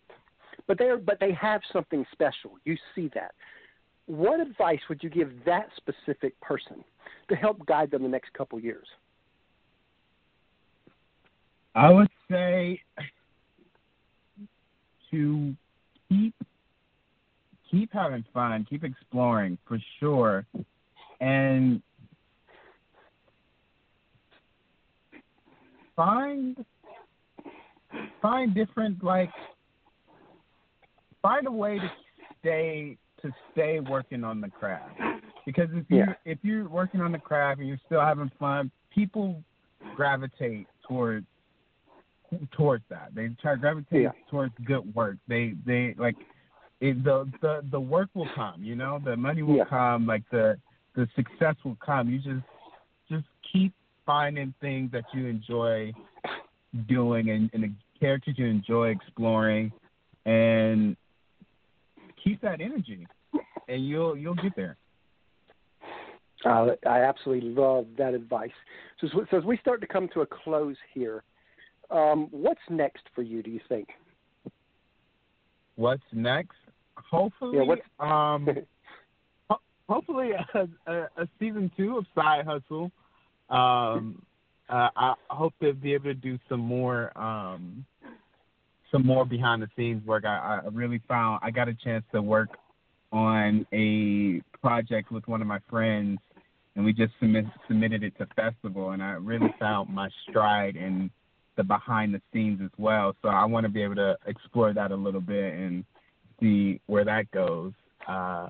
But 0.67 0.77
they're 0.77 0.97
but 0.97 1.19
they 1.19 1.33
have 1.33 1.61
something 1.71 2.05
special. 2.11 2.51
You 2.65 2.77
see 2.95 3.09
that. 3.13 3.33
What 4.05 4.39
advice 4.39 4.79
would 4.89 5.03
you 5.03 5.09
give 5.09 5.31
that 5.45 5.69
specific 5.77 6.39
person 6.41 6.83
to 7.29 7.35
help 7.35 7.65
guide 7.65 7.91
them 7.91 8.03
the 8.03 8.09
next 8.09 8.33
couple 8.33 8.59
years? 8.59 8.87
I 11.75 11.89
would 11.89 12.09
say 12.29 12.81
to 15.11 15.55
keep 16.09 16.33
keep 17.69 17.93
having 17.93 18.25
fun, 18.33 18.65
keep 18.69 18.83
exploring 18.83 19.57
for 19.65 19.77
sure, 19.99 20.45
and 21.21 21.81
find 25.95 26.65
find 28.21 28.53
different 28.53 29.03
like 29.03 29.29
find 31.21 31.47
a 31.47 31.51
way 31.51 31.79
to 31.79 31.91
stay 32.39 32.97
to 33.21 33.31
stay 33.51 33.79
working 33.79 34.23
on 34.23 34.41
the 34.41 34.49
craft 34.49 34.99
because 35.45 35.69
if 35.73 35.85
you 35.89 35.97
yeah. 35.97 36.13
if 36.25 36.39
you're 36.41 36.67
working 36.67 37.01
on 37.01 37.11
the 37.11 37.19
craft 37.19 37.59
and 37.59 37.67
you're 37.67 37.79
still 37.85 38.01
having 38.01 38.31
fun, 38.39 38.71
people 38.93 39.41
gravitate 39.95 40.67
towards 40.87 41.25
towards 42.51 42.83
that. 42.89 43.09
They 43.13 43.29
try 43.41 43.53
to 43.53 43.59
gravitate 43.59 44.03
yeah. 44.03 44.11
towards 44.29 44.53
good 44.65 44.93
work. 44.95 45.17
They 45.27 45.53
they 45.65 45.95
like 45.97 46.15
it, 46.79 47.03
the 47.03 47.29
the 47.41 47.61
the 47.71 47.79
work 47.79 48.09
will 48.13 48.29
come. 48.35 48.63
You 48.63 48.75
know, 48.75 48.99
the 49.03 49.15
money 49.15 49.43
will 49.43 49.57
yeah. 49.57 49.65
come. 49.65 50.05
Like 50.05 50.23
the 50.31 50.57
the 50.95 51.07
success 51.15 51.55
will 51.63 51.77
come. 51.83 52.09
You 52.09 52.17
just 52.17 52.45
just 53.09 53.25
keep 53.51 53.73
finding 54.05 54.53
things 54.61 54.91
that 54.91 55.05
you 55.13 55.27
enjoy 55.27 55.91
doing 56.87 57.29
and, 57.29 57.49
and 57.53 57.63
the 57.63 57.71
characters 57.99 58.35
you 58.37 58.45
enjoy 58.45 58.89
exploring, 58.89 59.71
and 60.25 60.95
keep 62.23 62.41
that 62.41 62.61
energy, 62.61 63.07
and 63.67 63.87
you'll 63.87 64.17
you'll 64.17 64.35
get 64.35 64.55
there. 64.55 64.77
Uh, 66.45 66.69
I 66.87 67.01
absolutely 67.01 67.49
love 67.49 67.85
that 67.97 68.13
advice. 68.13 68.49
So, 68.99 69.07
so 69.29 69.37
as 69.37 69.43
we 69.43 69.57
start 69.57 69.79
to 69.81 69.87
come 69.87 70.09
to 70.13 70.21
a 70.21 70.25
close 70.25 70.75
here, 70.93 71.23
um, 71.91 72.29
what's 72.31 72.61
next 72.69 73.03
for 73.13 73.21
you? 73.21 73.43
Do 73.43 73.51
you 73.51 73.59
think? 73.69 73.89
What's 75.75 76.03
next? 76.11 76.57
Hopefully, 76.95 77.59
yeah, 77.67 77.75
um, 77.99 78.47
ho- 79.49 79.61
hopefully 79.87 80.31
a, 80.31 80.67
a, 80.87 80.93
a, 81.17 81.27
season 81.39 81.71
two 81.77 81.97
of 81.97 82.05
Side 82.15 82.45
Hustle. 82.45 82.91
Um, 83.49 84.21
uh, 84.69 84.89
I 84.95 85.13
hope 85.29 85.53
to 85.61 85.73
be 85.73 85.93
able 85.93 86.05
to 86.05 86.13
do 86.13 86.39
some 86.47 86.61
more, 86.61 87.15
um, 87.17 87.85
some 88.91 89.05
more 89.05 89.25
behind 89.25 89.61
the 89.61 89.69
scenes 89.75 90.05
work. 90.05 90.25
I, 90.25 90.61
I 90.63 90.67
really 90.71 91.01
found 91.07 91.39
I 91.41 91.51
got 91.51 91.67
a 91.67 91.73
chance 91.73 92.03
to 92.13 92.21
work 92.21 92.49
on 93.11 93.65
a 93.73 94.41
project 94.59 95.11
with 95.11 95.27
one 95.27 95.41
of 95.41 95.47
my 95.47 95.59
friends, 95.69 96.19
and 96.75 96.85
we 96.85 96.93
just 96.93 97.13
submit, 97.19 97.45
submitted 97.67 98.03
it 98.03 98.17
to 98.17 98.27
festival, 98.35 98.91
and 98.91 99.03
I 99.03 99.11
really 99.11 99.53
found 99.59 99.89
my 99.89 100.09
stride 100.29 100.75
in 100.75 101.09
the 101.57 101.63
behind 101.63 102.13
the 102.13 102.21
scenes 102.31 102.61
as 102.63 102.71
well. 102.77 103.15
So 103.21 103.29
I 103.29 103.45
want 103.45 103.65
to 103.65 103.69
be 103.69 103.83
able 103.83 103.95
to 103.95 104.17
explore 104.25 104.73
that 104.73 104.91
a 104.91 104.95
little 104.95 105.21
bit 105.21 105.53
and 105.53 105.83
see 106.39 106.79
where 106.87 107.05
that 107.05 107.29
goes. 107.31 107.73
Uh, 108.07 108.47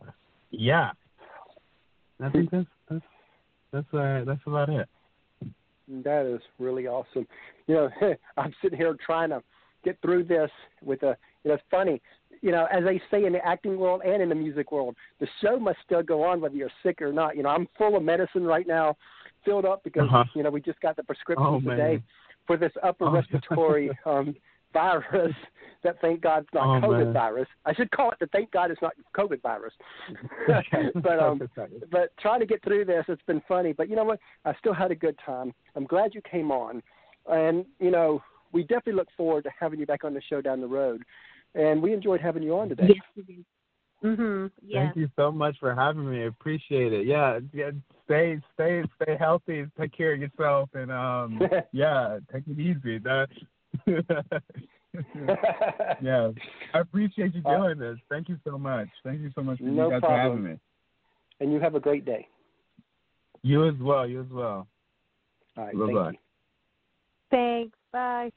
yeah, 0.51 0.91
I 2.23 2.29
think 2.29 2.51
that's 2.51 2.67
that's 2.89 3.05
that's 3.71 3.93
uh, 3.93 4.23
that's 4.25 4.41
about 4.45 4.69
it. 4.69 4.87
That 6.03 6.25
is 6.25 6.41
really 6.59 6.87
awesome. 6.87 7.27
You 7.67 7.75
know, 7.75 7.89
I'm 8.37 8.53
sitting 8.61 8.77
here 8.77 8.95
trying 9.05 9.29
to 9.29 9.41
get 9.83 9.97
through 10.01 10.25
this 10.25 10.51
with 10.83 11.03
a. 11.03 11.17
You 11.43 11.49
know, 11.49 11.55
it's 11.55 11.63
funny. 11.71 12.01
You 12.41 12.51
know, 12.51 12.67
as 12.71 12.83
they 12.83 13.01
say 13.11 13.25
in 13.25 13.33
the 13.33 13.45
acting 13.45 13.77
world 13.77 14.01
and 14.05 14.21
in 14.21 14.29
the 14.29 14.35
music 14.35 14.71
world, 14.71 14.95
the 15.19 15.27
show 15.41 15.59
must 15.59 15.77
still 15.85 16.03
go 16.03 16.23
on 16.23 16.41
whether 16.41 16.55
you're 16.55 16.71
sick 16.83 17.01
or 17.01 17.11
not. 17.11 17.35
You 17.35 17.43
know, 17.43 17.49
I'm 17.49 17.67
full 17.77 17.95
of 17.95 18.03
medicine 18.03 18.43
right 18.43 18.67
now, 18.67 18.95
filled 19.45 19.65
up 19.65 19.83
because 19.83 20.03
uh-huh. 20.03 20.25
you 20.35 20.43
know 20.43 20.49
we 20.49 20.61
just 20.61 20.79
got 20.81 20.95
the 20.95 21.03
prescription 21.03 21.45
oh, 21.45 21.59
today. 21.59 21.93
Man 21.93 22.03
for 22.47 22.57
this 22.57 22.71
upper 22.83 23.05
oh, 23.05 23.11
respiratory 23.13 23.91
um, 24.05 24.35
virus 24.73 25.33
that 25.83 25.95
thank 26.01 26.21
God 26.21 26.43
it's 26.43 26.53
not 26.53 26.83
oh, 26.83 26.87
COVID 26.87 27.05
man. 27.05 27.13
virus. 27.13 27.47
I 27.65 27.73
should 27.73 27.91
call 27.91 28.11
it 28.11 28.17
the 28.19 28.27
thank 28.27 28.51
God 28.51 28.71
it's 28.71 28.81
not 28.81 28.93
COVID 29.15 29.41
virus. 29.41 29.73
but 30.95 31.19
um, 31.19 31.41
but 31.91 32.11
trying 32.19 32.39
to 32.39 32.45
get 32.45 32.63
through 32.63 32.85
this, 32.85 33.05
it's 33.07 33.21
been 33.27 33.41
funny. 33.47 33.73
But 33.73 33.89
you 33.89 33.95
know 33.95 34.03
what? 34.03 34.19
I 34.45 34.53
still 34.59 34.73
had 34.73 34.91
a 34.91 34.95
good 34.95 35.17
time. 35.25 35.53
I'm 35.75 35.85
glad 35.85 36.13
you 36.13 36.21
came 36.29 36.51
on, 36.51 36.83
and 37.29 37.65
you 37.79 37.91
know 37.91 38.21
we 38.53 38.63
definitely 38.63 38.93
look 38.93 39.09
forward 39.15 39.43
to 39.45 39.49
having 39.57 39.79
you 39.79 39.85
back 39.85 40.03
on 40.03 40.13
the 40.13 40.21
show 40.21 40.41
down 40.41 40.61
the 40.61 40.67
road. 40.67 41.03
And 41.55 41.81
we 41.81 41.93
enjoyed 41.93 42.21
having 42.21 42.43
you 42.43 42.57
on 42.57 42.69
today. 42.69 42.87
Yes, 42.87 43.03
we 43.15 43.23
did. 43.23 43.45
Mhm. 44.03 44.51
Yeah. 44.63 44.85
Thank 44.85 44.95
you 44.95 45.09
so 45.15 45.31
much 45.31 45.59
for 45.59 45.75
having 45.75 46.09
me. 46.09 46.23
I 46.23 46.25
appreciate 46.27 46.91
it. 46.91 47.05
Yeah, 47.05 47.39
yeah. 47.53 47.71
Stay, 48.05 48.39
stay, 48.53 48.83
stay 49.01 49.15
healthy. 49.15 49.65
Take 49.79 49.95
care 49.95 50.13
of 50.13 50.19
yourself, 50.19 50.69
and 50.73 50.91
um, 50.91 51.39
yeah, 51.71 52.17
take 52.33 52.43
it 52.47 52.59
easy. 52.59 52.97
That, 52.97 53.27
yeah, 56.01 56.31
I 56.73 56.79
appreciate 56.79 57.35
you 57.35 57.41
uh, 57.45 57.57
doing 57.57 57.77
this. 57.77 57.97
Thank 58.09 58.27
you 58.27 58.39
so 58.43 58.57
much. 58.57 58.89
Thank 59.03 59.21
you 59.21 59.31
so 59.35 59.43
much 59.43 59.59
for 59.59 59.65
no 59.65 59.85
you 59.85 59.91
guys 59.91 59.99
problem. 60.01 60.19
for 60.19 60.29
having 60.29 60.43
me. 60.43 60.59
And 61.39 61.51
you 61.51 61.59
have 61.59 61.75
a 61.75 61.79
great 61.79 62.05
day. 62.05 62.27
You 63.43 63.67
as 63.67 63.75
well. 63.79 64.07
You 64.07 64.21
as 64.21 64.29
well. 64.31 64.67
All 65.57 65.65
right. 65.65 65.77
Bye 65.77 65.93
bye. 65.93 66.17
Thanks. 67.31 67.77
Bye. 67.93 68.31